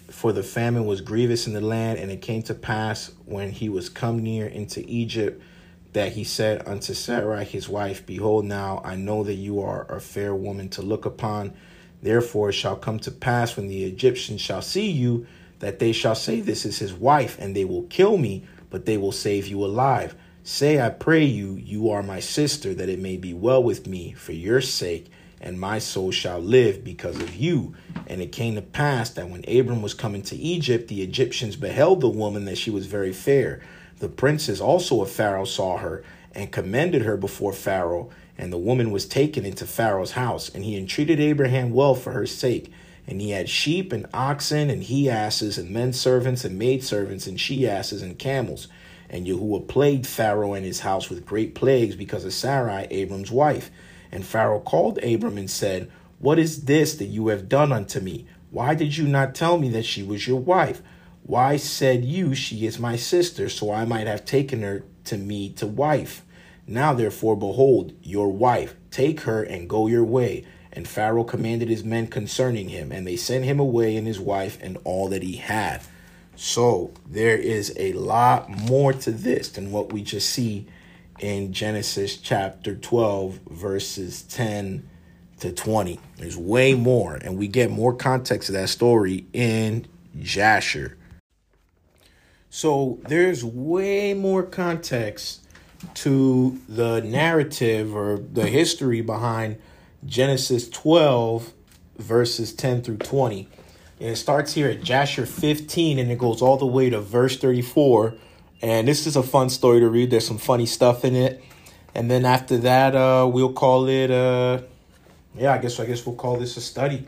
[0.08, 3.68] For the famine was grievous in the land, and it came to pass when he
[3.68, 5.44] was come near into Egypt
[5.92, 10.00] that he said unto Sarai his wife, Behold, now I know that you are a
[10.00, 11.54] fair woman to look upon.
[12.02, 15.28] Therefore it shall come to pass when the Egyptians shall see you,
[15.60, 18.98] that they shall say, This is his wife, and they will kill me, but they
[18.98, 20.16] will save you alive.
[20.44, 24.14] Say, I pray you, you are my sister, that it may be well with me
[24.14, 27.76] for your sake, and my soul shall live because of you.
[28.08, 32.02] And it came to pass that when Abram was coming to Egypt, the Egyptians beheld
[32.02, 33.62] the woman that she was very fair.
[34.00, 36.04] The princes also of Pharaoh saw her
[36.34, 38.10] and commended her before Pharaoh.
[38.38, 42.26] And the woman was taken into Pharaoh's house, and he entreated Abraham well for her
[42.26, 42.72] sake.
[43.08, 47.28] And he had sheep and oxen and he asses and men servants and maid servants
[47.28, 48.68] and she asses and camels.
[49.10, 53.70] And Yahuwah plagued Pharaoh and his house with great plagues because of Sarai, Abram's wife.
[54.12, 58.28] And Pharaoh called Abram and said, What is this that you have done unto me?
[58.50, 60.82] Why did you not tell me that she was your wife?
[61.24, 65.50] Why said you, She is my sister, so I might have taken her to me
[65.54, 66.24] to wife?
[66.72, 70.46] Now therefore, behold, your wife, take her and go your way.
[70.72, 74.58] And Pharaoh commanded his men concerning him, and they sent him away and his wife
[74.62, 75.82] and all that he had.
[76.38, 80.66] So there is a lot more to this than what we just see
[81.20, 84.88] in Genesis chapter 12, verses 10
[85.42, 86.00] to 20.
[86.18, 89.88] There's way more, and we get more context of that story in
[90.18, 90.98] Jasher.
[92.50, 95.41] So there's way more context
[95.96, 99.58] to the narrative or the history behind
[100.06, 101.54] Genesis 12,
[101.98, 103.48] verses 10 through 20.
[104.00, 107.38] And it starts here at Jasher 15 and it goes all the way to verse
[107.38, 108.16] 34.
[108.62, 110.12] And this is a fun story to read.
[110.12, 111.44] There's some funny stuff in it.
[111.94, 114.62] And then after that, uh, we'll call it, uh,
[115.36, 117.06] yeah, I guess I guess we'll call this a study.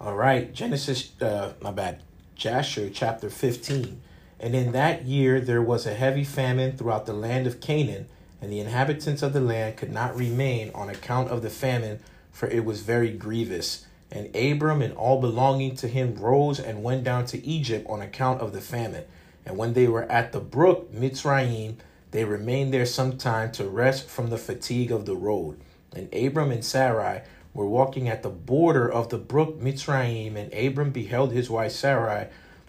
[0.00, 2.02] All right, Genesis, uh, my bad,
[2.34, 4.00] Jasher chapter 15.
[4.44, 8.08] And in that year there was a heavy famine throughout the land of Canaan,
[8.42, 12.00] and the inhabitants of the land could not remain on account of the famine,
[12.30, 13.86] for it was very grievous.
[14.10, 18.42] And Abram and all belonging to him rose and went down to Egypt on account
[18.42, 19.04] of the famine.
[19.46, 21.76] And when they were at the brook Mitzrayim,
[22.10, 25.58] they remained there some time to rest from the fatigue of the road.
[25.96, 27.22] And Abram and Sarai
[27.54, 32.26] were walking at the border of the brook Mitzrayim, and Abram beheld his wife Sarai,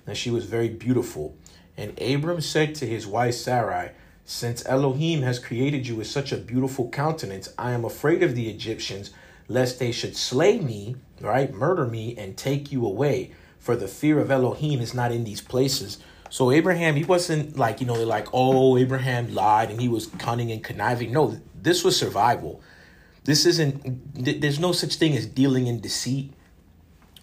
[0.08, 1.36] and she was very beautiful.
[1.78, 3.92] And Abram said to his wife Sarai,
[4.24, 8.50] Since Elohim has created you with such a beautiful countenance, I am afraid of the
[8.50, 9.12] Egyptians,
[9.48, 13.32] lest they should slay me, right, murder me, and take you away.
[13.60, 15.98] For the fear of Elohim is not in these places.
[16.30, 20.08] So Abraham, he wasn't like, you know, they're like, oh, Abraham lied and he was
[20.08, 21.12] cunning and conniving.
[21.12, 22.62] No, this was survival.
[23.24, 26.34] This isn't, th- there's no such thing as dealing in deceit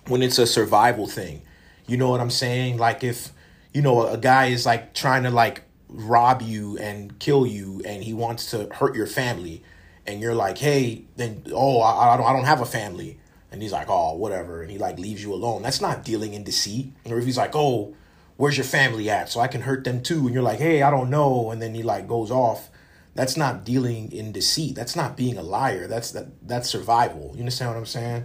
[0.07, 1.43] when it's a survival thing.
[1.87, 2.79] You know what I'm saying?
[2.79, 3.33] Like if,
[3.73, 8.03] you know, a guy is like trying to like rob you and kill you and
[8.03, 9.62] he wants to hurt your family
[10.07, 13.19] and you're like, hey, then, oh, I, I, don't, I don't have a family.
[13.51, 14.62] And he's like, oh, whatever.
[14.62, 15.62] And he like leaves you alone.
[15.62, 16.93] That's not dealing in deceit.
[17.07, 17.94] Or if he's like, oh,
[18.36, 19.28] where's your family at?
[19.28, 20.24] So I can hurt them too.
[20.24, 21.51] And you're like, hey, I don't know.
[21.51, 22.70] And then he like goes off.
[23.15, 24.74] That's not dealing in deceit.
[24.74, 25.86] That's not being a liar.
[25.86, 27.32] That's that that's survival.
[27.35, 28.24] You understand what I'm saying?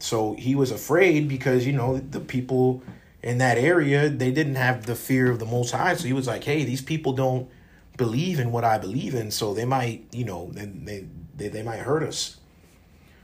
[0.00, 2.82] So he was afraid because, you know, the people
[3.22, 5.94] in that area, they didn't have the fear of the most high.
[5.94, 7.48] So he was like, hey, these people don't
[7.96, 11.80] believe in what I believe in, so they might, you know, they they, they might
[11.80, 12.38] hurt us.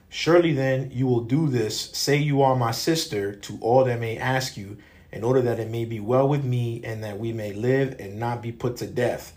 [0.09, 4.19] Surely then you will do this, say you are my sister, to all that may
[4.19, 4.77] ask you,
[5.11, 8.19] in order that it may be well with me and that we may live and
[8.19, 9.35] not be put to death.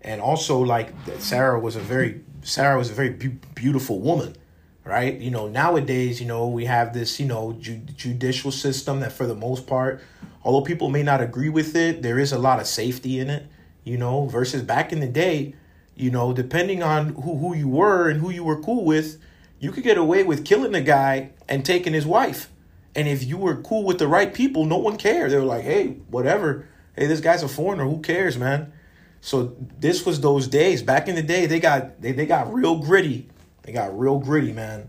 [0.00, 4.36] And also, like Sarah was a very Sarah was a very be- beautiful woman,
[4.84, 5.18] right?
[5.18, 9.26] You know, nowadays, you know, we have this, you know, ju- judicial system that, for
[9.26, 10.02] the most part,
[10.42, 13.46] although people may not agree with it, there is a lot of safety in it
[13.84, 15.54] you know, versus back in the day,
[15.94, 19.20] you know, depending on who, who you were and who you were cool with,
[19.60, 22.50] you could get away with killing a guy and taking his wife.
[22.96, 25.30] And if you were cool with the right people, no one cared.
[25.30, 26.66] They were like, hey, whatever.
[26.96, 27.84] Hey, this guy's a foreigner.
[27.84, 28.72] Who cares, man?
[29.20, 30.82] So this was those days.
[30.82, 33.28] Back in the day, they got they, they got real gritty.
[33.64, 34.88] They got real gritty, man.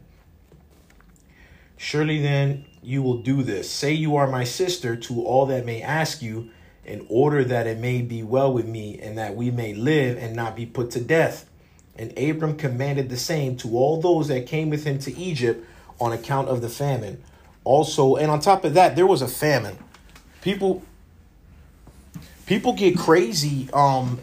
[1.77, 3.69] Surely then you will do this.
[3.69, 6.51] Say you are my sister to all that may ask you,
[6.83, 10.35] in order that it may be well with me, and that we may live and
[10.35, 11.49] not be put to death.
[11.95, 15.65] And Abram commanded the same to all those that came with him to Egypt
[15.99, 17.23] on account of the famine.
[17.63, 19.77] Also, and on top of that, there was a famine.
[20.41, 20.83] People
[22.45, 24.19] people get crazy um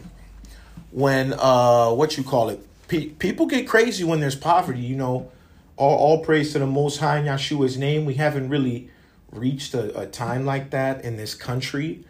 [0.91, 5.31] when uh what you call it Pe- people get crazy when there's poverty you know.
[5.75, 8.05] All, all praise to the most high in yeshua's name.
[8.05, 8.91] We haven't really
[9.31, 12.05] reached a, a time like that in this country.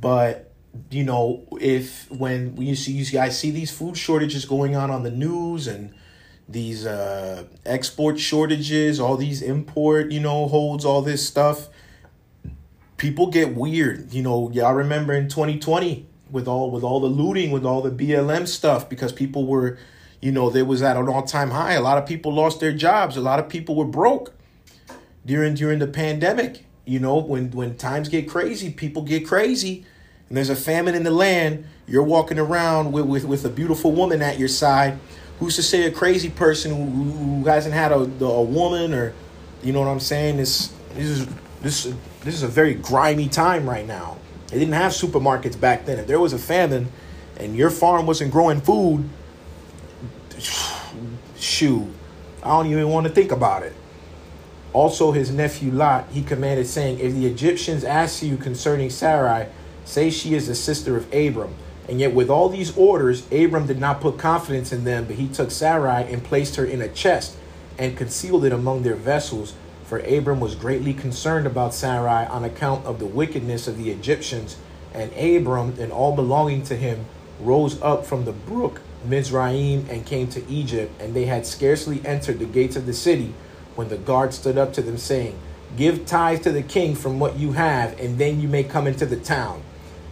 [0.00, 0.52] But
[0.90, 5.02] you know if when you see you guys see these food shortages going on on
[5.02, 5.92] the news and
[6.48, 11.68] these uh export shortages all these import you know holds all this stuff
[12.98, 14.12] people get weird.
[14.12, 17.90] You know, y'all remember in 2020 with all with all the looting, with all the
[17.90, 19.78] BLM stuff, because people were,
[20.20, 21.74] you know, there was at an all time high.
[21.74, 23.16] A lot of people lost their jobs.
[23.16, 24.34] A lot of people were broke
[25.24, 26.64] during during the pandemic.
[26.84, 29.84] You know, when when times get crazy, people get crazy,
[30.28, 31.66] and there's a famine in the land.
[31.86, 34.98] You're walking around with with, with a beautiful woman at your side.
[35.38, 39.14] Who's to say a crazy person who, who hasn't had a, a woman or,
[39.62, 40.38] you know what I'm saying?
[40.38, 41.26] This this is
[41.62, 41.84] this
[42.22, 44.16] this is a very grimy time right now.
[44.48, 45.98] They didn't have supermarkets back then.
[45.98, 46.88] If there was a famine
[47.36, 49.08] and your farm wasn't growing food,
[51.38, 51.86] shoot,
[52.42, 53.74] I don't even want to think about it.
[54.72, 59.46] Also, his nephew Lot, he commanded, saying, If the Egyptians ask you concerning Sarai,
[59.84, 61.54] say she is the sister of Abram.
[61.88, 65.26] And yet, with all these orders, Abram did not put confidence in them, but he
[65.26, 67.36] took Sarai and placed her in a chest
[67.78, 69.54] and concealed it among their vessels.
[69.84, 74.58] For Abram was greatly concerned about Sarai on account of the wickedness of the Egyptians.
[74.92, 77.06] And Abram and all belonging to him
[77.40, 80.92] rose up from the brook Mizraim and came to Egypt.
[81.00, 83.34] And they had scarcely entered the gates of the city
[83.74, 85.38] when the guard stood up to them, saying,
[85.76, 89.06] Give tithe to the king from what you have, and then you may come into
[89.06, 89.62] the town.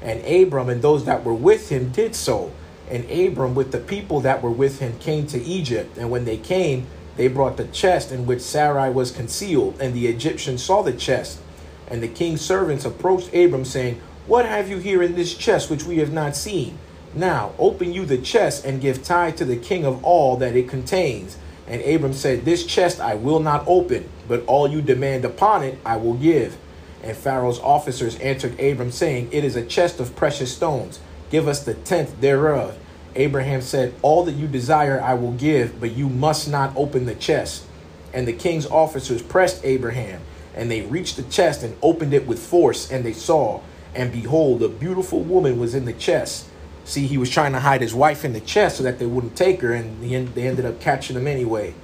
[0.02, 2.52] And Abram and those that were with him did so.
[2.88, 5.98] And Abram, with the people that were with him, came to Egypt.
[5.98, 6.86] And when they came,
[7.16, 11.40] they brought the chest in which Sarai was concealed, and the Egyptians saw the chest.
[11.88, 15.84] And the king's servants approached Abram, saying, What have you here in this chest which
[15.84, 16.78] we have not seen?
[17.16, 20.68] Now open you the chest and give tithe to the king of all that it
[20.68, 21.38] contains.
[21.66, 25.78] And Abram said, This chest I will not open, but all you demand upon it
[25.84, 26.58] I will give.
[27.02, 31.00] And Pharaoh's officers answered Abram, saying, It is a chest of precious stones.
[31.30, 32.76] Give us the tenth thereof.
[33.14, 37.14] Abraham said, All that you desire I will give, but you must not open the
[37.14, 37.64] chest.
[38.12, 40.20] And the king's officers pressed Abraham,
[40.54, 43.62] and they reached the chest and opened it with force, and they saw,
[43.94, 46.48] and behold, a beautiful woman was in the chest.
[46.86, 49.36] See, he was trying to hide his wife in the chest so that they wouldn't
[49.36, 51.74] take her, and they ended up catching him anyway.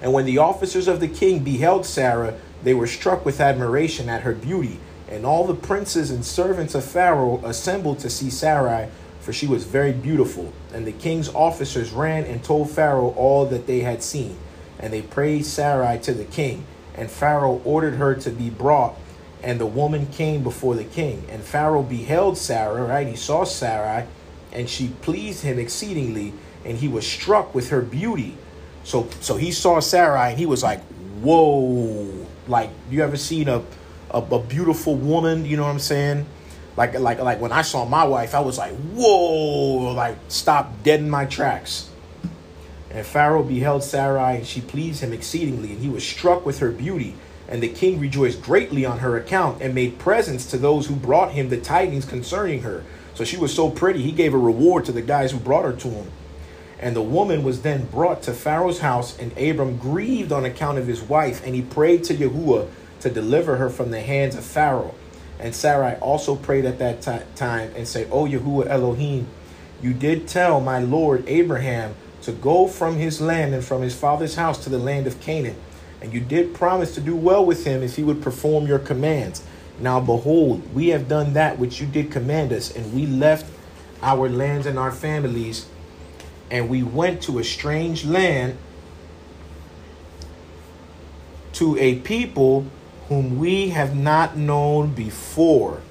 [0.00, 4.22] And when the officers of the king beheld Sarah, they were struck with admiration at
[4.22, 4.78] her beauty.
[5.08, 8.88] And all the princes and servants of Pharaoh assembled to see Sarai,
[9.20, 10.52] for she was very beautiful.
[10.72, 14.38] And the king's officers ran and told Pharaoh all that they had seen.
[14.78, 16.64] And they praised Sarai to the king.
[16.94, 18.96] And Pharaoh ordered her to be brought.
[19.42, 21.24] And the woman came before the king.
[21.28, 23.06] And Pharaoh beheld Sarah, right?
[23.06, 24.06] He saw Sarai,
[24.52, 26.32] and she pleased him exceedingly.
[26.64, 28.36] And he was struck with her beauty.
[28.84, 30.80] So, so he saw Sarai, and he was like,
[31.22, 33.62] "Whoa!" Like, you ever seen a,
[34.10, 35.44] a, a beautiful woman?
[35.44, 36.26] You know what I'm saying?
[36.76, 41.00] Like, like, like when I saw my wife, I was like, "Whoa!" Like, stop dead
[41.00, 41.90] in my tracks.
[42.90, 46.70] And Pharaoh beheld Sarai, and she pleased him exceedingly, and he was struck with her
[46.70, 47.14] beauty.
[47.52, 51.32] And the king rejoiced greatly on her account, and made presents to those who brought
[51.32, 52.82] him the tidings concerning her.
[53.14, 55.74] So she was so pretty, he gave a reward to the guys who brought her
[55.74, 56.10] to him.
[56.80, 60.86] And the woman was then brought to Pharaoh's house, and Abram grieved on account of
[60.86, 62.70] his wife, and he prayed to Yahuwah
[63.00, 64.94] to deliver her from the hands of Pharaoh.
[65.38, 69.26] And Sarai also prayed at that ti- time and said, O Yahuwah Elohim,
[69.82, 74.36] you did tell my lord Abraham to go from his land and from his father's
[74.36, 75.56] house to the land of Canaan.
[76.02, 79.40] And you did promise to do well with him if he would perform your commands.
[79.78, 83.46] Now behold, we have done that which you did command us, and we left
[84.02, 85.66] our lands and our families,
[86.50, 88.58] and we went to a strange land
[91.52, 92.66] to a people
[93.08, 95.82] whom we have not known before.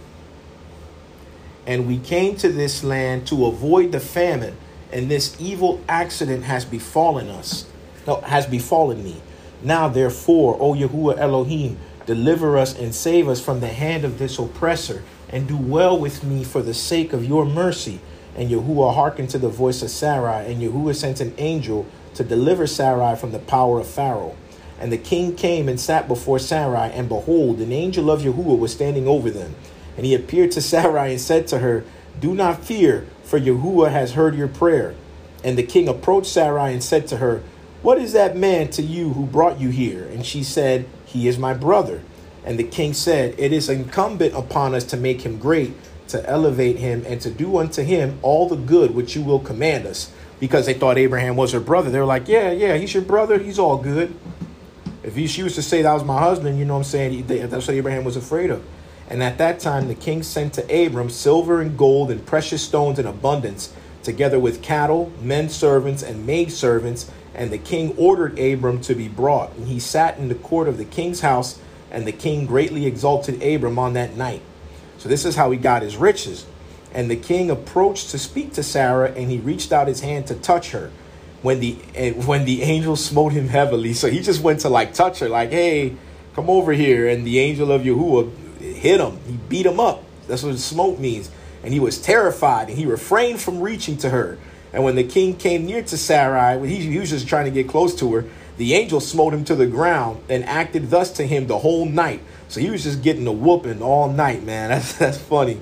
[1.66, 4.58] And we came to this land to avoid the famine,
[4.92, 7.66] and this evil accident has befallen us.
[8.06, 9.22] No, has befallen me.
[9.64, 14.40] Now, therefore, O Yahuwah Elohim, deliver us and save us from the hand of this
[14.40, 18.00] oppressor, and do well with me for the sake of your mercy.
[18.36, 21.86] And Yahuwah hearkened to the voice of Sarai, and Yahuwah sent an angel
[22.16, 24.36] to deliver Sarai from the power of Pharaoh.
[24.80, 28.72] And the king came and sat before Sarai, and behold, an angel of Yahuwah was
[28.72, 29.56] standing over them.
[29.96, 31.84] And he appeared to Sarai and said to her,
[32.20, 34.96] Do not fear, for Yahuwah has heard your prayer.
[35.44, 37.44] And the king approached Sarai and said to her,
[37.82, 40.04] What is that man to you who brought you here?
[40.06, 42.02] And she said, He is my brother.
[42.46, 45.74] And the king said, It is incumbent upon us to make him great,
[46.10, 49.88] to elevate him, and to do unto him all the good which you will command
[49.88, 50.12] us.
[50.40, 51.90] Because they thought Abraham was her brother.
[51.90, 53.40] They were like, Yeah, yeah, he's your brother.
[53.40, 54.14] He's all good.
[55.04, 57.26] If he, she was to say that was my husband, you know what I'm saying?
[57.26, 58.64] That's what Abraham was afraid of.
[59.10, 63.00] And at that time, the king sent to Abram silver and gold and precious stones
[63.00, 67.10] in abundance, together with cattle, men servants, and maid servants.
[67.34, 69.54] And the king ordered Abram to be brought.
[69.56, 71.60] And he sat in the court of the king's house,
[71.90, 74.42] and the king greatly exalted Abram on that night.
[74.98, 76.46] So this is how he got his riches.
[76.94, 80.36] And the king approached to speak to Sarah, and he reached out his hand to
[80.36, 80.92] touch her
[81.42, 83.94] when the eh, when the angel smote him heavily.
[83.94, 85.96] So he just went to like touch her, like, hey,
[86.36, 87.08] come over here.
[87.08, 89.20] And the angel of Yahuwah hit him.
[89.26, 90.04] He beat him up.
[90.28, 91.32] That's what smote means.
[91.64, 94.38] And he was terrified, and he refrained from reaching to her.
[94.74, 97.68] And when the king came near to Sarai, he, he was just trying to get
[97.68, 98.26] close to her.
[98.58, 102.22] The angel smote him to the ground and acted thus to him the whole night.
[102.48, 104.70] So he was just getting a whooping all night, man.
[104.72, 105.60] That's that's funny.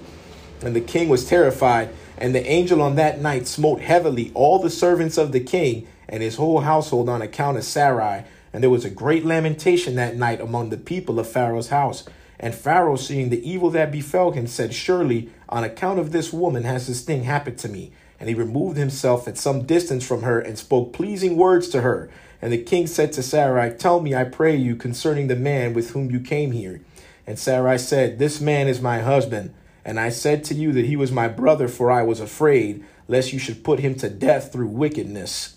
[0.61, 1.89] And the king was terrified.
[2.17, 6.21] And the angel on that night smote heavily all the servants of the king and
[6.21, 8.25] his whole household on account of Sarai.
[8.51, 12.03] And there was a great lamentation that night among the people of Pharaoh's house.
[12.39, 16.63] And Pharaoh, seeing the evil that befell him, said, Surely, on account of this woman
[16.63, 17.91] has this thing happened to me.
[18.19, 22.09] And he removed himself at some distance from her and spoke pleasing words to her.
[22.41, 25.91] And the king said to Sarai, Tell me, I pray you, concerning the man with
[25.91, 26.81] whom you came here.
[27.25, 29.53] And Sarai said, This man is my husband.
[29.85, 33.33] And I said to you that he was my brother, for I was afraid, lest
[33.33, 35.55] you should put him to death through wickedness.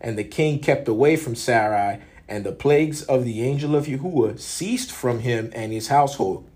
[0.00, 4.40] And the king kept away from Sarai, and the plagues of the angel of Yahuwah
[4.40, 6.48] ceased from him and his household.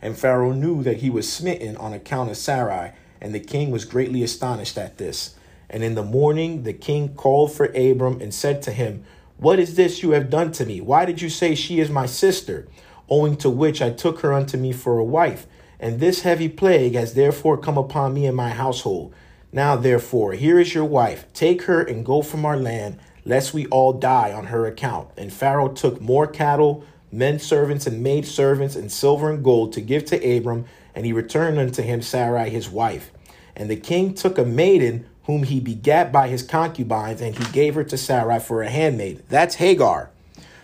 [0.00, 2.92] And Pharaoh knew that he was smitten on account of Sarai,
[3.22, 5.36] and the king was greatly astonished at this.
[5.70, 9.04] And in the morning the king called for Abram and said to him,
[9.38, 10.80] What is this you have done to me?
[10.80, 12.66] Why did you say she is my sister?
[13.08, 15.46] Owing to which I took her unto me for a wife.
[15.78, 19.14] And this heavy plague has therefore come upon me and my household.
[19.52, 21.24] Now, therefore, here is your wife.
[21.32, 25.10] Take her and go from our land, lest we all die on her account.
[25.16, 29.80] And Pharaoh took more cattle, men servants, and maid servants, and silver and gold to
[29.80, 33.10] give to Abram, and he returned unto him Sarai his wife.
[33.56, 37.74] And the king took a maiden whom he begat by his concubines, and he gave
[37.74, 39.22] her to Sarai for a handmaid.
[39.28, 40.10] That's Hagar.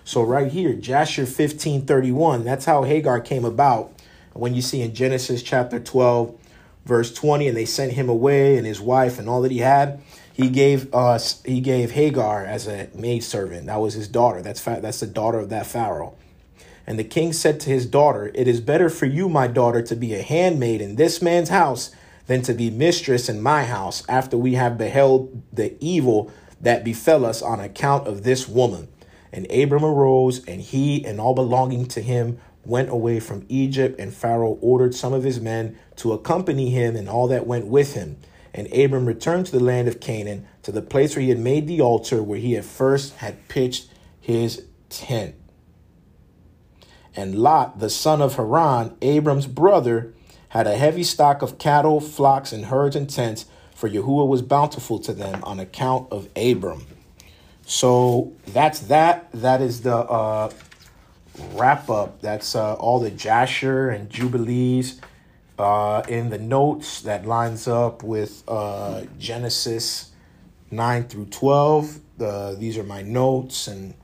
[0.04, 3.92] So right here, Jasher 15, 31, that's how Hagar came about.
[4.32, 6.34] When you see in Genesis chapter 12,
[6.86, 10.00] verse 20, and they sent him away and his wife and all that he had,
[10.32, 13.66] he gave us he gave Hagar as a maidservant.
[13.66, 14.40] That was his daughter.
[14.40, 16.14] That's fa- that's the daughter of that Pharaoh.
[16.88, 19.94] And the king said to his daughter, It is better for you, my daughter, to
[19.94, 21.90] be a handmaid in this man's house
[22.26, 26.32] than to be mistress in my house after we have beheld the evil
[26.62, 28.88] that befell us on account of this woman.
[29.34, 34.14] And Abram arose, and he and all belonging to him went away from Egypt, and
[34.14, 38.16] Pharaoh ordered some of his men to accompany him and all that went with him.
[38.54, 41.66] And Abram returned to the land of Canaan, to the place where he had made
[41.66, 43.90] the altar, where he at first had pitched
[44.22, 45.34] his tent.
[47.18, 50.14] And Lot, the son of Haran, Abram's brother,
[50.50, 55.00] had a heavy stock of cattle, flocks, and herds and tents, for Yahuwah was bountiful
[55.00, 56.86] to them on account of Abram.
[57.66, 59.32] So that's that.
[59.32, 60.52] That is the uh,
[61.54, 62.20] wrap up.
[62.20, 65.00] That's uh, all the Jasher and Jubilees
[65.58, 70.12] uh, in the notes that lines up with uh, Genesis
[70.70, 71.98] 9 through 12.
[72.20, 73.94] Uh, these are my notes and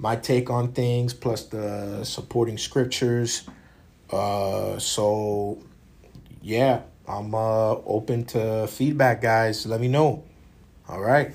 [0.00, 3.46] my take on things, plus the supporting scriptures.
[4.10, 5.58] Uh, so,
[6.40, 9.66] yeah, I'm uh, open to feedback, guys.
[9.66, 10.24] Let me know.
[10.88, 11.34] All right.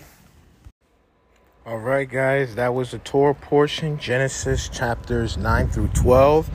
[1.66, 6.50] All right, guys, that was the Torah portion, Genesis chapters 9 through 12,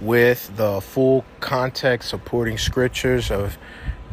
[0.00, 3.58] with the full context supporting scriptures of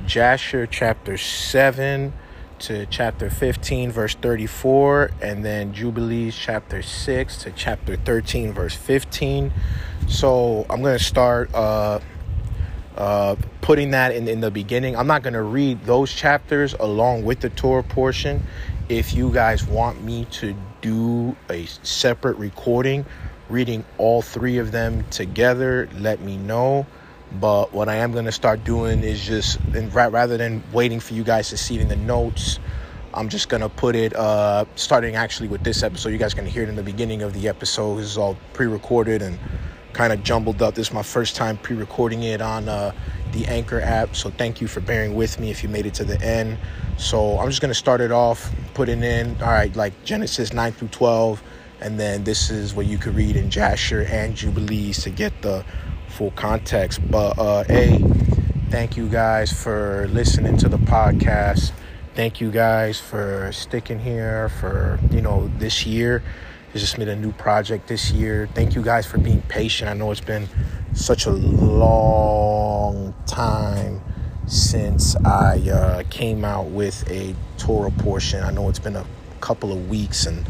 [0.05, 2.13] Jasher chapter 7
[2.63, 9.51] to chapter 15, verse 34, and then Jubilees chapter 6 to chapter 13, verse 15.
[10.07, 11.99] So I'm going to start uh,
[12.95, 14.95] uh, putting that in, in the beginning.
[14.95, 18.41] I'm not going to read those chapters along with the Torah portion
[18.87, 23.05] if you guys want me to do a separate recording
[23.49, 26.85] reading all three of them together let me know
[27.39, 31.13] But what I am gonna start doing is just, and ra- rather than waiting for
[31.13, 32.59] you guys to see it in the notes,
[33.13, 36.09] I'm just gonna put it, uh, starting actually with this episode.
[36.09, 37.97] You guys can hear it in the beginning of the episode.
[37.97, 39.39] This is all pre-recorded and
[39.93, 40.75] kind of jumbled up.
[40.75, 42.91] This is my first time pre-recording it on uh,
[43.31, 44.15] the Anchor app.
[44.15, 46.57] So thank you for bearing with me if you made it to the end.
[46.97, 50.89] So I'm just gonna start it off, putting in, all right, like Genesis 9 through
[50.89, 51.41] 12,
[51.81, 55.65] and then this is what you could read in Jasher and Jubilees to get the
[56.13, 56.99] full context.
[57.09, 57.63] But uh,
[58.69, 61.71] thank you guys for listening to the podcast.
[62.13, 66.23] Thank you guys for sticking here for you know this year.
[66.73, 68.47] I just made a new project this year.
[68.53, 69.89] Thank you guys for being patient.
[69.89, 70.47] I know it's been
[70.93, 74.01] such a long time
[74.47, 78.43] since I uh, came out with a Torah portion.
[78.43, 79.05] I know it's been a
[79.39, 80.45] couple of weeks, and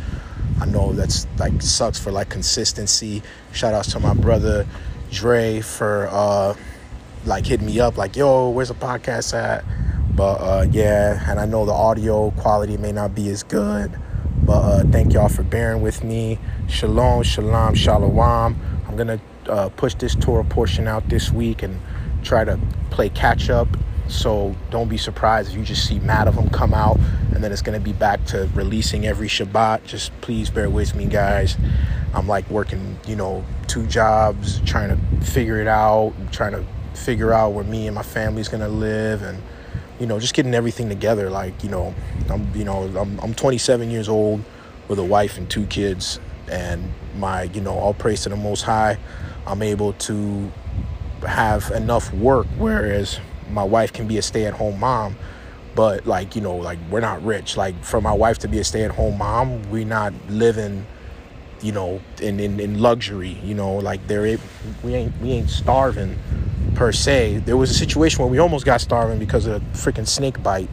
[0.60, 3.22] I know that's like sucks for like consistency.
[3.54, 4.66] Shout outs to my brother
[5.14, 6.56] Dre for uh,
[7.26, 9.64] like hitting me up, like, yo, where's the podcast at?
[10.16, 13.92] But uh, yeah, and I know the audio quality may not be as good,
[14.44, 16.40] but uh, thank y'all for bearing with me.
[16.68, 18.60] Shalom, shalom, shalom.
[18.88, 21.80] I'm gonna uh, push this Torah portion out this week and
[22.24, 22.60] try to
[22.90, 23.68] play catch up.
[24.08, 26.98] So don't be surprised if you just see mad of them come out,
[27.34, 29.86] and then it's gonna be back to releasing every Shabbat.
[29.86, 31.56] Just please bear with me, guys.
[32.14, 36.64] I'm like working, you know, two jobs, trying to figure it out, trying to
[36.94, 39.42] figure out where me and my family's gonna live, and
[40.00, 41.30] you know, just getting everything together.
[41.30, 41.94] Like, you know,
[42.30, 44.44] I'm, you know, I'm, I'm 27 years old
[44.88, 46.20] with a wife and two kids,
[46.52, 48.98] and my, you know, all praise to the Most High.
[49.46, 50.52] I'm able to
[51.28, 53.20] have enough work, whereas
[53.50, 55.16] my wife can be a stay-at-home mom.
[55.76, 57.58] But like, you know, like we're not rich.
[57.58, 60.86] Like for my wife to be a stay-at-home mom, we're not living
[61.64, 64.38] you know, in, in, in luxury, you know, like there
[64.84, 66.20] we ain't we ain't starving
[66.76, 67.38] per se.
[67.46, 70.70] There was a situation where we almost got starving because of a freaking snake bite,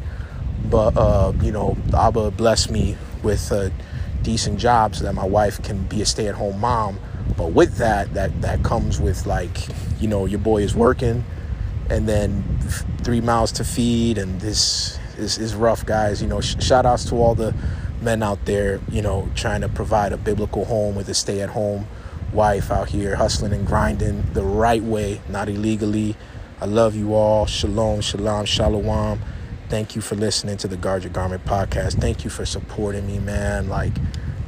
[0.69, 3.73] but uh, you know, Abba blessed me with a
[4.23, 6.99] decent job so that my wife can be a stay-at-home mom.
[7.37, 9.69] But with that, that that comes with like,
[10.01, 11.25] you know, your boy is working,
[11.89, 12.43] and then
[13.03, 16.21] three mouths to feed, and this is, is rough, guys.
[16.21, 17.55] You know, sh- shout outs to all the
[18.01, 21.51] men out there, you know, trying to provide a biblical home with a stay at
[21.51, 21.87] home
[22.33, 26.17] wife out here hustling and grinding the right way, not illegally.
[26.61, 27.47] I love you all.
[27.47, 29.21] Shalom, shalom, shalom.
[29.69, 32.01] Thank you for listening to the Guard Your Garment podcast.
[32.01, 33.69] Thank you for supporting me, man.
[33.69, 33.93] Like,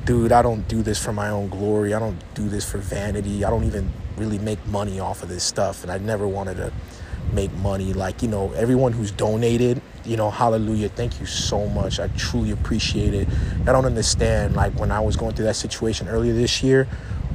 [0.04, 1.94] dude, I don't do this for my own glory.
[1.94, 3.44] I don't do this for vanity.
[3.44, 5.82] I don't even really make money off of this stuff.
[5.82, 6.72] And I never wanted to
[7.32, 7.92] make money.
[7.92, 10.88] Like, you know, everyone who's donated, you know, hallelujah.
[10.88, 12.00] Thank you so much.
[12.00, 13.28] I truly appreciate it.
[13.62, 16.88] I don't understand, like, when I was going through that situation earlier this year,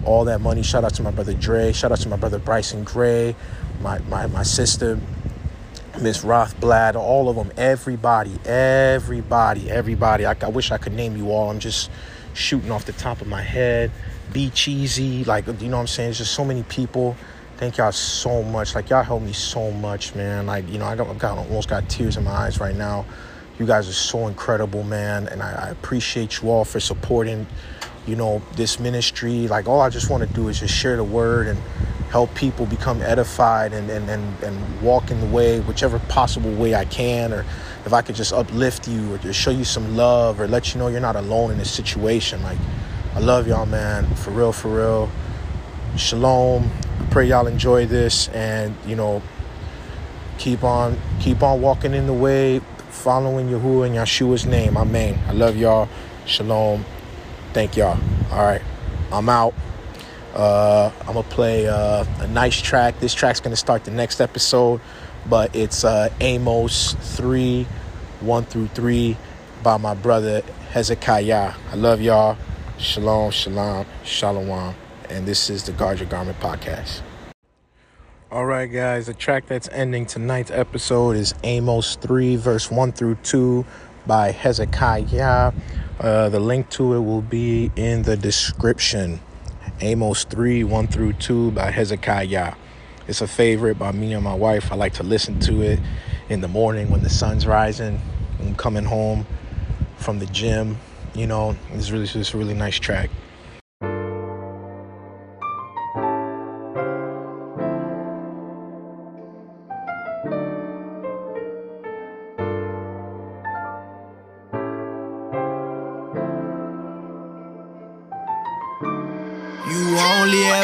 [0.05, 0.63] all that money.
[0.63, 1.71] Shout out to my brother Dre.
[1.71, 3.35] Shout out to my brother Bryson Gray,
[3.81, 4.99] my, my, my sister,
[6.01, 10.25] Miss Rothblad, all of them, everybody, everybody, everybody.
[10.25, 11.49] I, I wish I could name you all.
[11.49, 11.89] I'm just
[12.33, 13.91] shooting off the top of my head.
[14.31, 16.07] Be cheesy, like, you know what I'm saying?
[16.07, 17.15] There's just so many people.
[17.57, 18.75] Thank y'all so much.
[18.75, 20.45] Like y'all helped me so much, man.
[20.45, 23.03] Like you know, I got, I got almost got tears in my eyes right now.
[23.57, 27.47] You guys are so incredible, man, and I, I appreciate you all for supporting.
[28.05, 29.47] You know this ministry.
[29.47, 31.57] Like all I just want to do is just share the word and
[32.11, 36.75] help people become edified and and and, and walk in the way, whichever possible way
[36.75, 37.43] I can, or
[37.87, 40.79] if I could just uplift you or just show you some love or let you
[40.79, 42.43] know you're not alone in this situation.
[42.43, 42.59] Like
[43.15, 44.05] I love y'all, man.
[44.13, 45.09] For real, for real.
[45.95, 46.69] Shalom.
[47.11, 49.21] Pray y'all enjoy this and you know
[50.37, 52.59] keep on keep on walking in the way,
[52.89, 54.77] following Yahuwah and Yeshua's name.
[54.77, 55.19] Amen.
[55.27, 55.89] I love y'all.
[56.25, 56.85] Shalom.
[57.53, 57.97] Thank y'all.
[58.31, 58.61] All right.
[59.11, 59.53] I'm out.
[60.33, 62.99] Uh, I'm gonna play uh, a nice track.
[62.99, 64.81] This track's gonna start the next episode,
[65.27, 67.65] but it's uh, Amos 3
[68.21, 69.17] 1 through 3
[69.63, 70.41] by my brother
[70.73, 71.55] Hezekiyah.
[71.71, 72.37] I love y'all.
[72.77, 74.86] Shalom, shalom, shalom.
[75.09, 77.01] And this is the Guard Your Garment podcast.
[78.29, 83.15] All right, guys, the track that's ending tonight's episode is Amos 3, verse 1 through
[83.23, 83.65] 2
[84.05, 85.55] by Hezekiyah.
[86.01, 89.21] Uh, the link to it will be in the description.
[89.79, 92.55] Amos 3, 1 through 2 by Hezekiyah.
[93.07, 94.73] It's a favorite by me and my wife.
[94.73, 95.79] I like to listen to it
[96.27, 98.01] in the morning when the sun's rising.
[98.41, 99.25] I'm coming home
[99.95, 100.77] from the gym.
[101.15, 103.09] You know, it's really it's a really nice track.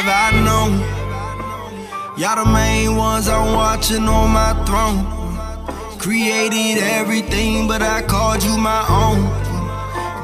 [0.04, 0.74] Only ever known
[2.18, 5.98] Y'all the main ones I'm watching on my throne.
[5.98, 9.24] Created everything, but I called you my own.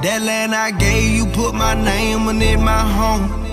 [0.04, 3.46] That land I gave you, put my name on it, my home.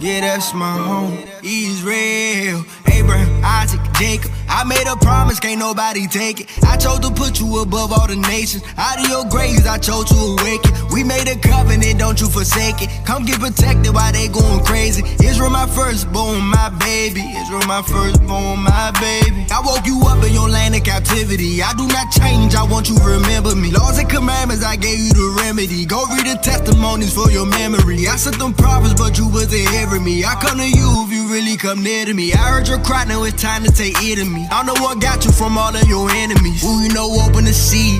[0.00, 1.16] Yeah, that's my home.
[1.44, 4.35] Israel, Abraham, Isaac, Jacob.
[4.56, 6.48] I made a promise, can't nobody take it.
[6.64, 8.64] I chose to put you above all the nations.
[8.78, 10.72] Out of your graves, I chose to awaken.
[10.88, 12.88] We made a covenant, don't you forsake it.
[13.04, 15.04] Come get protected while they going crazy.
[15.20, 17.20] Israel, my firstborn, my baby.
[17.36, 19.44] Israel, my firstborn, my baby.
[19.52, 21.60] I woke you up in your land of captivity.
[21.60, 23.72] I do not change, I want you to remember me.
[23.72, 25.84] Laws and commandments, I gave you the remedy.
[25.84, 28.08] Go read the testimonies for your memory.
[28.08, 30.24] I sent them prophets, but you wasn't hearing me.
[30.24, 32.32] I come to you really come near to me.
[32.32, 34.46] I heard your cry, now it's time to take it to me.
[34.50, 36.62] I know what got you from all of your enemies.
[36.62, 37.98] Who you know open the sea.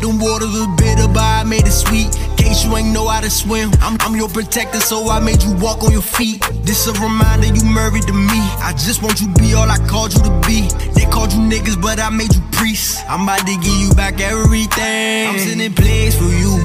[0.00, 2.10] Them waters was bitter, but I made it sweet.
[2.36, 3.70] Case you ain't know how to swim.
[3.80, 6.42] I'm, I'm your protector, so I made you walk on your feet.
[6.62, 8.40] This a reminder you married to me.
[8.60, 10.68] I just want you be all I called you to be.
[10.92, 13.00] They called you niggas, but I made you priests.
[13.08, 15.28] I'm about to give you back everything.
[15.28, 16.58] I'm sending plays for you.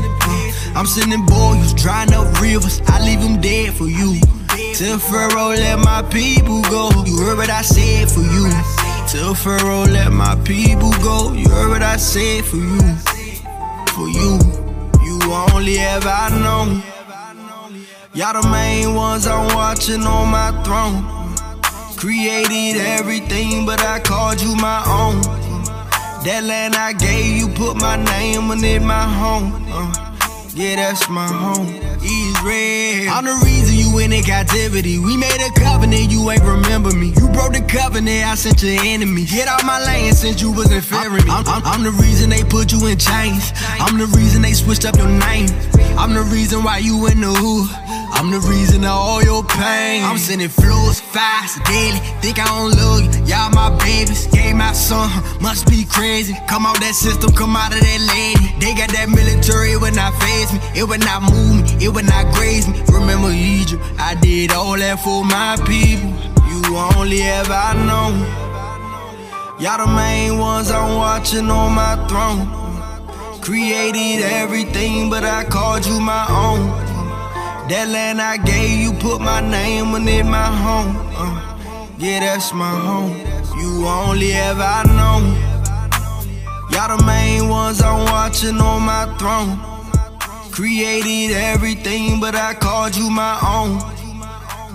[0.75, 2.81] I'm sending boys, drying up rivers.
[2.87, 4.19] I leave them dead for you.
[4.99, 6.89] Pharaoh, let my people go.
[7.05, 8.49] You heard what I said for you.
[9.35, 11.33] Pharaoh, let my people go.
[11.33, 12.79] You heard what I said for you.
[13.95, 14.39] For you,
[15.03, 15.19] you
[15.53, 16.83] only ever known.
[18.13, 21.05] Y'all the main ones I'm watching on my throne.
[21.95, 25.21] Created everything, but I called you my own.
[26.25, 29.53] That land I gave you, put my name on it, my home.
[29.69, 30.09] Uh.
[30.53, 31.67] Yeah, that's my home.
[32.03, 33.09] Israel.
[33.13, 34.99] I'm the reason you in captivity.
[34.99, 37.07] We made a covenant, you ain't remember me.
[37.17, 39.25] You broke the covenant, I sent your enemy.
[39.25, 41.29] Get out my lane since you wasn't fearing me.
[41.29, 43.51] I'm, I'm, I'm the reason they put you in chains.
[43.79, 45.49] I'm the reason they switched up your name.
[45.97, 47.88] I'm the reason why you in the hood.
[48.11, 50.03] I'm the reason of all your pain.
[50.03, 51.99] I'm sending flows fast daily.
[52.21, 53.25] Think I don't love you.
[53.25, 54.27] Y'all my babies.
[54.27, 55.09] Gave my son.
[55.41, 56.35] Must be crazy.
[56.47, 58.53] Come out that system, come out of that lady.
[58.59, 60.59] They got that military, it would not phase me.
[60.75, 61.85] It would not move me.
[61.85, 62.81] It would not graze me.
[62.91, 63.81] Remember Egypt.
[63.97, 66.11] I did all that for my people.
[66.49, 68.11] You only ever know.
[69.59, 72.47] Y'all the main ones I'm watching on my throne.
[73.41, 76.88] Created everything, but I called you my own.
[77.69, 80.97] That land I gave you, put my name on it, my home.
[81.15, 83.15] Uh, yeah, that's my home.
[83.59, 85.35] You only ever known.
[86.71, 89.59] Y'all the main ones I'm watching on my throne.
[90.51, 93.77] Created everything, but I called you my own.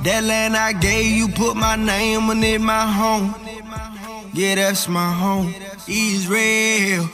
[0.04, 3.34] That land I gave you, put my name on it, my home.
[4.32, 5.52] Yeah, that's my home.
[5.88, 7.08] Israel,